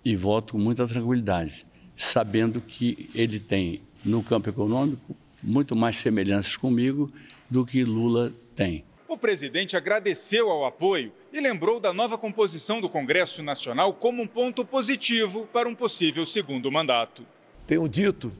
e 0.05 0.15
voto 0.15 0.53
com 0.53 0.59
muita 0.59 0.87
tranquilidade, 0.87 1.67
sabendo 1.97 2.61
que 2.61 3.09
ele 3.13 3.41
tem, 3.41 3.81
no 4.05 4.23
campo 4.23 4.49
econômico, 4.49 5.13
muito 5.43 5.75
mais 5.75 5.97
semelhanças 5.97 6.55
comigo 6.55 7.11
do 7.49 7.65
que 7.65 7.83
Lula 7.83 8.31
tem. 8.55 8.85
O 9.05 9.17
presidente 9.17 9.75
agradeceu 9.77 10.49
ao 10.49 10.65
apoio 10.65 11.11
e 11.35 11.41
lembrou 11.41 11.81
da 11.81 11.93
nova 11.93 12.17
composição 12.17 12.79
do 12.79 12.87
Congresso 12.87 13.43
Nacional 13.43 13.93
como 13.93 14.23
um 14.23 14.27
ponto 14.27 14.63
positivo 14.63 15.45
para 15.51 15.67
um 15.67 15.75
possível 15.75 16.25
segundo 16.25 16.71
mandato. 16.71 17.25
Tenho 17.67 17.89
dito 17.89 18.31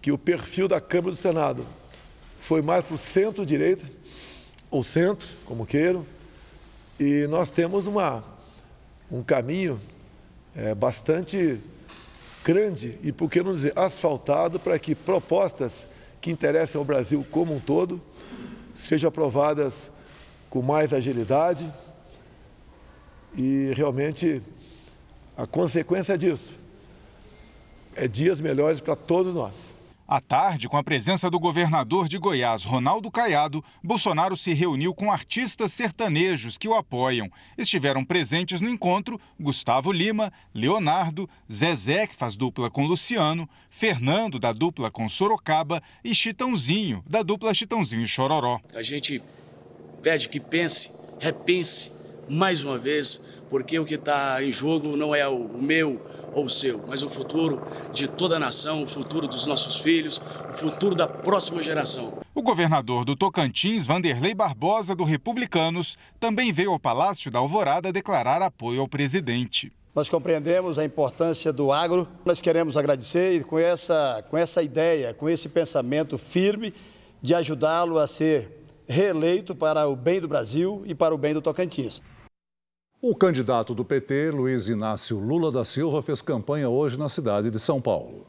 que 0.00 0.12
o 0.12 0.18
perfil 0.18 0.68
da 0.68 0.80
Câmara 0.80 1.10
do 1.10 1.16
Senado 1.16 1.66
foi 2.38 2.62
mais 2.62 2.84
para 2.84 2.94
o 2.94 2.98
centro-direita, 2.98 3.84
ou 4.70 4.84
centro, 4.84 5.26
como 5.44 5.66
queiram, 5.66 6.06
e 7.00 7.26
nós 7.26 7.50
temos 7.50 7.88
uma 7.88 8.22
um 9.10 9.24
caminho 9.24 9.80
é, 10.54 10.72
bastante 10.72 11.58
grande 12.44 12.96
e, 13.02 13.10
por 13.10 13.28
que 13.28 13.42
não 13.42 13.54
dizer, 13.54 13.72
asfaltado 13.74 14.60
para 14.60 14.78
que 14.78 14.94
propostas 14.94 15.84
que 16.20 16.30
interessem 16.30 16.78
ao 16.78 16.84
Brasil 16.84 17.26
como 17.28 17.52
um 17.52 17.58
todo 17.58 18.00
sejam 18.72 19.08
aprovadas 19.08 19.90
com 20.48 20.62
mais 20.62 20.92
agilidade 20.92 21.68
e 23.36 23.72
realmente 23.74 24.40
a 25.36 25.46
consequência 25.46 26.16
disso 26.16 26.54
é 27.94 28.08
dias 28.08 28.40
melhores 28.40 28.80
para 28.80 28.96
todos 28.96 29.34
nós. 29.34 29.74
À 30.08 30.20
tarde, 30.20 30.68
com 30.68 30.76
a 30.76 30.84
presença 30.84 31.28
do 31.28 31.40
governador 31.40 32.06
de 32.06 32.16
Goiás, 32.16 32.64
Ronaldo 32.64 33.10
Caiado, 33.10 33.64
Bolsonaro 33.82 34.36
se 34.36 34.52
reuniu 34.52 34.94
com 34.94 35.10
artistas 35.10 35.72
sertanejos 35.72 36.56
que 36.56 36.68
o 36.68 36.74
apoiam. 36.74 37.28
Estiveram 37.58 38.04
presentes 38.04 38.60
no 38.60 38.68
encontro 38.68 39.20
Gustavo 39.38 39.90
Lima, 39.90 40.32
Leonardo, 40.54 41.28
Zezé, 41.52 42.06
que 42.06 42.14
faz 42.14 42.36
dupla 42.36 42.70
com 42.70 42.86
Luciano, 42.86 43.48
Fernando, 43.68 44.38
da 44.38 44.52
dupla 44.52 44.92
com 44.92 45.08
Sorocaba, 45.08 45.82
e 46.04 46.14
Chitãozinho, 46.14 47.02
da 47.04 47.24
dupla 47.24 47.52
Chitãozinho 47.52 48.02
e 48.02 48.06
Chororó. 48.06 48.60
A 48.76 48.82
gente 48.84 49.20
pede 50.02 50.28
que 50.28 50.38
pense, 50.38 50.88
repense 51.18 51.95
mais 52.28 52.62
uma 52.62 52.78
vez, 52.78 53.22
porque 53.48 53.78
o 53.78 53.84
que 53.84 53.94
está 53.94 54.42
em 54.42 54.50
jogo 54.50 54.96
não 54.96 55.14
é 55.14 55.26
o 55.26 55.48
meu 55.48 56.00
ou 56.32 56.44
o 56.44 56.50
seu, 56.50 56.84
mas 56.86 57.02
o 57.02 57.08
futuro 57.08 57.62
de 57.94 58.06
toda 58.06 58.36
a 58.36 58.38
nação, 58.38 58.82
o 58.82 58.86
futuro 58.86 59.26
dos 59.26 59.46
nossos 59.46 59.76
filhos, 59.76 60.20
o 60.50 60.52
futuro 60.52 60.94
da 60.94 61.08
próxima 61.08 61.62
geração. 61.62 62.18
O 62.34 62.42
governador 62.42 63.06
do 63.06 63.16
Tocantins, 63.16 63.86
Vanderlei 63.86 64.34
Barbosa, 64.34 64.94
do 64.94 65.02
Republicanos, 65.02 65.96
também 66.20 66.52
veio 66.52 66.72
ao 66.72 66.78
Palácio 66.78 67.30
da 67.30 67.38
Alvorada 67.38 67.90
declarar 67.90 68.42
apoio 68.42 68.82
ao 68.82 68.88
presidente. 68.88 69.72
Nós 69.94 70.10
compreendemos 70.10 70.78
a 70.78 70.84
importância 70.84 71.50
do 71.50 71.72
agro, 71.72 72.06
nós 72.22 72.42
queremos 72.42 72.76
agradecer 72.76 73.40
e 73.40 73.42
com 73.42 73.58
essa, 73.58 74.22
com 74.28 74.36
essa 74.36 74.62
ideia, 74.62 75.14
com 75.14 75.26
esse 75.26 75.48
pensamento 75.48 76.18
firme 76.18 76.74
de 77.22 77.34
ajudá-lo 77.34 77.98
a 77.98 78.06
ser 78.06 78.66
reeleito 78.86 79.54
para 79.54 79.88
o 79.88 79.96
bem 79.96 80.20
do 80.20 80.28
Brasil 80.28 80.82
e 80.84 80.94
para 80.94 81.14
o 81.14 81.18
bem 81.18 81.32
do 81.32 81.40
Tocantins. 81.40 82.02
O 83.02 83.14
candidato 83.14 83.74
do 83.74 83.84
PT, 83.84 84.30
Luiz 84.30 84.68
Inácio 84.68 85.18
Lula 85.18 85.52
da 85.52 85.66
Silva, 85.66 86.02
fez 86.02 86.22
campanha 86.22 86.70
hoje 86.70 86.98
na 86.98 87.10
cidade 87.10 87.50
de 87.50 87.60
São 87.60 87.78
Paulo. 87.78 88.26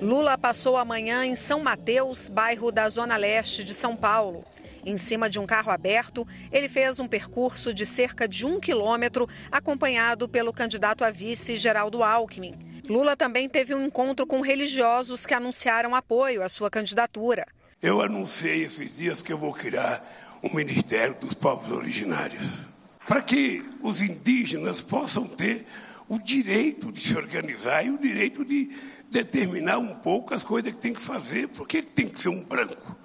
Lula 0.00 0.38
passou 0.38 0.76
a 0.76 0.84
manhã 0.84 1.26
em 1.26 1.34
São 1.34 1.60
Mateus, 1.60 2.28
bairro 2.28 2.70
da 2.70 2.88
Zona 2.88 3.16
Leste 3.16 3.64
de 3.64 3.74
São 3.74 3.96
Paulo. 3.96 4.44
Em 4.86 4.96
cima 4.96 5.28
de 5.28 5.40
um 5.40 5.46
carro 5.46 5.72
aberto, 5.72 6.24
ele 6.52 6.68
fez 6.68 7.00
um 7.00 7.08
percurso 7.08 7.74
de 7.74 7.84
cerca 7.84 8.28
de 8.28 8.46
um 8.46 8.60
quilômetro, 8.60 9.28
acompanhado 9.50 10.28
pelo 10.28 10.52
candidato 10.52 11.04
a 11.04 11.10
vice 11.10 11.56
Geraldo 11.56 12.04
Alckmin. 12.04 12.54
Lula 12.88 13.16
também 13.16 13.48
teve 13.48 13.74
um 13.74 13.84
encontro 13.84 14.24
com 14.24 14.40
religiosos 14.40 15.26
que 15.26 15.34
anunciaram 15.34 15.96
apoio 15.96 16.44
à 16.44 16.48
sua 16.48 16.70
candidatura. 16.70 17.44
Eu 17.82 18.00
anunciei 18.00 18.62
esses 18.64 18.96
dias 18.96 19.20
que 19.20 19.32
eu 19.32 19.38
vou 19.38 19.52
criar 19.52 20.00
um 20.44 20.54
Ministério 20.54 21.16
dos 21.20 21.34
Povos 21.34 21.72
Originários 21.72 22.69
para 23.10 23.22
que 23.22 23.60
os 23.82 24.00
indígenas 24.00 24.82
possam 24.82 25.26
ter 25.26 25.66
o 26.06 26.16
direito 26.16 26.92
de 26.92 27.00
se 27.00 27.16
organizar 27.16 27.84
e 27.84 27.90
o 27.90 27.98
direito 27.98 28.44
de 28.44 28.70
determinar 29.10 29.78
um 29.78 29.96
pouco 29.96 30.32
as 30.32 30.44
coisas 30.44 30.72
que 30.72 30.78
tem 30.78 30.94
que 30.94 31.02
fazer. 31.02 31.48
Por 31.48 31.66
que 31.66 31.82
tem 31.82 32.06
que 32.06 32.20
ser 32.20 32.28
um 32.28 32.40
branco? 32.40 32.96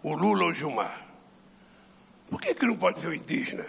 O 0.00 0.14
Lula 0.14 0.44
ou 0.44 0.50
o 0.50 0.54
Gilmar? 0.54 1.04
Por 2.30 2.40
que, 2.40 2.54
que 2.54 2.66
não 2.66 2.76
pode 2.76 3.00
ser 3.00 3.08
um 3.08 3.12
indígena? 3.12 3.66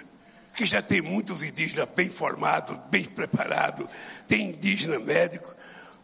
Que 0.55 0.63
já 0.63 0.79
tem 0.79 1.01
muitos 1.01 1.41
indígenas 1.41 1.89
bem 1.95 2.07
formados, 2.07 2.77
bem 2.91 3.05
preparados, 3.05 3.87
tem 4.27 4.49
indígena 4.49 4.99
médico. 4.99 5.55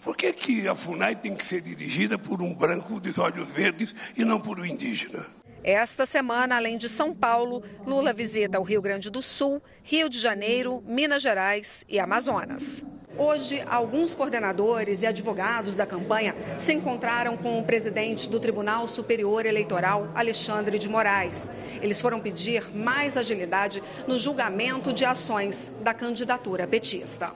Por 0.01 0.17
que, 0.17 0.33
que 0.33 0.67
a 0.67 0.73
FUNAI 0.73 1.15
tem 1.15 1.35
que 1.35 1.45
ser 1.45 1.61
dirigida 1.61 2.17
por 2.17 2.41
um 2.41 2.55
branco 2.55 2.99
de 2.99 3.19
olhos 3.21 3.51
verdes 3.51 3.93
e 4.17 4.25
não 4.25 4.41
por 4.41 4.59
um 4.59 4.65
indígena? 4.65 5.23
Esta 5.67 6.05
semana, 6.05 6.57
além 6.57 6.77
de 6.77 6.87
São 6.87 7.11
Paulo, 7.11 7.63
Lula 7.87 8.13
visita 8.13 8.59
o 8.59 8.63
Rio 8.63 8.83
Grande 8.83 9.09
do 9.09 9.23
Sul, 9.23 9.59
Rio 9.81 10.07
de 10.07 10.19
Janeiro, 10.19 10.83
Minas 10.85 11.23
Gerais 11.23 11.83
e 11.89 11.99
Amazonas. 11.99 12.85
Hoje, 13.17 13.63
alguns 13.67 14.13
coordenadores 14.13 15.01
e 15.01 15.07
advogados 15.07 15.75
da 15.75 15.83
campanha 15.83 16.35
se 16.59 16.71
encontraram 16.71 17.35
com 17.35 17.57
o 17.57 17.63
presidente 17.63 18.29
do 18.29 18.39
Tribunal 18.39 18.87
Superior 18.87 19.47
Eleitoral, 19.47 20.11
Alexandre 20.13 20.77
de 20.77 20.87
Moraes. 20.87 21.49
Eles 21.81 21.99
foram 21.99 22.19
pedir 22.19 22.69
mais 22.71 23.17
agilidade 23.17 23.81
no 24.07 24.19
julgamento 24.19 24.93
de 24.93 25.03
ações 25.03 25.73
da 25.81 25.95
candidatura 25.95 26.67
petista. 26.67 27.33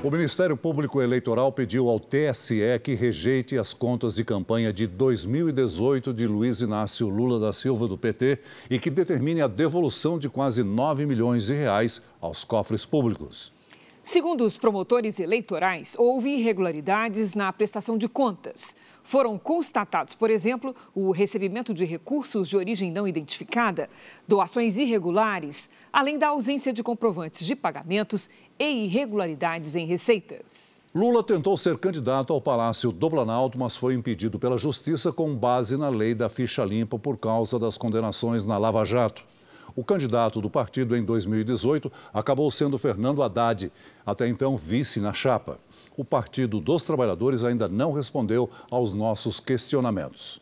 O 0.00 0.12
Ministério 0.12 0.56
Público 0.56 1.02
Eleitoral 1.02 1.50
pediu 1.50 1.88
ao 1.88 1.98
TSE 1.98 2.78
que 2.84 2.94
rejeite 2.94 3.58
as 3.58 3.74
contas 3.74 4.14
de 4.14 4.24
campanha 4.24 4.72
de 4.72 4.86
2018 4.86 6.14
de 6.14 6.24
Luiz 6.24 6.60
Inácio 6.60 7.08
Lula 7.08 7.40
da 7.40 7.52
Silva, 7.52 7.88
do 7.88 7.98
PT, 7.98 8.38
e 8.70 8.78
que 8.78 8.90
determine 8.90 9.42
a 9.42 9.48
devolução 9.48 10.16
de 10.16 10.28
quase 10.28 10.62
9 10.62 11.04
milhões 11.04 11.46
de 11.46 11.52
reais 11.52 12.00
aos 12.20 12.44
cofres 12.44 12.86
públicos. 12.86 13.52
Segundo 14.00 14.44
os 14.44 14.56
promotores 14.56 15.18
eleitorais, 15.18 15.96
houve 15.98 16.30
irregularidades 16.30 17.34
na 17.34 17.52
prestação 17.52 17.98
de 17.98 18.08
contas. 18.08 18.76
Foram 19.08 19.38
constatados, 19.38 20.14
por 20.14 20.28
exemplo, 20.28 20.76
o 20.94 21.12
recebimento 21.12 21.72
de 21.72 21.82
recursos 21.86 22.46
de 22.46 22.58
origem 22.58 22.92
não 22.92 23.08
identificada, 23.08 23.88
doações 24.28 24.76
irregulares, 24.76 25.70
além 25.90 26.18
da 26.18 26.28
ausência 26.28 26.74
de 26.74 26.82
comprovantes 26.82 27.46
de 27.46 27.56
pagamentos 27.56 28.28
e 28.58 28.84
irregularidades 28.84 29.76
em 29.76 29.86
receitas. 29.86 30.82
Lula 30.94 31.22
tentou 31.22 31.56
ser 31.56 31.78
candidato 31.78 32.34
ao 32.34 32.40
Palácio 32.42 32.92
do 32.92 33.08
Planalto, 33.08 33.58
mas 33.58 33.78
foi 33.78 33.94
impedido 33.94 34.38
pela 34.38 34.58
Justiça 34.58 35.10
com 35.10 35.34
base 35.34 35.78
na 35.78 35.88
lei 35.88 36.14
da 36.14 36.28
ficha 36.28 36.62
limpa 36.62 36.98
por 36.98 37.16
causa 37.16 37.58
das 37.58 37.78
condenações 37.78 38.44
na 38.44 38.58
Lava 38.58 38.84
Jato. 38.84 39.24
O 39.74 39.82
candidato 39.82 40.38
do 40.38 40.50
partido 40.50 40.94
em 40.94 41.02
2018 41.02 41.90
acabou 42.12 42.50
sendo 42.50 42.76
Fernando 42.76 43.22
Haddad, 43.22 43.72
até 44.04 44.28
então 44.28 44.54
vice 44.54 45.00
na 45.00 45.14
chapa 45.14 45.58
o 45.98 46.04
Partido 46.04 46.60
dos 46.60 46.86
Trabalhadores 46.86 47.42
ainda 47.42 47.66
não 47.66 47.90
respondeu 47.90 48.48
aos 48.70 48.94
nossos 48.94 49.40
questionamentos. 49.40 50.40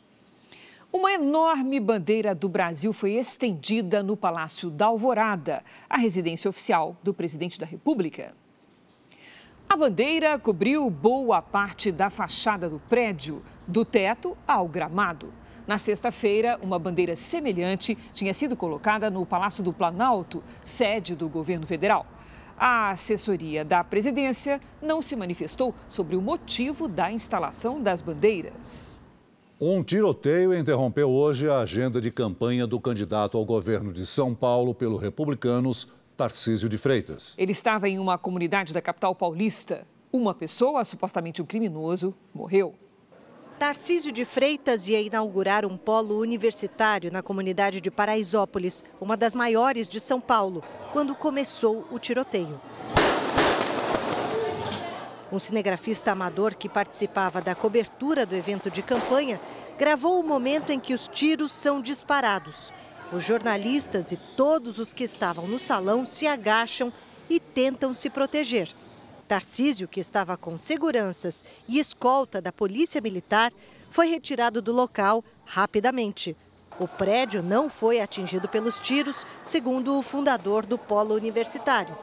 Uma 0.93 1.13
enorme 1.13 1.81
bandeira 1.81 2.35
do 2.35 2.47
Brasil 2.47 2.93
foi 2.93 3.13
estendida 3.13 4.03
no 4.03 4.19
Palácio 4.19 4.69
da 4.69 4.87
Alvorada, 4.87 5.65
a 5.89 5.97
residência 5.97 6.51
oficial 6.51 6.95
do 7.03 7.15
presidente 7.15 7.59
da 7.59 7.65
República. 7.65 8.35
A 9.67 9.77
bandeira 9.77 10.39
cobriu 10.39 10.89
boa 10.91 11.41
parte 11.41 11.91
da 11.91 12.11
fachada 12.11 12.69
do 12.69 12.79
prédio, 12.79 13.43
do 13.67 13.83
teto 13.83 14.37
ao 14.47 14.69
gramado. 14.69 15.33
Na 15.67 15.79
sexta-feira, 15.79 16.61
uma 16.63 16.79
bandeira 16.79 17.17
semelhante 17.17 17.97
tinha 18.13 18.35
sido 18.35 18.55
colocada 18.55 19.11
no 19.11 19.25
Palácio 19.25 19.65
do 19.65 19.73
Planalto, 19.73 20.45
sede 20.63 21.17
do 21.17 21.29
governo 21.31 21.67
federal. 21.67 22.07
A 22.59 22.91
assessoria 22.91 23.63
da 23.65 23.85
presidência 23.85 24.61
não 24.81 25.03
se 25.03 25.15
manifestou 25.15 25.75
sobre 25.87 26.17
o 26.17 26.23
motivo 26.23 26.89
da 26.89 27.13
instalação 27.13 27.83
das 27.83 28.01
bandeiras. 28.01 28.99
Um 29.61 29.83
tiroteio 29.83 30.55
interrompeu 30.55 31.11
hoje 31.11 31.51
a 31.51 31.61
agenda 31.61 32.01
de 32.01 32.11
campanha 32.11 32.67
do 32.67 32.81
candidato 32.81 33.37
ao 33.37 33.45
governo 33.45 33.93
de 33.93 34.07
São 34.07 34.35
Paulo 34.35 34.75
pelo 34.75 34.97
Republicanos, 34.97 35.89
Tarcísio 36.17 36.69
de 36.69 36.79
Freitas. 36.79 37.35
Ele 37.37 37.53
estava 37.53 37.89
em 37.89 37.99
uma 37.99 38.17
comunidade 38.17 38.73
da 38.73 38.81
capital 38.81 39.15
paulista. 39.15 39.87
Uma 40.11 40.35
pessoa, 40.35 40.83
supostamente 40.85 41.43
um 41.43 41.45
criminoso, 41.45 42.15
morreu. 42.35 42.75
Tarcísio 43.59 44.13
de 44.13 44.27
Freitas 44.27 44.87
ia 44.87 45.01
inaugurar 45.01 45.65
um 45.65 45.79
polo 45.79 46.19
universitário 46.19 47.11
na 47.11 47.23
comunidade 47.23 47.81
de 47.81 47.91
Paraisópolis, 47.91 48.85
uma 49.01 49.17
das 49.17 49.35
maiores 49.35 49.89
de 49.89 49.99
São 49.99 50.21
Paulo, 50.21 50.63
quando 50.93 51.15
começou 51.15 51.87
o 51.91 51.99
tiroteio. 51.99 52.61
Um 55.33 55.39
cinegrafista 55.39 56.13
amador 56.13 56.55
que 56.55 56.69
participava 56.69 57.41
da 57.41 57.55
cobertura 57.55 58.27
do 58.27 58.35
evento 58.35 58.71
de 58.71 58.83
campanha 58.83 59.41
gravou 59.79 60.21
o 60.21 60.27
momento 60.27 60.71
em 60.71 60.79
que 60.79 60.93
os 60.93 61.09
tiros 61.09 61.53
são 61.53 61.81
disparados. 61.81 62.71
Os 63.11 63.25
jornalistas 63.25 64.13
e 64.13 64.19
todos 64.37 64.79
os 64.79 64.93
que 64.93 65.05
estavam 65.05 65.49
no 65.49 65.59
salão 65.59 66.05
se 66.05 66.27
agacham 66.27 66.93
e 67.29 67.41
tentam 67.41 67.95
se 67.95 68.11
proteger. 68.11 68.69
Tarcísio, 69.27 69.89
que 69.89 70.01
estava 70.01 70.37
com 70.37 70.59
seguranças 70.59 71.45
e 71.69 71.79
escolta 71.79 72.41
da 72.41 72.53
Polícia 72.53 73.01
Militar, 73.01 73.53
foi 73.91 74.09
retirado 74.09 74.63
do 74.63 74.73
local 74.73 75.25
rapidamente. 75.45 76.37
O 76.79 76.87
prédio 76.87 77.43
não 77.43 77.71
foi 77.71 78.01
atingido 78.01 78.49
pelos 78.49 78.79
tiros, 78.79 79.27
segundo 79.43 79.99
o 79.99 80.03
fundador 80.03 80.67
do 80.67 80.79
polo 80.79 81.15
universitário. 81.15 81.97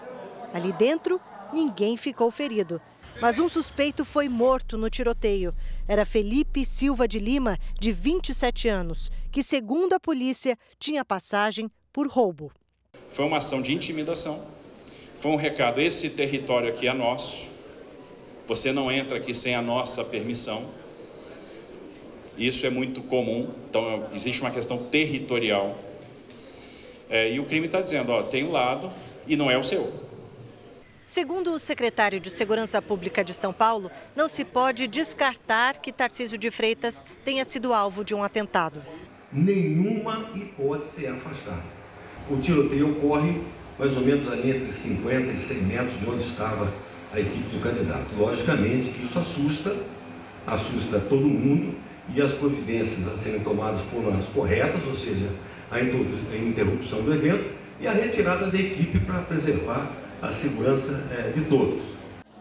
Ali 0.53 0.74
dentro, 0.74 1.21
ninguém 1.51 1.95
ficou 1.97 2.32
ferido. 2.32 2.82
Mas 3.21 3.38
um 3.38 3.47
suspeito 3.47 4.03
foi 4.03 4.28
morto 4.28 4.78
no 4.78 4.89
tiroteio. 4.89 5.53
Era 5.88 6.05
Felipe 6.05 6.65
Silva 6.65 7.07
de 7.07 7.19
Lima, 7.19 7.57
de 7.80 7.91
27 7.91 8.67
anos, 8.67 9.11
que, 9.32 9.43
segundo 9.43 9.93
a 9.93 9.99
polícia, 9.99 10.57
tinha 10.80 11.05
passagem 11.05 11.69
por 11.91 12.07
roubo. 12.07 12.51
Foi 13.07 13.26
uma 13.26 13.38
ação 13.38 13.61
de 13.61 13.71
intimidação. 13.71 14.62
Foi 15.24 15.32
um 15.32 15.38
recado: 15.38 15.80
esse 15.80 16.09
território 16.09 16.67
aqui 16.67 16.86
é 16.86 16.93
nosso. 16.93 17.45
Você 18.45 18.74
não 18.74 18.91
entra 18.91 19.19
aqui 19.19 19.34
sem 19.34 19.55
a 19.55 19.61
nossa 19.61 20.03
permissão. 20.03 20.69
Isso 22.38 22.65
é 22.65 22.69
muito 22.69 23.01
comum. 23.01 23.49
Então, 23.69 24.05
existe 24.13 24.41
uma 24.41 24.51
questão 24.51 24.78
territorial. 24.78 25.80
É, 27.09 27.32
e 27.32 27.39
o 27.39 27.45
crime 27.45 27.67
está 27.67 27.80
dizendo: 27.80 28.11
ó, 28.11 28.21
tem 28.21 28.43
um 28.43 28.51
lado 28.51 28.89
e 29.26 29.38
não 29.38 29.49
é 29.49 29.57
o 29.57 29.63
seu. 29.63 29.93
Segundo 31.01 31.53
o 31.53 31.59
secretário 31.59 32.19
de 32.19 32.30
Segurança 32.30 32.82
Pública 32.82 33.24
de 33.24 33.34
São 33.34 33.53
Paulo, 33.53 33.89
não 34.13 34.28
se 34.28 34.43
pode 34.43 34.88
descartar 34.88 35.80
que 35.80 35.93
Tarcísio 35.93 36.38
de 36.38 36.51
Freitas 36.51 37.05
tenha 37.24 37.45
sido 37.45 37.74
alvo 37.74 38.03
de 38.03 38.13
um 38.13 38.21
atentado. 38.21 38.84
Nenhuma 39.32 40.32
hipótese 40.36 41.05
é 41.05 41.11
afastada. 41.11 41.63
O 42.30 42.41
tiroteio 42.41 42.97
ocorre 42.97 43.41
mais 43.78 43.95
ou 43.95 44.03
menos 44.03 44.32
ali 44.32 44.51
entre 44.51 44.74
50 44.74 45.32
e 45.32 45.39
100 45.39 45.57
metros 45.57 45.99
de 45.99 46.09
onde 46.09 46.24
estava 46.28 46.71
a 47.13 47.19
equipe 47.19 47.49
do 47.55 47.61
candidato. 47.61 48.15
Logicamente 48.15 48.89
que 48.89 49.05
isso 49.05 49.19
assusta, 49.19 49.76
assusta 50.47 50.99
todo 51.01 51.21
mundo 51.21 51.76
e 52.13 52.21
as 52.21 52.32
providências 52.34 53.07
a 53.07 53.17
serem 53.17 53.39
tomadas 53.41 53.82
foram 53.91 54.17
as 54.17 54.26
corretas, 54.26 54.82
ou 54.86 54.97
seja, 54.97 55.30
a 55.71 55.80
interrupção 55.80 57.01
do 57.01 57.13
evento 57.13 57.49
e 57.80 57.88
a 57.88 57.93
retirada 57.93 58.47
da 58.49 58.57
equipe 58.57 58.99
para 58.99 59.21
preservar 59.21 59.91
a 60.21 60.32
segurança 60.34 61.03
é, 61.11 61.32
de 61.32 61.45
todos. 61.45 61.82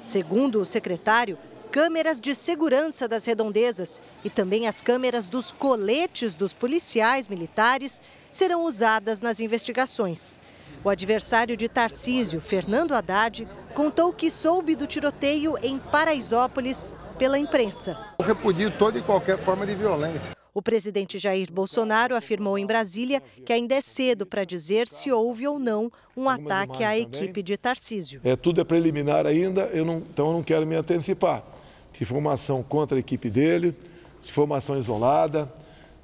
Segundo 0.01 0.61
o 0.61 0.65
secretário, 0.65 1.39
câmeras 1.71 2.21
de 2.21 2.35
segurança 2.35 3.09
das 3.09 3.25
redondezas 3.25 4.01
e 4.25 4.29
também 4.29 4.67
as 4.67 4.81
câmeras 4.81 5.27
dos 5.27 5.51
coletes 5.53 6.35
dos 6.35 6.53
policiais 6.53 7.29
militares 7.29 8.03
serão 8.31 8.65
usadas 8.65 9.21
nas 9.21 9.41
investigações. 9.41 10.39
O 10.85 10.89
adversário 10.89 11.57
de 11.57 11.69
Tarcísio, 11.69 12.41
Fernando 12.41 12.93
Haddad, 12.93 13.47
contou 13.73 14.13
que 14.13 14.29
soube 14.29 14.75
do 14.75 14.85
tiroteio 14.85 15.57
em 15.63 15.79
Paraisópolis 15.79 16.93
pela 17.17 17.39
imprensa. 17.39 17.97
Eu 18.19 18.25
repudio 18.25 18.69
toda 18.77 18.99
e 18.99 19.03
qualquer 19.03 19.39
forma 19.39 19.65
de 19.65 19.77
violência. 19.77 20.33
O 20.53 20.61
presidente 20.61 21.21
Jair 21.21 21.53
Bolsonaro 21.53 22.17
afirmou 22.17 22.59
em 22.59 22.67
Brasília 22.67 23.23
que 23.47 23.53
ainda 23.53 23.77
é 23.77 23.81
cedo 23.81 24.27
para 24.27 24.45
dizer 24.45 24.89
se 24.89 25.13
houve 25.13 25.47
ou 25.47 25.57
não 25.57 25.91
um 26.17 26.29
ataque 26.29 26.83
à 26.83 26.99
equipe 26.99 27.45
de 27.45 27.57
Tarcísio. 27.57 28.21
É, 28.25 28.35
tudo 28.35 28.61
é 28.61 28.65
preliminar 28.65 29.25
ainda, 29.25 29.63
eu 29.73 29.85
não, 29.85 29.99
então 29.99 30.27
eu 30.27 30.33
não 30.33 30.43
quero 30.43 30.67
me 30.67 30.75
antecipar. 30.75 31.45
Se 31.93 32.05
for 32.05 32.19
uma 32.19 32.33
ação 32.33 32.61
contra 32.61 32.97
a 32.97 33.01
equipe 33.01 33.31
dele, 33.31 33.73
se 34.21 34.33
for 34.33 34.43
uma 34.43 34.57
ação 34.57 34.77
isolada, 34.77 35.51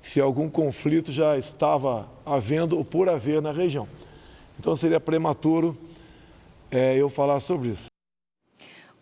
se 0.00 0.20
algum 0.20 0.48
conflito 0.48 1.10
já 1.10 1.36
estava 1.36 2.08
havendo 2.24 2.78
ou 2.78 2.84
por 2.84 3.08
haver 3.08 3.42
na 3.42 3.50
região. 3.50 3.88
Então 4.58 4.74
seria 4.74 5.00
prematuro 5.00 5.76
é, 6.70 6.96
eu 6.96 7.08
falar 7.08 7.40
sobre 7.40 7.68
isso. 7.68 7.86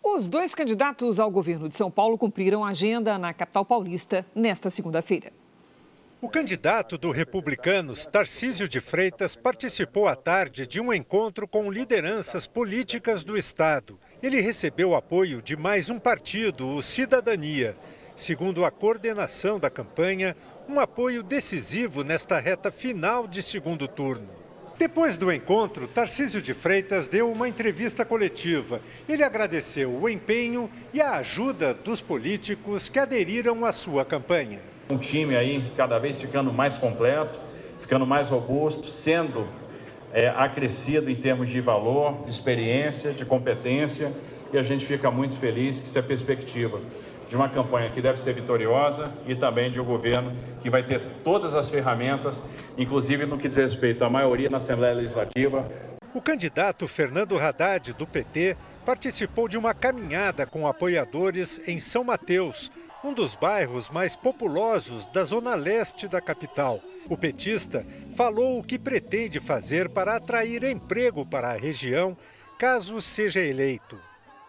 Os 0.03 0.29
dois 0.29 0.55
candidatos 0.55 1.19
ao 1.19 1.31
governo 1.31 1.69
de 1.69 1.77
São 1.77 1.91
Paulo 1.91 2.17
cumpriram 2.17 2.65
a 2.65 2.69
agenda 2.69 3.19
na 3.19 3.35
capital 3.35 3.65
paulista 3.65 4.25
nesta 4.35 4.71
segunda-feira. 4.71 5.33
O 6.21 6.29
candidato 6.29 6.97
do 6.97 7.11
Republicanos, 7.11 8.07
Tarcísio 8.07 8.69
de 8.69 8.81
Freitas, 8.81 9.37
participou 9.37 10.09
à 10.09 10.17
tarde 10.17 10.67
de 10.67 10.81
um 10.81 10.93
encontro 10.93 11.47
com 11.47 11.71
lideranças 11.71 12.47
políticas 12.47 13.23
do 13.23 13.37
Estado. 13.37 13.99
Ele 14.23 14.41
recebeu 14.41 14.95
apoio 14.95 15.43
de 15.43 15.57
mais 15.57 15.91
um 15.91 15.99
partido, 15.99 16.67
o 16.69 16.83
Cidadania. 16.83 17.77
Segundo 18.15 18.65
a 18.65 18.71
coordenação 18.71 19.59
da 19.59 19.69
campanha, 19.69 20.35
um 20.67 20.81
apoio 20.81 21.23
decisivo 21.23 22.03
nesta 22.03 22.39
reta 22.39 22.73
final 22.73 23.27
de 23.27 23.43
segundo 23.43 23.87
turno. 23.87 24.46
Depois 24.79 25.17
do 25.17 25.33
encontro, 25.33 25.89
Tarcísio 25.89 26.43
de 26.43 26.53
Freitas 26.53 27.09
deu 27.09 27.33
uma 27.33 27.49
entrevista 27.49 28.05
coletiva. 28.05 28.83
Ele 29.09 29.25
agradeceu 29.25 29.91
o 29.91 30.07
empenho 30.07 30.69
e 30.93 31.01
a 31.01 31.13
ajuda 31.13 31.73
dos 31.73 32.03
políticos 32.03 32.91
que 32.91 32.99
aderiram 32.99 33.65
à 33.65 33.73
sua 33.73 34.05
campanha. 34.05 34.61
Um 34.91 34.99
time 34.99 35.35
aí 35.35 35.73
cada 35.79 35.99
vez 35.99 36.21
ficando 36.21 36.53
mais 36.53 36.77
completo, 36.77 37.41
ficando 37.81 38.07
mais 38.07 38.29
robusto, 38.29 38.91
sendo 38.91 39.49
é, 40.13 40.29
acrescido 40.29 41.11
em 41.11 41.17
termos 41.17 41.49
de 41.49 41.61
valor, 41.63 42.25
de 42.27 42.31
experiência, 42.31 43.15
de 43.15 43.25
competência, 43.25 44.13
e 44.53 44.59
a 44.59 44.63
gente 44.63 44.85
fica 44.85 45.11
muito 45.11 45.39
feliz 45.39 45.81
que 45.81 45.87
essa 45.87 46.01
é 46.01 46.03
perspectiva 46.03 46.83
de 47.29 47.37
uma 47.37 47.49
campanha 47.49 47.91
que 47.91 48.01
deve 48.01 48.21
ser 48.21 48.33
vitoriosa 48.33 49.11
e 49.27 49.35
também 49.35 49.71
de 49.71 49.81
um 49.81 49.85
governo 49.85 50.33
que 50.61 50.71
vai 50.71 50.83
ter 50.83 51.01
todas 51.25 51.55
as 51.55 51.69
ferramentas, 51.69 52.43
inclusive 52.77 53.27
no 53.27 53.39
que 53.39 53.49
diz 53.49 53.57
respeito 53.57 54.05
à 54.05 54.11
maioria 54.11 54.49
na 54.49 54.59
Assembleia 54.59 54.95
Legislativa. 54.95 55.69
O 56.15 56.21
candidato 56.23 56.89
Fernando 56.89 57.39
Haddad, 57.39 57.93
do 57.93 58.07
PT, 58.07 58.57
participou 58.85 59.49
de 59.49 59.59
uma 59.59 59.75
caminhada 59.75 60.47
com 60.47 60.67
apoiadores 60.67 61.61
em 61.69 61.79
São 61.79 62.05
Mateus, 62.05 62.71
um 63.05 63.13
dos 63.13 63.35
bairros 63.35 63.91
mais 63.91 64.17
populosos 64.17 65.07
da 65.09 65.25
zona 65.25 65.55
leste 65.55 66.09
da 66.09 66.21
capital. 66.21 66.81
O 67.09 67.17
petista 67.17 67.85
falou 68.15 68.59
o 68.59 68.63
que 68.63 68.79
pretende 68.79 69.39
fazer 69.41 69.89
para 69.89 70.17
atrair 70.17 70.65
emprego 70.65 71.27
para 71.27 71.49
a 71.49 71.57
região, 71.57 72.17
caso 72.59 73.01
seja 73.01 73.41
eleito. 73.41 73.99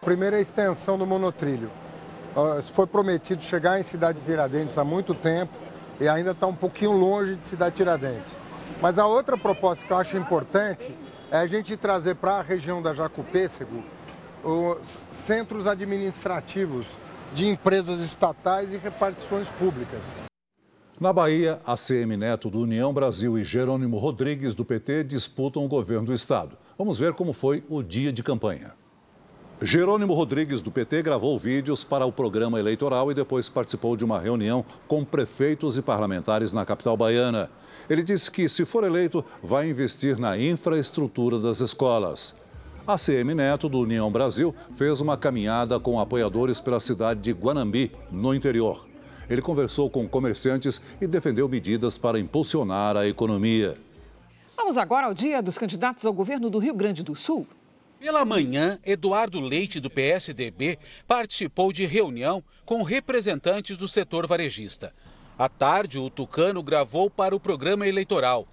Primeiro, 0.00 0.36
a 0.36 0.40
extensão 0.40 0.96
do 0.96 1.06
monotrilho 1.06 1.70
foi 2.72 2.86
prometido 2.86 3.42
chegar 3.42 3.80
em 3.80 3.82
Cidade 3.82 4.20
Tiradentes 4.24 4.76
há 4.78 4.84
muito 4.84 5.14
tempo 5.14 5.52
e 6.00 6.08
ainda 6.08 6.32
está 6.32 6.46
um 6.46 6.54
pouquinho 6.54 6.92
longe 6.92 7.36
de 7.36 7.44
Cidade 7.44 7.76
Tiradentes. 7.76 8.36
Mas 8.80 8.98
a 8.98 9.06
outra 9.06 9.36
proposta 9.36 9.84
que 9.84 9.92
eu 9.92 9.96
acho 9.96 10.16
importante 10.16 10.94
é 11.30 11.38
a 11.38 11.46
gente 11.46 11.76
trazer 11.76 12.14
para 12.14 12.32
a 12.32 12.42
região 12.42 12.80
da 12.80 12.94
Jacupêssego 12.94 13.82
os 14.44 14.78
centros 15.26 15.66
administrativos 15.66 16.86
de 17.34 17.46
empresas 17.46 18.00
estatais 18.00 18.72
e 18.72 18.76
repartições 18.76 19.48
públicas. 19.50 20.00
Na 21.00 21.12
Bahia, 21.12 21.60
a 21.64 21.76
CM 21.76 22.16
Neto 22.16 22.50
do 22.50 22.60
União 22.60 22.92
Brasil 22.92 23.38
e 23.38 23.44
Jerônimo 23.44 23.98
Rodrigues 23.98 24.54
do 24.54 24.64
PT 24.64 25.04
disputam 25.04 25.64
o 25.64 25.68
governo 25.68 26.06
do 26.06 26.14
estado. 26.14 26.56
Vamos 26.76 26.98
ver 26.98 27.14
como 27.14 27.32
foi 27.32 27.62
o 27.68 27.82
dia 27.82 28.12
de 28.12 28.22
campanha. 28.22 28.77
Jerônimo 29.60 30.14
Rodrigues, 30.14 30.62
do 30.62 30.70
PT, 30.70 31.02
gravou 31.02 31.36
vídeos 31.36 31.82
para 31.82 32.06
o 32.06 32.12
programa 32.12 32.60
eleitoral 32.60 33.10
e 33.10 33.14
depois 33.14 33.48
participou 33.48 33.96
de 33.96 34.04
uma 34.04 34.20
reunião 34.20 34.64
com 34.86 35.04
prefeitos 35.04 35.76
e 35.76 35.82
parlamentares 35.82 36.52
na 36.52 36.64
capital 36.64 36.96
baiana. 36.96 37.50
Ele 37.90 38.04
disse 38.04 38.30
que, 38.30 38.48
se 38.48 38.64
for 38.64 38.84
eleito, 38.84 39.24
vai 39.42 39.68
investir 39.68 40.16
na 40.16 40.38
infraestrutura 40.38 41.40
das 41.40 41.60
escolas. 41.60 42.36
A 42.86 42.96
CM 42.96 43.34
Neto, 43.34 43.68
do 43.68 43.80
União 43.80 44.10
Brasil, 44.12 44.54
fez 44.76 45.00
uma 45.00 45.16
caminhada 45.16 45.80
com 45.80 45.98
apoiadores 45.98 46.60
pela 46.60 46.78
cidade 46.78 47.20
de 47.20 47.32
Guanambi, 47.32 47.90
no 48.12 48.32
interior. 48.32 48.86
Ele 49.28 49.42
conversou 49.42 49.90
com 49.90 50.08
comerciantes 50.08 50.80
e 51.00 51.06
defendeu 51.08 51.48
medidas 51.48 51.98
para 51.98 52.20
impulsionar 52.20 52.96
a 52.96 53.08
economia. 53.08 53.76
Vamos 54.56 54.78
agora 54.78 55.08
ao 55.08 55.14
dia 55.14 55.42
dos 55.42 55.58
candidatos 55.58 56.06
ao 56.06 56.12
governo 56.12 56.48
do 56.48 56.60
Rio 56.60 56.74
Grande 56.74 57.02
do 57.02 57.16
Sul. 57.16 57.44
Pela 57.98 58.24
manhã, 58.24 58.78
Eduardo 58.86 59.40
Leite, 59.40 59.80
do 59.80 59.90
PSDB, 59.90 60.78
participou 61.04 61.72
de 61.72 61.84
reunião 61.84 62.44
com 62.64 62.84
representantes 62.84 63.76
do 63.76 63.88
setor 63.88 64.24
varejista. 64.24 64.94
À 65.36 65.48
tarde, 65.48 65.98
o 65.98 66.08
Tucano 66.08 66.62
gravou 66.62 67.10
para 67.10 67.34
o 67.34 67.40
programa 67.40 67.88
eleitoral. 67.88 68.46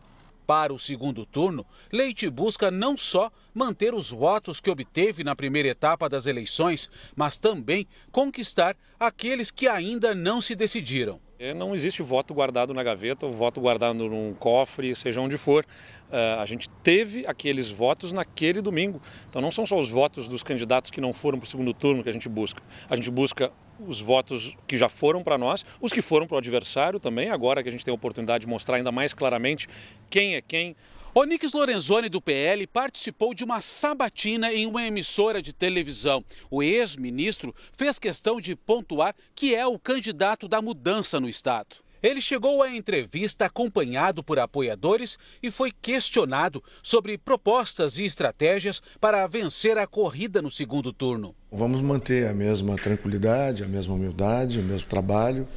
Para 0.48 0.74
o 0.74 0.80
segundo 0.80 1.28
turno, 1.28 1.64
Leite 1.92 2.28
busca 2.28 2.72
não 2.72 2.98
só 2.98 3.32
manter 3.54 3.94
os 3.94 4.10
votos 4.10 4.60
que 4.60 4.70
obteve 4.70 5.24
na 5.24 5.36
primeira 5.36 5.70
etapa 5.70 6.10
das 6.10 6.26
eleições, 6.26 6.90
mas 7.16 7.38
também 7.38 7.88
conquistar 8.12 8.76
aqueles 9.00 9.52
que 9.52 9.68
ainda 9.68 10.16
não 10.16 10.42
se 10.42 10.56
decidiram. 10.56 11.20
É, 11.46 11.54
não 11.54 11.76
existe 11.76 12.02
voto 12.02 12.34
guardado 12.34 12.74
na 12.74 12.82
gaveta, 12.82 13.28
voto 13.28 13.62
guardado 13.62 14.10
num 14.10 14.34
cofre, 14.34 14.96
seja 14.96 15.22
onde 15.22 15.38
for. 15.38 15.64
Uh, 16.10 16.42
a 16.42 16.46
gente 16.48 16.68
teve 16.82 17.24
aqueles 17.28 17.70
votos 17.70 18.12
naquele 18.12 18.62
domingo. 18.62 19.00
Então 19.30 19.40
não 19.44 19.52
são 19.52 19.64
só 19.64 19.78
os 19.78 19.88
votos 19.88 20.28
dos 20.28 20.42
candidatos 20.42 20.90
que 20.90 21.00
não 21.00 21.14
foram 21.14 21.38
para 21.38 21.46
o 21.46 21.48
segundo 21.48 21.72
turno 21.72 22.02
que 22.02 22.10
a 22.10 22.12
gente 22.12 22.28
busca. 22.28 22.64
A 22.90 22.96
gente 22.96 23.12
busca 23.12 23.52
os 23.80 24.02
votos 24.02 24.56
que 24.68 24.76
já 24.76 24.90
foram 24.90 25.22
para 25.22 25.38
nós, 25.38 25.64
os 25.80 25.94
que 25.94 26.02
foram 26.02 26.26
para 26.26 26.34
o 26.34 26.38
adversário 26.40 27.00
também, 27.00 27.30
agora 27.30 27.62
que 27.62 27.70
a 27.70 27.72
gente 27.72 27.86
tem 27.86 27.92
a 27.92 27.96
oportunidade 27.96 28.46
de 28.46 28.50
mostrar 28.50 28.78
ainda 28.78 28.92
mais 28.92 29.14
claramente 29.14 29.70
quem 30.10 30.34
é 30.34 30.42
quem, 30.42 30.76
Onix 31.18 31.54
Lorenzoni, 31.54 32.10
do 32.10 32.22
PL, 32.22 32.68
participou 32.68 33.34
de 33.34 33.42
uma 33.42 33.62
sabatina 33.62 34.52
em 34.52 34.68
uma 34.68 34.86
emissora 34.86 35.42
de 35.42 35.54
televisão. 35.54 36.22
O 36.52 36.62
ex-ministro 36.62 37.56
fez 37.72 37.98
questão 37.98 38.42
de 38.42 38.54
pontuar 38.54 39.16
que 39.34 39.56
é 39.56 39.66
o 39.66 39.80
candidato 39.80 40.46
da 40.46 40.62
mudança 40.62 41.18
no 41.18 41.30
Estado. 41.30 41.78
Ele 42.04 42.22
chegou 42.22 42.62
à 42.62 42.70
entrevista 42.70 43.46
acompanhado 43.46 44.22
por 44.22 44.38
apoiadores 44.40 45.18
e 45.42 45.50
foi 45.50 45.72
questionado 45.72 46.62
sobre 46.84 47.18
propostas 47.18 47.98
e 47.98 48.04
estratégias 48.04 48.84
para 49.00 49.26
vencer 49.26 49.78
a 49.78 49.88
corrida 49.88 50.42
no 50.42 50.52
segundo 50.52 50.92
turno. 50.92 51.34
Vamos 51.50 51.80
manter 51.80 52.28
a 52.28 52.34
mesma 52.34 52.76
tranquilidade, 52.76 53.64
a 53.64 53.68
mesma 53.70 53.94
humildade, 53.94 54.60
o 54.60 54.64
mesmo 54.64 54.90
trabalho 54.90 55.48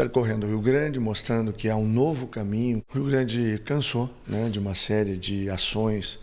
percorrendo 0.00 0.46
o 0.46 0.48
Rio 0.48 0.60
Grande, 0.62 0.98
mostrando 0.98 1.52
que 1.52 1.68
há 1.68 1.76
um 1.76 1.86
novo 1.86 2.26
caminho. 2.26 2.82
O 2.90 2.94
Rio 2.94 3.04
Grande 3.04 3.60
cansou 3.66 4.08
né, 4.26 4.48
de 4.48 4.58
uma 4.58 4.74
série 4.74 5.14
de 5.14 5.50
ações 5.50 6.18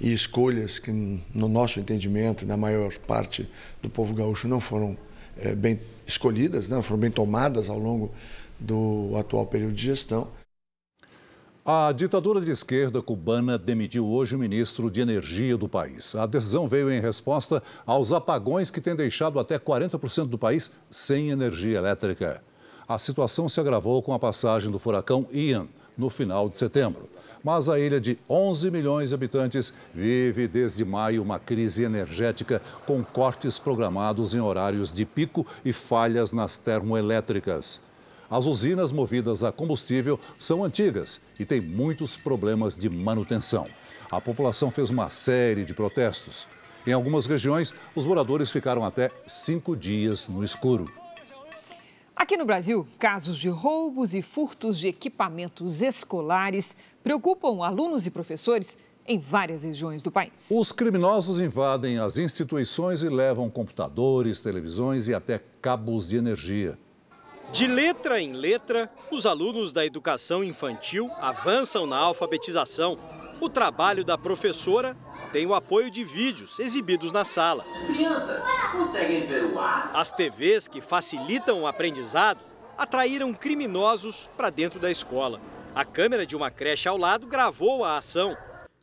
e 0.00 0.12
escolhas 0.12 0.80
que, 0.80 0.90
no 0.90 1.48
nosso 1.48 1.78
entendimento, 1.78 2.44
na 2.44 2.56
maior 2.56 2.92
parte 3.06 3.48
do 3.80 3.88
povo 3.88 4.12
gaúcho, 4.14 4.48
não 4.48 4.60
foram 4.60 4.98
é, 5.36 5.54
bem 5.54 5.78
escolhidas, 6.04 6.70
né, 6.70 6.74
não 6.74 6.82
foram 6.82 6.98
bem 6.98 7.10
tomadas 7.12 7.70
ao 7.70 7.78
longo 7.78 8.10
do 8.58 9.12
atual 9.16 9.46
período 9.46 9.74
de 9.74 9.84
gestão. 9.84 10.26
A 11.64 11.92
ditadura 11.92 12.40
de 12.40 12.50
esquerda 12.50 13.00
cubana 13.00 13.56
demitiu 13.56 14.08
hoje 14.08 14.34
o 14.34 14.40
ministro 14.40 14.90
de 14.90 15.02
Energia 15.02 15.56
do 15.56 15.68
país. 15.68 16.16
A 16.16 16.26
decisão 16.26 16.66
veio 16.66 16.90
em 16.90 16.98
resposta 16.98 17.62
aos 17.86 18.12
apagões 18.12 18.72
que 18.72 18.80
têm 18.80 18.96
deixado 18.96 19.38
até 19.38 19.56
40% 19.56 20.26
do 20.26 20.36
país 20.36 20.72
sem 20.90 21.30
energia 21.30 21.78
elétrica. 21.78 22.42
A 22.90 22.98
situação 22.98 23.48
se 23.48 23.60
agravou 23.60 24.02
com 24.02 24.12
a 24.12 24.18
passagem 24.18 24.68
do 24.68 24.76
furacão 24.76 25.24
Ian 25.30 25.68
no 25.96 26.10
final 26.10 26.48
de 26.48 26.56
setembro. 26.56 27.08
Mas 27.40 27.68
a 27.68 27.78
ilha 27.78 28.00
de 28.00 28.18
11 28.28 28.68
milhões 28.68 29.10
de 29.10 29.14
habitantes 29.14 29.72
vive 29.94 30.48
desde 30.48 30.84
maio 30.84 31.22
uma 31.22 31.38
crise 31.38 31.84
energética 31.84 32.60
com 32.84 33.04
cortes 33.04 33.60
programados 33.60 34.34
em 34.34 34.40
horários 34.40 34.92
de 34.92 35.06
pico 35.06 35.46
e 35.64 35.72
falhas 35.72 36.32
nas 36.32 36.58
termoelétricas. 36.58 37.80
As 38.28 38.46
usinas 38.46 38.90
movidas 38.90 39.44
a 39.44 39.52
combustível 39.52 40.18
são 40.36 40.64
antigas 40.64 41.20
e 41.38 41.44
têm 41.44 41.60
muitos 41.60 42.16
problemas 42.16 42.76
de 42.76 42.90
manutenção. 42.90 43.68
A 44.10 44.20
população 44.20 44.68
fez 44.68 44.90
uma 44.90 45.10
série 45.10 45.64
de 45.64 45.74
protestos. 45.74 46.48
Em 46.84 46.92
algumas 46.92 47.24
regiões, 47.26 47.72
os 47.94 48.04
moradores 48.04 48.50
ficaram 48.50 48.84
até 48.84 49.12
cinco 49.28 49.76
dias 49.76 50.26
no 50.26 50.42
escuro. 50.42 50.86
Aqui 52.20 52.36
no 52.36 52.44
Brasil, 52.44 52.86
casos 52.98 53.38
de 53.38 53.48
roubos 53.48 54.14
e 54.14 54.20
furtos 54.20 54.78
de 54.78 54.88
equipamentos 54.88 55.80
escolares 55.80 56.76
preocupam 57.02 57.64
alunos 57.64 58.04
e 58.04 58.10
professores 58.10 58.76
em 59.08 59.18
várias 59.18 59.62
regiões 59.62 60.02
do 60.02 60.10
país. 60.10 60.50
Os 60.52 60.70
criminosos 60.70 61.40
invadem 61.40 61.98
as 61.98 62.18
instituições 62.18 63.00
e 63.00 63.08
levam 63.08 63.48
computadores, 63.48 64.38
televisões 64.38 65.08
e 65.08 65.14
até 65.14 65.40
cabos 65.62 66.10
de 66.10 66.18
energia. 66.18 66.78
De 67.52 67.66
letra 67.66 68.20
em 68.20 68.34
letra, 68.34 68.92
os 69.10 69.24
alunos 69.24 69.72
da 69.72 69.86
educação 69.86 70.44
infantil 70.44 71.10
avançam 71.22 71.86
na 71.86 71.96
alfabetização. 71.96 72.98
O 73.40 73.48
trabalho 73.48 74.04
da 74.04 74.18
professora 74.18 74.94
tem 75.32 75.46
o 75.46 75.54
apoio 75.54 75.90
de 75.90 76.04
vídeos 76.04 76.58
exibidos 76.58 77.10
na 77.10 77.24
sala. 77.24 77.64
Crianças, 77.86 78.42
conseguem 78.70 79.26
ver 79.26 79.44
o 79.44 79.58
ar? 79.58 79.90
As 79.94 80.12
TVs 80.12 80.68
que 80.68 80.82
facilitam 80.82 81.62
o 81.62 81.66
aprendizado 81.66 82.40
atraíram 82.76 83.32
criminosos 83.32 84.28
para 84.36 84.50
dentro 84.50 84.78
da 84.78 84.90
escola. 84.90 85.40
A 85.74 85.86
câmera 85.86 86.26
de 86.26 86.36
uma 86.36 86.50
creche 86.50 86.86
ao 86.86 86.98
lado 86.98 87.26
gravou 87.26 87.82
a 87.82 87.96
ação. 87.96 88.36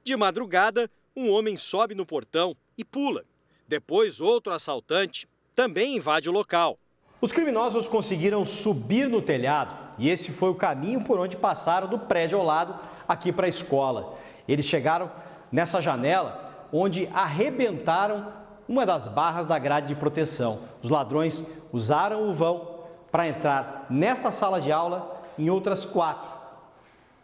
De 0.04 0.16
madrugada, 0.18 0.90
um 1.16 1.30
homem 1.30 1.56
sobe 1.56 1.94
no 1.94 2.06
portão 2.06 2.56
e 2.76 2.84
pula. 2.84 3.26
Depois, 3.68 4.22
outro 4.22 4.52
assaltante 4.52 5.28
também 5.54 5.96
invade 5.96 6.30
o 6.30 6.34
local. 6.34 6.80
Os 7.22 7.32
criminosos 7.32 7.88
conseguiram 7.88 8.44
subir 8.44 9.08
no 9.08 9.22
telhado 9.22 9.76
e 9.98 10.10
esse 10.10 10.32
foi 10.32 10.50
o 10.50 10.56
caminho 10.56 11.04
por 11.04 11.20
onde 11.20 11.36
passaram 11.36 11.88
do 11.88 11.98
prédio 11.98 12.38
ao 12.38 12.46
lado 12.46 12.80
aqui 13.08 13.32
para 13.32 13.48
a 13.48 13.50
escola. 13.50 14.18
Eles 14.48 14.66
chegaram 14.66 15.12
nessa 15.52 15.82
janela, 15.82 16.68
onde 16.72 17.08
arrebentaram 17.14 18.32
uma 18.68 18.86
das 18.86 19.08
barras 19.08 19.46
da 19.46 19.58
grade 19.58 19.88
de 19.88 19.96
proteção. 19.96 20.64
Os 20.82 20.90
ladrões 20.90 21.44
usaram 21.72 22.30
o 22.30 22.34
vão 22.34 22.86
para 23.12 23.28
entrar 23.28 23.86
nessa 23.90 24.32
sala 24.32 24.60
de 24.60 24.72
aula 24.72 25.24
em 25.38 25.50
outras 25.50 25.86
quatro, 25.86 26.30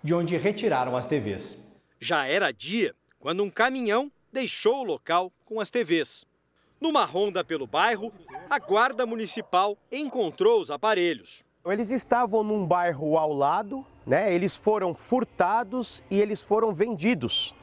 de 0.02 0.14
onde 0.14 0.38
retiraram 0.38 0.96
as 0.96 1.06
TVs. 1.06 1.64
Já 2.00 2.26
era 2.26 2.52
dia 2.52 2.94
quando 3.20 3.44
um 3.44 3.50
caminhão 3.50 4.12
deixou 4.32 4.82
o 4.82 4.84
local 4.84 5.32
com 5.46 5.60
as 5.60 5.70
TVs. 5.70 6.26
Numa 6.80 7.06
ronda 7.06 7.44
pelo 7.44 7.66
bairro, 7.66 8.12
a 8.50 8.60
Guarda 8.60 9.06
Municipal 9.06 9.78
encontrou 9.92 10.60
os 10.60 10.70
aparelhos. 10.70 11.44
Eles 11.66 11.92
estavam 11.92 12.44
num 12.44 12.66
bairro 12.66 13.18
ao 13.18 13.32
lado, 13.32 13.86
né? 14.06 14.34
Eles 14.34 14.56
foram 14.56 14.93
furtados 14.93 16.04
e 16.10 16.20
eles 16.20 16.41
foram 16.41 16.74
vendidos. 16.74 17.56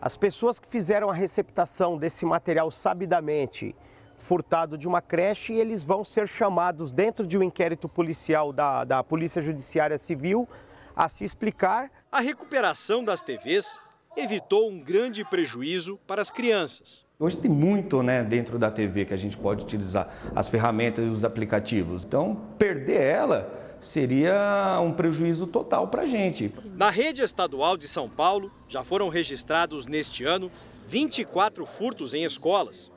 As 0.00 0.16
pessoas 0.16 0.58
que 0.58 0.66
fizeram 0.66 1.10
a 1.10 1.14
receptação 1.14 1.98
desse 1.98 2.24
material 2.24 2.70
sabidamente 2.70 3.74
furtado 4.16 4.76
de 4.76 4.86
uma 4.86 5.00
creche, 5.00 5.52
eles 5.52 5.84
vão 5.84 6.04
ser 6.04 6.28
chamados 6.28 6.92
dentro 6.92 7.26
de 7.26 7.36
um 7.36 7.42
inquérito 7.42 7.88
policial 7.88 8.52
da, 8.52 8.84
da 8.84 9.02
Polícia 9.02 9.40
Judiciária 9.40 9.98
Civil 9.98 10.48
a 10.94 11.08
se 11.08 11.24
explicar. 11.24 11.90
A 12.12 12.20
recuperação 12.20 13.02
das 13.02 13.22
TVs 13.22 13.78
evitou 14.16 14.70
um 14.70 14.80
grande 14.80 15.24
prejuízo 15.24 15.98
para 16.06 16.20
as 16.20 16.30
crianças. 16.30 17.06
Hoje 17.18 17.36
tem 17.36 17.50
muito 17.50 18.02
né, 18.02 18.22
dentro 18.22 18.58
da 18.58 18.70
TV 18.70 19.04
que 19.04 19.14
a 19.14 19.16
gente 19.16 19.36
pode 19.36 19.64
utilizar, 19.64 20.08
as 20.34 20.48
ferramentas 20.48 21.04
e 21.04 21.08
os 21.08 21.24
aplicativos. 21.24 22.04
Então, 22.04 22.34
perder 22.58 23.00
ela 23.00 23.59
seria 23.80 24.80
um 24.82 24.92
prejuízo 24.92 25.46
total 25.46 25.88
para 25.88 26.02
a 26.02 26.06
gente. 26.06 26.52
Na 26.76 26.90
rede 26.90 27.22
estadual 27.22 27.76
de 27.76 27.88
São 27.88 28.08
Paulo, 28.08 28.52
já 28.68 28.84
foram 28.84 29.08
registrados 29.08 29.86
neste 29.86 30.24
ano 30.24 30.50
24 30.86 31.64
furtos 31.64 32.14
em 32.14 32.24
escolas. 32.24 32.90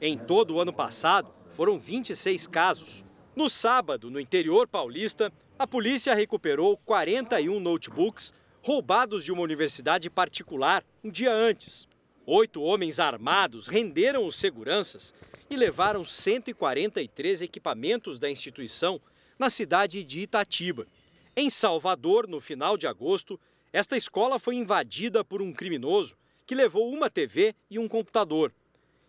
Em 0.00 0.18
todo 0.18 0.54
o 0.54 0.60
ano 0.60 0.72
passado, 0.72 1.30
foram 1.48 1.78
26 1.78 2.46
casos. 2.46 3.04
No 3.34 3.48
sábado, 3.48 4.10
no 4.10 4.20
interior 4.20 4.68
paulista, 4.68 5.32
a 5.58 5.66
polícia 5.66 6.14
recuperou 6.14 6.76
41 6.84 7.58
notebooks 7.58 8.32
roubados 8.62 9.24
de 9.24 9.32
uma 9.32 9.42
universidade 9.42 10.10
particular 10.10 10.84
um 11.02 11.10
dia 11.10 11.32
antes. 11.32 11.88
Oito 12.26 12.60
homens 12.60 12.98
armados 12.98 13.68
renderam 13.68 14.26
os 14.26 14.34
seguranças 14.36 15.14
e 15.48 15.56
levaram 15.56 16.02
143 16.02 17.42
equipamentos 17.42 18.18
da 18.18 18.28
instituição 18.28 19.00
na 19.38 19.50
cidade 19.50 20.02
de 20.02 20.20
Itatiba. 20.20 20.86
Em 21.36 21.50
Salvador, 21.50 22.26
no 22.26 22.40
final 22.40 22.76
de 22.76 22.86
agosto, 22.86 23.38
esta 23.72 23.96
escola 23.96 24.38
foi 24.38 24.54
invadida 24.54 25.24
por 25.24 25.42
um 25.42 25.52
criminoso 25.52 26.16
que 26.46 26.54
levou 26.54 26.90
uma 26.90 27.10
TV 27.10 27.54
e 27.70 27.78
um 27.78 27.88
computador. 27.88 28.52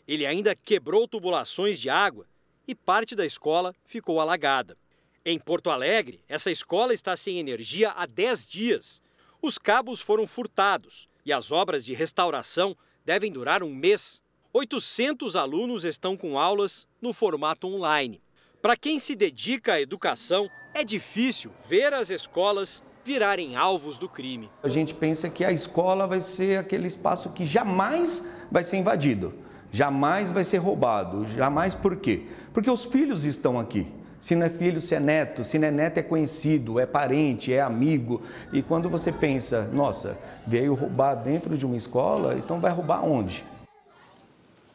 Ele 0.07 0.25
ainda 0.25 0.55
quebrou 0.55 1.07
tubulações 1.07 1.79
de 1.79 1.89
água 1.89 2.25
e 2.67 2.75
parte 2.75 3.15
da 3.15 3.25
escola 3.25 3.73
ficou 3.85 4.19
alagada. 4.19 4.77
Em 5.23 5.37
Porto 5.37 5.69
Alegre, 5.69 6.21
essa 6.27 6.51
escola 6.51 6.93
está 6.93 7.15
sem 7.15 7.37
energia 7.37 7.91
há 7.91 8.05
10 8.05 8.47
dias. 8.47 9.01
Os 9.41 9.57
cabos 9.57 10.01
foram 10.01 10.25
furtados 10.25 11.07
e 11.25 11.31
as 11.31 11.51
obras 11.51 11.85
de 11.85 11.93
restauração 11.93 12.75
devem 13.05 13.31
durar 13.31 13.61
um 13.63 13.73
mês. 13.73 14.23
800 14.53 15.35
alunos 15.35 15.83
estão 15.83 16.17
com 16.17 16.39
aulas 16.39 16.87
no 17.01 17.13
formato 17.13 17.67
online. 17.67 18.21
Para 18.59 18.75
quem 18.75 18.97
se 18.97 19.15
dedica 19.15 19.73
à 19.73 19.81
educação, 19.81 20.49
é 20.73 20.83
difícil 20.83 21.51
ver 21.69 21.93
as 21.93 22.09
escolas 22.09 22.83
virarem 23.05 23.55
alvos 23.55 23.99
do 23.99 24.09
crime. 24.09 24.49
A 24.63 24.67
gente 24.67 24.95
pensa 24.95 25.29
que 25.29 25.45
a 25.45 25.51
escola 25.51 26.07
vai 26.07 26.19
ser 26.19 26.57
aquele 26.57 26.87
espaço 26.87 27.29
que 27.29 27.45
jamais 27.45 28.27
vai 28.51 28.63
ser 28.63 28.77
invadido, 28.77 29.35
jamais 29.71 30.31
vai 30.31 30.43
ser 30.43 30.57
roubado, 30.57 31.27
jamais 31.35 31.75
por 31.75 31.97
quê? 31.97 32.25
Porque 32.51 32.69
os 32.69 32.85
filhos 32.85 33.25
estão 33.25 33.59
aqui. 33.59 33.87
Se 34.19 34.35
não 34.35 34.47
é 34.47 34.49
filho, 34.49 34.81
se 34.81 34.95
é 34.95 34.99
neto, 34.99 35.43
se 35.43 35.59
não 35.59 35.67
é 35.67 35.71
neto, 35.71 35.99
é 35.99 36.03
conhecido, 36.03 36.79
é 36.79 36.87
parente, 36.87 37.53
é 37.53 37.61
amigo. 37.61 38.23
E 38.51 38.63
quando 38.63 38.89
você 38.89 39.11
pensa, 39.11 39.69
nossa, 39.71 40.17
veio 40.47 40.73
roubar 40.73 41.13
dentro 41.13 41.55
de 41.55 41.63
uma 41.63 41.77
escola, 41.77 42.35
então 42.35 42.59
vai 42.59 42.71
roubar 42.71 43.05
onde? 43.05 43.43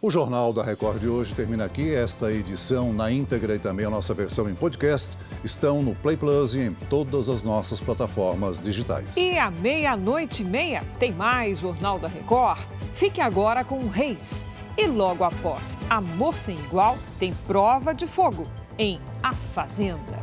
O 0.05 0.11
Jornal 0.11 0.53
da 0.53 0.64
Record 0.64 0.98
de 0.98 1.07
hoje 1.07 1.32
termina 1.32 1.64
aqui. 1.64 1.94
Esta 1.94 2.32
edição 2.32 2.92
na 2.92 3.09
íntegra 3.12 3.55
e 3.55 3.59
também 3.61 3.86
a 3.86 3.90
nossa 3.90 4.12
versão 4.12 4.50
em 4.50 4.55
podcast 4.55 5.16
estão 5.44 5.80
no 5.80 5.94
Play 5.94 6.16
Plus 6.16 6.57
e 6.57 6.59
em 6.59 6.74
todas 6.90 7.28
as 7.28 7.44
nossas 7.44 7.80
plataformas 7.80 8.61
digitais. 8.61 9.16
E 9.16 9.38
à 9.38 9.48
meia-noite 9.48 10.42
e 10.42 10.44
meia 10.44 10.82
tem 10.98 11.12
mais 11.12 11.61
Jornal 11.61 12.00
da 12.00 12.09
Record. 12.09 12.59
Fique 12.92 13.20
agora 13.20 13.62
com 13.62 13.78
o 13.78 13.88
Reis. 13.88 14.44
E 14.76 14.88
logo 14.88 15.22
após 15.22 15.78
Amor 15.88 16.36
Sem 16.36 16.57
Igual, 16.57 16.98
tem 17.20 17.32
Prova 17.46 17.94
de 17.94 18.09
Fogo 18.09 18.48
em 18.76 19.00
A 19.22 19.32
Fazenda. 19.32 20.18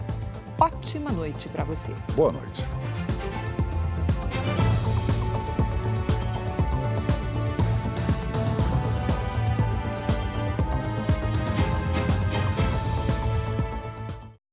Ótima 0.59 1.09
noite 1.09 1.47
para 1.47 1.63
você. 1.63 1.93
Boa 2.17 2.33
noite. 2.33 2.65